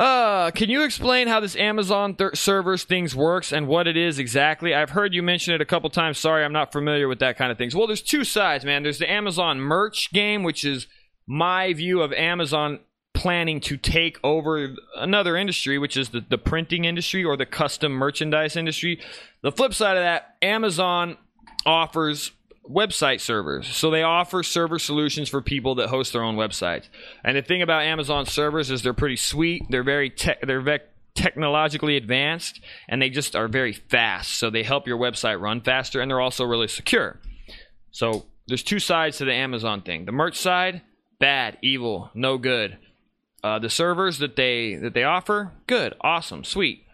uh, 0.00 0.50
can 0.52 0.70
you 0.70 0.82
explain 0.82 1.28
how 1.28 1.40
this 1.40 1.54
Amazon 1.56 2.14
th- 2.14 2.34
servers 2.34 2.84
things 2.84 3.14
works 3.14 3.52
and 3.52 3.68
what 3.68 3.86
it 3.86 3.98
is 3.98 4.18
exactly? 4.18 4.74
I've 4.74 4.88
heard 4.88 5.12
you 5.12 5.22
mention 5.22 5.52
it 5.52 5.60
a 5.60 5.66
couple 5.66 5.90
times. 5.90 6.16
Sorry, 6.16 6.42
I'm 6.42 6.54
not 6.54 6.72
familiar 6.72 7.06
with 7.06 7.18
that 7.18 7.36
kind 7.36 7.52
of 7.52 7.58
things. 7.58 7.76
Well, 7.76 7.86
there's 7.86 8.00
two 8.00 8.24
sides, 8.24 8.64
man. 8.64 8.82
There's 8.82 8.98
the 8.98 9.10
Amazon 9.10 9.60
merch 9.60 10.10
game, 10.10 10.42
which 10.42 10.64
is 10.64 10.86
my 11.26 11.74
view 11.74 12.00
of 12.00 12.14
Amazon 12.14 12.80
planning 13.12 13.60
to 13.60 13.76
take 13.76 14.18
over 14.24 14.74
another 14.96 15.36
industry, 15.36 15.76
which 15.76 15.98
is 15.98 16.08
the, 16.08 16.24
the 16.26 16.38
printing 16.38 16.86
industry 16.86 17.22
or 17.22 17.36
the 17.36 17.44
custom 17.44 17.92
merchandise 17.92 18.56
industry. 18.56 18.98
The 19.42 19.52
flip 19.52 19.74
side 19.74 19.98
of 19.98 20.02
that, 20.02 20.36
Amazon 20.40 21.18
offers 21.66 22.30
website 22.68 23.20
servers. 23.20 23.66
So 23.68 23.90
they 23.90 24.02
offer 24.02 24.42
server 24.42 24.78
solutions 24.78 25.28
for 25.28 25.40
people 25.40 25.76
that 25.76 25.88
host 25.88 26.12
their 26.12 26.22
own 26.22 26.36
websites. 26.36 26.88
And 27.24 27.36
the 27.36 27.42
thing 27.42 27.62
about 27.62 27.82
Amazon 27.82 28.26
servers 28.26 28.70
is 28.70 28.82
they're 28.82 28.94
pretty 28.94 29.16
sweet. 29.16 29.62
They're 29.70 29.82
very 29.82 30.10
te- 30.10 30.34
they're 30.42 30.60
ve- 30.60 30.78
technologically 31.14 31.96
advanced 31.96 32.60
and 32.88 33.00
they 33.00 33.10
just 33.10 33.34
are 33.34 33.48
very 33.48 33.72
fast. 33.72 34.32
So 34.38 34.50
they 34.50 34.62
help 34.62 34.86
your 34.86 34.98
website 34.98 35.40
run 35.40 35.60
faster 35.60 36.00
and 36.00 36.10
they're 36.10 36.20
also 36.20 36.44
really 36.44 36.68
secure. 36.68 37.20
So 37.90 38.26
there's 38.46 38.62
two 38.62 38.78
sides 38.78 39.18
to 39.18 39.24
the 39.24 39.32
Amazon 39.32 39.82
thing. 39.82 40.04
The 40.04 40.12
merch 40.12 40.38
side, 40.38 40.82
bad, 41.18 41.58
evil, 41.62 42.10
no 42.14 42.38
good. 42.38 42.78
Uh, 43.42 43.58
the 43.58 43.70
servers 43.70 44.18
that 44.18 44.36
they 44.36 44.74
that 44.74 44.92
they 44.92 45.04
offer, 45.04 45.52
good, 45.66 45.94
awesome, 46.02 46.44
sweet. 46.44 46.84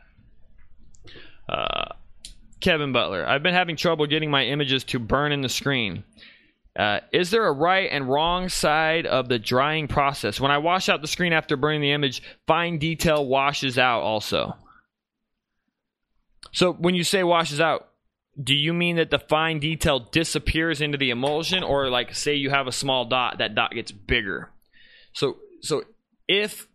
Uh, 1.49 1.95
Kevin 2.67 2.91
Butler, 2.91 3.25
I've 3.25 3.45
been 3.45 3.55
having 3.55 3.77
trouble 3.77 4.07
getting 4.07 4.29
my 4.29 4.47
images 4.47 4.83
to 4.87 4.99
burn 4.99 5.31
in 5.31 5.41
the 5.41 5.49
screen. 5.49 6.03
Uh, 6.77 6.99
is 7.13 7.31
there 7.31 7.47
a 7.47 7.53
right 7.53 7.89
and 7.93 8.09
wrong 8.09 8.49
side 8.49 9.07
of 9.07 9.29
the 9.29 9.39
drying 9.39 9.87
process? 9.87 10.41
When 10.41 10.51
I 10.51 10.59
wash 10.59 10.89
out 10.89 11.01
the 11.01 11.07
screen 11.07 11.33
after 11.33 11.57
burning 11.57 11.81
the 11.81 11.93
image, 11.93 12.25
fine 12.49 12.79
detail 12.79 13.25
washes 13.25 13.79
out 13.79 14.01
also. 14.01 14.57
So 16.51 16.73
when 16.73 16.97
you 16.97 17.05
say 17.05 17.23
washes 17.23 17.61
out, 17.61 17.87
do 18.43 18.53
you 18.53 18.75
mean 18.75 18.97
that 18.97 19.11
the 19.11 19.21
fine 19.21 19.61
detail 19.61 20.01
disappears 20.01 20.81
into 20.81 20.99
the 20.99 21.11
emulsion, 21.11 21.63
or 21.63 21.89
like 21.89 22.17
say 22.17 22.35
you 22.35 22.51
have 22.51 22.67
a 22.67 22.73
small 22.73 23.05
dot, 23.05 23.39
that 23.39 23.55
dot 23.55 23.75
gets 23.75 23.93
bigger? 23.93 24.51
So 25.13 25.37
so 25.61 25.85
if 26.27 26.67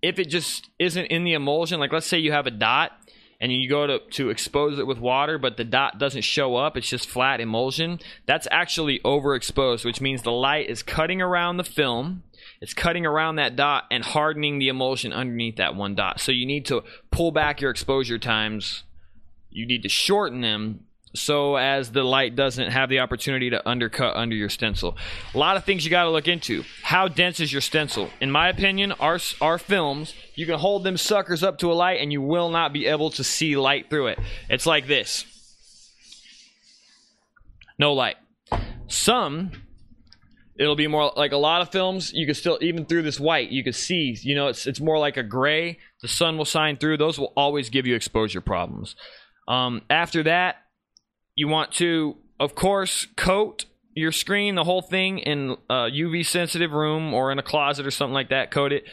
if 0.00 0.18
it 0.18 0.30
just 0.30 0.70
isn't 0.78 1.04
in 1.04 1.24
the 1.24 1.34
emulsion, 1.34 1.80
like 1.80 1.92
let's 1.92 2.06
say 2.06 2.18
you 2.18 2.32
have 2.32 2.46
a 2.46 2.50
dot 2.50 2.92
and 3.40 3.50
you 3.52 3.68
go 3.68 3.86
to, 3.86 3.98
to 4.10 4.30
expose 4.30 4.78
it 4.78 4.86
with 4.86 4.98
water, 4.98 5.38
but 5.38 5.56
the 5.56 5.64
dot 5.64 5.98
doesn't 5.98 6.22
show 6.22 6.56
up, 6.56 6.76
it's 6.76 6.88
just 6.88 7.08
flat 7.08 7.40
emulsion, 7.40 7.98
that's 8.26 8.46
actually 8.50 9.00
overexposed, 9.00 9.84
which 9.84 10.00
means 10.00 10.22
the 10.22 10.30
light 10.30 10.68
is 10.68 10.82
cutting 10.82 11.22
around 11.22 11.56
the 11.56 11.64
film, 11.64 12.22
it's 12.60 12.74
cutting 12.74 13.06
around 13.06 13.36
that 13.36 13.56
dot 13.56 13.84
and 13.90 14.04
hardening 14.04 14.58
the 14.58 14.68
emulsion 14.68 15.12
underneath 15.12 15.56
that 15.56 15.74
one 15.74 15.94
dot. 15.94 16.20
So 16.20 16.32
you 16.32 16.44
need 16.44 16.66
to 16.66 16.82
pull 17.10 17.32
back 17.32 17.60
your 17.60 17.70
exposure 17.70 18.18
times, 18.18 18.84
you 19.48 19.66
need 19.66 19.82
to 19.82 19.88
shorten 19.88 20.42
them 20.42 20.84
so 21.14 21.56
as 21.56 21.90
the 21.90 22.04
light 22.04 22.36
doesn't 22.36 22.70
have 22.70 22.88
the 22.88 23.00
opportunity 23.00 23.50
to 23.50 23.68
undercut 23.68 24.16
under 24.16 24.36
your 24.36 24.48
stencil. 24.48 24.96
A 25.34 25.38
lot 25.38 25.56
of 25.56 25.64
things 25.64 25.84
you 25.84 25.90
got 25.90 26.04
to 26.04 26.10
look 26.10 26.28
into. 26.28 26.64
How 26.82 27.08
dense 27.08 27.40
is 27.40 27.52
your 27.52 27.62
stencil? 27.62 28.10
In 28.20 28.30
my 28.30 28.48
opinion, 28.48 28.92
our 28.92 29.18
our 29.40 29.58
films, 29.58 30.14
you 30.34 30.46
can 30.46 30.58
hold 30.58 30.84
them 30.84 30.96
suckers 30.96 31.42
up 31.42 31.58
to 31.58 31.72
a 31.72 31.74
light 31.74 32.00
and 32.00 32.12
you 32.12 32.22
will 32.22 32.50
not 32.50 32.72
be 32.72 32.86
able 32.86 33.10
to 33.10 33.24
see 33.24 33.56
light 33.56 33.90
through 33.90 34.08
it. 34.08 34.18
It's 34.48 34.66
like 34.66 34.86
this. 34.86 35.24
No 37.78 37.92
light. 37.92 38.16
Some 38.86 39.52
it'll 40.60 40.76
be 40.76 40.86
more 40.86 41.10
like 41.16 41.32
a 41.32 41.38
lot 41.38 41.62
of 41.62 41.70
films 41.70 42.12
you 42.12 42.26
can 42.26 42.34
still 42.34 42.58
even 42.60 42.84
through 42.84 43.00
this 43.00 43.18
white 43.18 43.50
you 43.50 43.64
can 43.64 43.72
see 43.72 44.14
you 44.20 44.34
know 44.34 44.48
it's 44.48 44.66
it's 44.66 44.80
more 44.80 44.98
like 44.98 45.16
a 45.16 45.22
gray 45.22 45.78
the 46.02 46.08
sun 46.08 46.36
will 46.36 46.44
shine 46.44 46.76
through 46.76 46.98
those 46.98 47.18
will 47.18 47.32
always 47.34 47.70
give 47.70 47.86
you 47.86 47.94
exposure 47.94 48.42
problems 48.42 48.94
um, 49.48 49.80
after 49.88 50.22
that 50.22 50.56
you 51.40 51.48
want 51.48 51.72
to, 51.72 52.18
of 52.38 52.54
course, 52.54 53.06
coat 53.16 53.64
your 53.94 54.12
screen, 54.12 54.56
the 54.56 54.64
whole 54.64 54.82
thing, 54.82 55.18
in 55.20 55.56
a 55.70 55.88
UV 55.88 56.26
sensitive 56.26 56.72
room 56.72 57.14
or 57.14 57.32
in 57.32 57.38
a 57.38 57.42
closet 57.42 57.86
or 57.86 57.90
something 57.90 58.12
like 58.12 58.28
that. 58.28 58.50
Coat 58.50 58.74
it, 58.74 58.84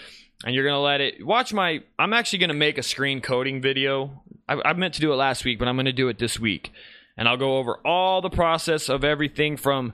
and 0.45 0.55
you're 0.55 0.63
gonna 0.63 0.81
let 0.81 1.01
it. 1.01 1.25
Watch 1.25 1.51
my. 1.51 1.81
I'm 1.99 2.13
actually 2.13 2.39
gonna 2.39 2.53
make 2.53 2.77
a 2.77 2.83
screen 2.83 3.19
coating 3.19 3.61
video. 3.61 4.23
I, 4.47 4.61
I 4.63 4.73
meant 4.73 4.93
to 4.93 5.01
do 5.01 5.11
it 5.11 5.17
last 5.17 5.43
week, 5.43 5.59
but 5.59 5.67
I'm 5.67 5.75
gonna 5.75 5.91
do 5.91 6.07
it 6.07 6.19
this 6.19 6.39
week, 6.39 6.71
and 7.17 7.27
I'll 7.27 7.35
go 7.35 7.57
over 7.57 7.85
all 7.85 8.21
the 8.21 8.29
process 8.29 8.87
of 8.87 9.03
everything 9.03 9.57
from 9.57 9.91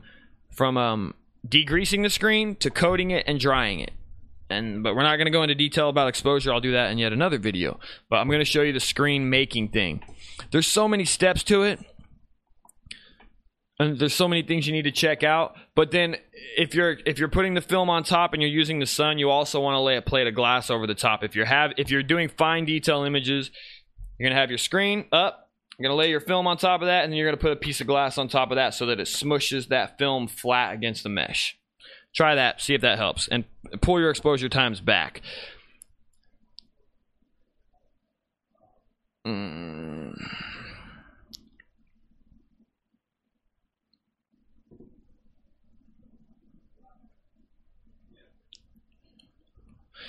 from 0.52 0.78
um, 0.78 1.16
degreasing 1.48 2.04
the 2.04 2.12
screen 2.12 2.56
to 2.58 2.70
coating 2.70 3.10
it 3.10 3.24
and 3.26 3.40
drying 3.40 3.80
it. 3.80 3.94
And 4.52 4.84
but 4.84 4.96
we're 4.96 5.02
not 5.02 5.16
going 5.16 5.26
to 5.26 5.32
go 5.32 5.42
into 5.42 5.56
detail 5.56 5.90
about 5.90 6.08
exposure. 6.08 6.54
I'll 6.54 6.62
do 6.62 6.74
that 6.74 6.92
in 6.92 7.00
yet 7.00 7.14
another 7.14 7.40
video. 7.40 7.80
But 8.12 8.18
I'm 8.18 8.28
going 8.28 8.42
to 8.42 8.46
show 8.46 8.62
you 8.62 8.74
the 8.74 8.80
screen 8.80 9.28
making 9.32 9.70
thing. 9.70 10.04
There's 10.52 10.68
so 10.68 10.88
many 10.88 11.06
steps 11.06 11.42
to 11.46 11.64
it 11.64 11.80
and 13.84 14.00
there's 14.00 14.14
so 14.14 14.28
many 14.28 14.42
things 14.42 14.66
you 14.66 14.74
need 14.74 14.84
to 14.84 14.92
check 14.92 15.24
out. 15.24 15.56
But 15.76 15.92
then 15.92 16.16
if 16.58 16.74
you're 16.74 16.98
if 17.06 17.20
you're 17.20 17.30
putting 17.30 17.54
the 17.54 17.62
film 17.62 17.90
on 17.90 18.04
top 18.04 18.34
and 18.34 18.42
you're 18.42 18.52
using 18.52 18.80
the 18.80 18.86
sun 18.86 19.18
you 19.18 19.30
also 19.30 19.60
want 19.60 19.76
to 19.76 19.80
lay 19.80 19.98
a 19.98 20.02
plate 20.02 20.28
of 20.28 20.36
glass 20.36 20.70
over 20.70 20.88
the 20.88 20.96
top. 20.96 21.24
If 21.24 21.36
you 21.36 21.46
have 21.46 21.74
if 21.78 21.92
you're 21.92 22.04
doing 22.04 22.30
fine 22.30 22.66
detail 22.66 23.04
images 23.04 23.52
you're 24.18 24.30
going 24.30 24.36
to 24.36 24.40
have 24.40 24.50
your 24.50 24.58
screen 24.58 25.06
up 25.12 25.50
you're 25.78 25.90
going 25.90 25.96
to 25.96 26.00
lay 26.00 26.10
your 26.10 26.22
film 26.22 26.48
on 26.48 26.58
top 26.58 26.82
of 26.82 26.88
that 26.88 27.04
and 27.04 27.12
then 27.12 27.18
you're 27.18 27.28
going 27.28 27.38
to 27.38 27.42
put 27.42 27.52
a 27.52 27.56
piece 27.58 27.82
of 27.82 27.88
glass 27.88 28.18
on 28.18 28.28
top 28.28 28.52
of 28.52 28.56
that 28.56 28.74
so 28.74 28.86
that 28.86 29.00
it 29.00 29.08
smushes 29.08 29.68
that 29.68 29.98
film 29.98 30.28
flat 30.28 30.74
against 30.74 31.04
the 31.04 31.10
mesh. 31.10 31.58
Try 32.16 32.36
that 32.36 32.62
see 32.62 32.76
if 32.76 32.82
that 32.82 32.98
helps 32.98 33.28
and 33.28 33.44
pull 33.82 34.00
your 34.00 34.10
exposure 34.10 34.50
times 34.50 34.80
back. 34.80 35.22
Mm. 39.26 40.14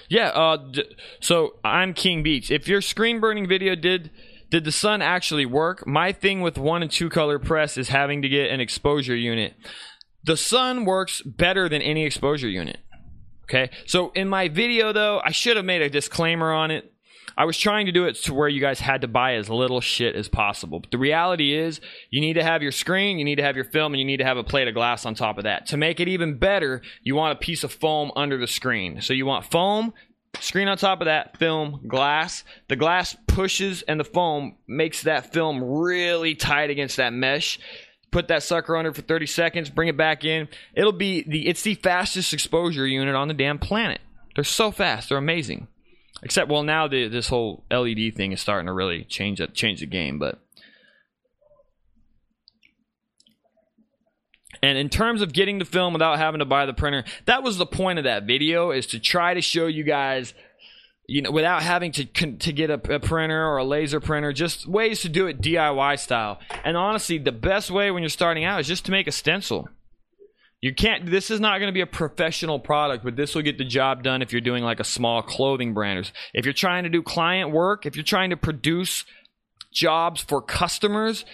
Yeah. 0.08 0.28
Uh, 0.28 0.56
d- 0.56 0.96
so 1.20 1.56
I'm 1.64 1.94
King 1.94 2.22
Beats. 2.22 2.50
If 2.50 2.68
your 2.68 2.80
screen 2.80 3.20
burning 3.20 3.48
video 3.48 3.74
did 3.74 4.10
did 4.50 4.64
the 4.64 4.72
sun 4.72 5.02
actually 5.02 5.46
work? 5.46 5.86
My 5.86 6.12
thing 6.12 6.40
with 6.40 6.58
one 6.58 6.82
and 6.82 6.90
two 6.90 7.08
color 7.08 7.38
press 7.38 7.76
is 7.76 7.88
having 7.88 8.22
to 8.22 8.28
get 8.28 8.50
an 8.50 8.60
exposure 8.60 9.16
unit. 9.16 9.54
The 10.22 10.36
sun 10.36 10.84
works 10.84 11.22
better 11.22 11.68
than 11.68 11.82
any 11.82 12.04
exposure 12.04 12.48
unit. 12.48 12.78
Okay. 13.44 13.70
So 13.86 14.10
in 14.12 14.28
my 14.28 14.48
video 14.48 14.92
though, 14.92 15.20
I 15.24 15.32
should 15.32 15.56
have 15.56 15.66
made 15.66 15.82
a 15.82 15.90
disclaimer 15.90 16.52
on 16.52 16.70
it. 16.70 16.93
I 17.36 17.44
was 17.44 17.58
trying 17.58 17.86
to 17.86 17.92
do 17.92 18.06
it 18.06 18.14
to 18.24 18.34
where 18.34 18.48
you 18.48 18.60
guys 18.60 18.80
had 18.80 19.00
to 19.00 19.08
buy 19.08 19.34
as 19.34 19.48
little 19.48 19.80
shit 19.80 20.14
as 20.14 20.28
possible. 20.28 20.80
But 20.80 20.90
the 20.90 20.98
reality 20.98 21.54
is, 21.54 21.80
you 22.10 22.20
need 22.20 22.34
to 22.34 22.44
have 22.44 22.62
your 22.62 22.72
screen, 22.72 23.18
you 23.18 23.24
need 23.24 23.36
to 23.36 23.42
have 23.42 23.56
your 23.56 23.64
film, 23.64 23.92
and 23.92 24.00
you 24.00 24.04
need 24.04 24.18
to 24.18 24.24
have 24.24 24.36
a 24.36 24.44
plate 24.44 24.68
of 24.68 24.74
glass 24.74 25.04
on 25.04 25.14
top 25.14 25.38
of 25.38 25.44
that. 25.44 25.66
To 25.68 25.76
make 25.76 26.00
it 26.00 26.08
even 26.08 26.38
better, 26.38 26.82
you 27.02 27.14
want 27.14 27.36
a 27.36 27.40
piece 27.40 27.64
of 27.64 27.72
foam 27.72 28.12
under 28.14 28.38
the 28.38 28.46
screen. 28.46 29.00
So 29.00 29.12
you 29.12 29.26
want 29.26 29.50
foam, 29.50 29.92
screen 30.40 30.68
on 30.68 30.76
top 30.76 31.00
of 31.00 31.06
that, 31.06 31.36
film, 31.38 31.80
glass. 31.86 32.44
The 32.68 32.76
glass 32.76 33.16
pushes 33.26 33.82
and 33.82 33.98
the 33.98 34.04
foam 34.04 34.56
makes 34.66 35.02
that 35.02 35.32
film 35.32 35.62
really 35.62 36.34
tight 36.34 36.70
against 36.70 36.96
that 36.98 37.12
mesh. 37.12 37.58
Put 38.10 38.28
that 38.28 38.44
sucker 38.44 38.76
under 38.76 38.92
for 38.92 39.02
30 39.02 39.26
seconds, 39.26 39.70
bring 39.70 39.88
it 39.88 39.96
back 39.96 40.24
in. 40.24 40.48
It'll 40.74 40.92
be 40.92 41.24
the 41.26 41.48
it's 41.48 41.62
the 41.62 41.74
fastest 41.74 42.32
exposure 42.32 42.86
unit 42.86 43.16
on 43.16 43.26
the 43.26 43.34
damn 43.34 43.58
planet. 43.58 44.00
They're 44.36 44.44
so 44.44 44.70
fast, 44.70 45.08
they're 45.08 45.18
amazing. 45.18 45.66
Except, 46.24 46.50
well, 46.50 46.62
now 46.62 46.88
the, 46.88 47.06
this 47.06 47.28
whole 47.28 47.64
LED 47.70 48.14
thing 48.16 48.32
is 48.32 48.40
starting 48.40 48.66
to 48.66 48.72
really 48.72 49.04
change 49.04 49.42
it, 49.42 49.52
change 49.54 49.80
the 49.80 49.86
game. 49.86 50.18
But 50.18 50.38
and 54.62 54.78
in 54.78 54.88
terms 54.88 55.20
of 55.20 55.34
getting 55.34 55.58
the 55.58 55.66
film 55.66 55.92
without 55.92 56.16
having 56.16 56.38
to 56.38 56.46
buy 56.46 56.64
the 56.64 56.72
printer, 56.72 57.04
that 57.26 57.42
was 57.42 57.58
the 57.58 57.66
point 57.66 57.98
of 57.98 58.04
that 58.04 58.24
video: 58.24 58.70
is 58.70 58.86
to 58.88 58.98
try 58.98 59.34
to 59.34 59.42
show 59.42 59.66
you 59.66 59.84
guys, 59.84 60.32
you 61.06 61.20
know, 61.20 61.30
without 61.30 61.62
having 61.62 61.92
to 61.92 62.06
to 62.06 62.52
get 62.52 62.70
a, 62.70 62.94
a 62.94 63.00
printer 63.00 63.46
or 63.46 63.58
a 63.58 63.64
laser 63.64 64.00
printer, 64.00 64.32
just 64.32 64.66
ways 64.66 65.02
to 65.02 65.10
do 65.10 65.26
it 65.26 65.42
DIY 65.42 65.98
style. 65.98 66.40
And 66.64 66.74
honestly, 66.74 67.18
the 67.18 67.32
best 67.32 67.70
way 67.70 67.90
when 67.90 68.02
you're 68.02 68.08
starting 68.08 68.44
out 68.44 68.60
is 68.60 68.66
just 68.66 68.86
to 68.86 68.90
make 68.90 69.06
a 69.06 69.12
stencil. 69.12 69.68
You 70.64 70.74
can't. 70.74 71.04
This 71.04 71.30
is 71.30 71.40
not 71.40 71.58
going 71.58 71.68
to 71.68 71.74
be 71.74 71.82
a 71.82 71.86
professional 71.86 72.58
product, 72.58 73.04
but 73.04 73.16
this 73.16 73.34
will 73.34 73.42
get 73.42 73.58
the 73.58 73.66
job 73.66 74.02
done 74.02 74.22
if 74.22 74.32
you're 74.32 74.40
doing 74.40 74.64
like 74.64 74.80
a 74.80 74.84
small 74.84 75.20
clothing 75.20 75.74
brand. 75.74 76.10
If 76.32 76.46
you're 76.46 76.54
trying 76.54 76.84
to 76.84 76.88
do 76.88 77.02
client 77.02 77.50
work, 77.50 77.84
if 77.84 77.96
you're 77.96 78.02
trying 78.02 78.30
to 78.30 78.36
produce 78.38 79.04
jobs 79.70 80.22
for 80.22 80.40
customers, 80.40 81.26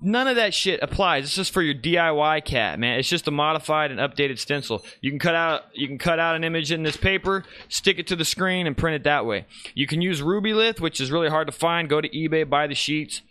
none 0.00 0.28
of 0.28 0.36
that 0.36 0.54
shit 0.54 0.78
applies. 0.80 1.24
It's 1.24 1.34
just 1.34 1.52
for 1.52 1.60
your 1.60 1.74
DIY 1.74 2.44
cat, 2.44 2.78
man. 2.78 3.00
It's 3.00 3.08
just 3.08 3.26
a 3.26 3.32
modified 3.32 3.90
and 3.90 3.98
updated 3.98 4.38
stencil. 4.38 4.84
You 5.00 5.10
can 5.10 5.18
cut 5.18 5.34
out 5.34 5.64
you 5.74 5.88
can 5.88 5.98
cut 5.98 6.20
out 6.20 6.36
an 6.36 6.44
image 6.44 6.70
in 6.70 6.84
this 6.84 6.96
paper, 6.96 7.42
stick 7.68 7.98
it 7.98 8.06
to 8.06 8.14
the 8.14 8.24
screen, 8.24 8.68
and 8.68 8.76
print 8.76 8.94
it 8.94 9.02
that 9.02 9.26
way. 9.26 9.46
You 9.74 9.88
can 9.88 10.00
use 10.00 10.22
Rubylith, 10.22 10.78
which 10.78 11.00
is 11.00 11.10
really 11.10 11.30
hard 11.30 11.48
to 11.48 11.52
find. 11.52 11.88
Go 11.88 12.00
to 12.00 12.08
eBay, 12.08 12.48
buy 12.48 12.68
the 12.68 12.76
sheets 12.76 13.22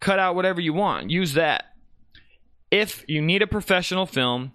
cut 0.00 0.18
out 0.18 0.34
whatever 0.34 0.62
you 0.62 0.72
want. 0.72 1.10
Use 1.10 1.34
that. 1.34 1.64
If 2.70 3.04
you 3.06 3.22
need 3.22 3.42
a 3.42 3.46
professional 3.46 4.06
film 4.06 4.52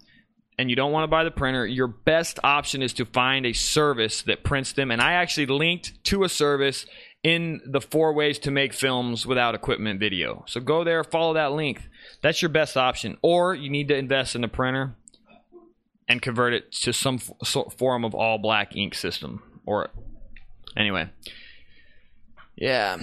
and 0.60 0.68
you 0.68 0.76
don't 0.76 0.92
want 0.92 1.04
to 1.04 1.08
buy 1.08 1.24
the 1.24 1.30
printer, 1.30 1.66
your 1.66 1.86
best 1.86 2.38
option 2.44 2.82
is 2.82 2.92
to 2.92 3.06
find 3.06 3.46
a 3.46 3.54
service 3.54 4.20
that 4.24 4.44
prints 4.44 4.74
them. 4.74 4.90
And 4.90 5.00
I 5.00 5.14
actually 5.14 5.46
linked 5.46 6.04
to 6.04 6.22
a 6.22 6.28
service 6.28 6.84
in 7.22 7.62
the 7.64 7.80
four 7.80 8.12
ways 8.12 8.38
to 8.40 8.50
make 8.50 8.74
films 8.74 9.24
without 9.24 9.54
equipment 9.54 9.98
video. 9.98 10.44
So 10.46 10.60
go 10.60 10.84
there, 10.84 11.02
follow 11.02 11.32
that 11.32 11.52
link. 11.52 11.80
That's 12.22 12.42
your 12.42 12.50
best 12.50 12.76
option. 12.76 13.16
Or 13.22 13.54
you 13.54 13.70
need 13.70 13.88
to 13.88 13.96
invest 13.96 14.36
in 14.36 14.44
a 14.44 14.48
printer 14.48 14.94
and 16.06 16.20
convert 16.20 16.52
it 16.52 16.72
to 16.72 16.92
some 16.92 17.16
form 17.16 18.04
of 18.04 18.14
all 18.14 18.36
black 18.36 18.76
ink 18.76 18.94
system. 18.94 19.42
Or 19.64 19.88
anyway, 20.76 21.08
yeah. 22.54 22.98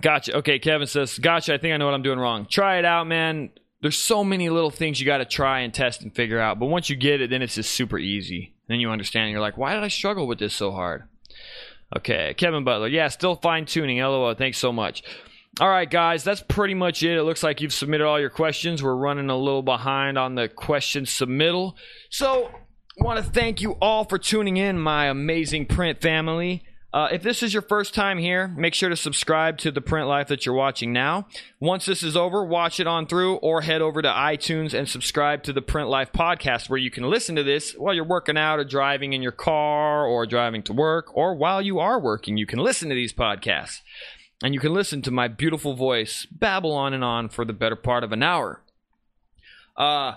Gotcha. 0.00 0.36
Okay, 0.36 0.60
Kevin 0.60 0.86
says, 0.86 1.18
Gotcha. 1.18 1.54
I 1.54 1.58
think 1.58 1.74
I 1.74 1.78
know 1.78 1.86
what 1.86 1.94
I'm 1.94 2.02
doing 2.02 2.20
wrong. 2.20 2.46
Try 2.48 2.78
it 2.78 2.84
out, 2.84 3.08
man. 3.08 3.50
There's 3.80 3.98
so 3.98 4.24
many 4.24 4.48
little 4.50 4.70
things 4.70 4.98
you 4.98 5.06
got 5.06 5.18
to 5.18 5.24
try 5.24 5.60
and 5.60 5.72
test 5.72 6.02
and 6.02 6.14
figure 6.14 6.40
out. 6.40 6.58
But 6.58 6.66
once 6.66 6.90
you 6.90 6.96
get 6.96 7.20
it, 7.20 7.30
then 7.30 7.42
it's 7.42 7.54
just 7.54 7.72
super 7.72 7.98
easy. 7.98 8.54
And 8.68 8.74
Then 8.74 8.80
you 8.80 8.90
understand. 8.90 9.30
You're 9.30 9.40
like, 9.40 9.56
why 9.56 9.74
did 9.74 9.84
I 9.84 9.88
struggle 9.88 10.26
with 10.26 10.38
this 10.38 10.54
so 10.54 10.72
hard? 10.72 11.04
Okay, 11.96 12.34
Kevin 12.36 12.64
Butler. 12.64 12.88
Yeah, 12.88 13.08
still 13.08 13.36
fine 13.36 13.66
tuning. 13.66 13.98
LOL. 13.98 14.34
Thanks 14.34 14.58
so 14.58 14.72
much. 14.72 15.02
All 15.60 15.68
right, 15.68 15.90
guys, 15.90 16.22
that's 16.22 16.42
pretty 16.46 16.74
much 16.74 17.02
it. 17.02 17.16
It 17.16 17.22
looks 17.22 17.42
like 17.42 17.60
you've 17.60 17.72
submitted 17.72 18.06
all 18.06 18.20
your 18.20 18.30
questions. 18.30 18.82
We're 18.82 18.94
running 18.94 19.30
a 19.30 19.36
little 19.36 19.62
behind 19.62 20.18
on 20.18 20.34
the 20.34 20.48
question 20.48 21.04
submittal. 21.04 21.74
So, 22.10 22.50
want 22.98 23.24
to 23.24 23.28
thank 23.28 23.60
you 23.60 23.72
all 23.80 24.04
for 24.04 24.18
tuning 24.18 24.56
in, 24.56 24.78
my 24.78 25.06
amazing 25.06 25.66
print 25.66 26.00
family. 26.00 26.62
Uh, 26.90 27.08
if 27.12 27.22
this 27.22 27.42
is 27.42 27.52
your 27.52 27.62
first 27.62 27.92
time 27.92 28.16
here, 28.16 28.48
make 28.48 28.72
sure 28.72 28.88
to 28.88 28.96
subscribe 28.96 29.58
to 29.58 29.70
the 29.70 29.80
print 29.80 30.08
life 30.08 30.28
that 30.28 30.46
you're 30.46 30.54
watching 30.54 30.90
now. 30.90 31.26
Once 31.60 31.84
this 31.84 32.02
is 32.02 32.16
over, 32.16 32.42
watch 32.42 32.80
it 32.80 32.86
on 32.86 33.06
through 33.06 33.36
or 33.36 33.60
head 33.60 33.82
over 33.82 34.00
to 34.00 34.08
iTunes 34.08 34.72
and 34.72 34.88
subscribe 34.88 35.42
to 35.42 35.52
the 35.52 35.60
Print 35.60 35.90
Life 35.90 36.12
podcast 36.12 36.70
where 36.70 36.78
you 36.78 36.90
can 36.90 37.04
listen 37.04 37.36
to 37.36 37.42
this 37.42 37.72
while 37.72 37.92
you're 37.92 38.04
working 38.04 38.38
out 38.38 38.58
or 38.58 38.64
driving 38.64 39.12
in 39.12 39.20
your 39.20 39.32
car 39.32 40.06
or 40.06 40.24
driving 40.24 40.62
to 40.62 40.72
work 40.72 41.14
or 41.14 41.34
while 41.34 41.60
you 41.60 41.78
are 41.78 42.00
working. 42.00 42.38
You 42.38 42.46
can 42.46 42.58
listen 42.58 42.88
to 42.88 42.94
these 42.94 43.12
podcasts 43.12 43.80
and 44.42 44.54
you 44.54 44.60
can 44.60 44.72
listen 44.72 45.02
to 45.02 45.10
my 45.10 45.28
beautiful 45.28 45.74
voice 45.74 46.26
babble 46.30 46.72
on 46.72 46.94
and 46.94 47.04
on 47.04 47.28
for 47.28 47.44
the 47.44 47.52
better 47.52 47.76
part 47.76 48.02
of 48.02 48.12
an 48.12 48.22
hour. 48.22 48.62
Uh, 49.76 50.14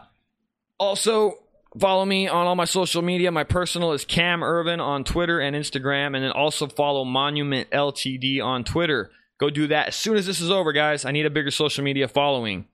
also, 0.79 1.40
Follow 1.79 2.03
me 2.03 2.27
on 2.27 2.47
all 2.47 2.55
my 2.55 2.65
social 2.65 3.01
media. 3.01 3.31
My 3.31 3.45
personal 3.45 3.93
is 3.93 4.03
Cam 4.03 4.41
Earven 4.41 4.81
on 4.81 5.05
Twitter 5.05 5.39
and 5.39 5.55
Instagram, 5.55 6.15
and 6.15 6.23
then 6.23 6.31
also 6.31 6.67
follow 6.67 7.05
Monument 7.05 7.69
LTD 7.71 8.43
on 8.43 8.65
Twitter. 8.65 9.09
Go 9.39 9.49
do 9.49 9.67
that 9.67 9.87
as 9.87 9.95
soon 9.95 10.17
as 10.17 10.25
this 10.25 10.41
is 10.41 10.51
over, 10.51 10.73
guys. 10.73 11.05
I 11.05 11.11
need 11.11 11.25
a 11.25 11.29
bigger 11.29 11.49
social 11.49 11.83
media 11.83 12.09
following. 12.09 12.65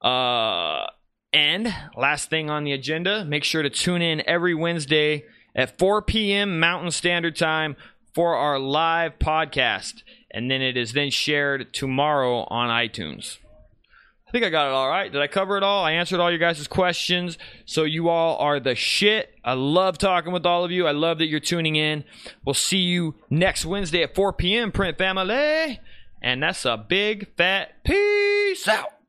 Uh, 0.00 0.86
and 1.32 1.72
last 1.96 2.30
thing 2.30 2.48
on 2.48 2.64
the 2.64 2.72
agenda, 2.72 3.26
make 3.26 3.44
sure 3.44 3.62
to 3.62 3.70
tune 3.70 4.00
in 4.00 4.22
every 4.26 4.54
Wednesday 4.54 5.24
at 5.54 5.78
4 5.78 6.00
p.m. 6.02 6.58
Mountain 6.58 6.92
Standard 6.92 7.36
Time 7.36 7.76
for 8.14 8.34
our 8.36 8.58
live 8.58 9.18
podcast, 9.18 10.02
and 10.30 10.50
then 10.50 10.62
it 10.62 10.78
is 10.78 10.94
then 10.94 11.10
shared 11.10 11.72
tomorrow 11.74 12.44
on 12.48 12.70
iTunes. 12.70 13.36
I 14.30 14.32
think 14.32 14.44
I 14.44 14.50
got 14.50 14.68
it 14.68 14.72
all 14.72 14.88
right. 14.88 15.10
Did 15.10 15.20
I 15.20 15.26
cover 15.26 15.56
it 15.56 15.64
all? 15.64 15.84
I 15.84 15.90
answered 15.90 16.20
all 16.20 16.30
your 16.30 16.38
guys' 16.38 16.68
questions. 16.68 17.36
So 17.64 17.82
you 17.82 18.08
all 18.08 18.36
are 18.36 18.60
the 18.60 18.76
shit. 18.76 19.34
I 19.44 19.54
love 19.54 19.98
talking 19.98 20.32
with 20.32 20.46
all 20.46 20.64
of 20.64 20.70
you. 20.70 20.86
I 20.86 20.92
love 20.92 21.18
that 21.18 21.26
you're 21.26 21.40
tuning 21.40 21.74
in. 21.74 22.04
We'll 22.44 22.54
see 22.54 22.78
you 22.78 23.16
next 23.28 23.66
Wednesday 23.66 24.04
at 24.04 24.14
4 24.14 24.32
p.m. 24.34 24.70
Print 24.70 24.96
Family. 24.98 25.80
And 26.22 26.40
that's 26.40 26.64
a 26.64 26.76
big 26.76 27.34
fat 27.36 27.82
peace 27.82 28.68
out. 28.68 28.99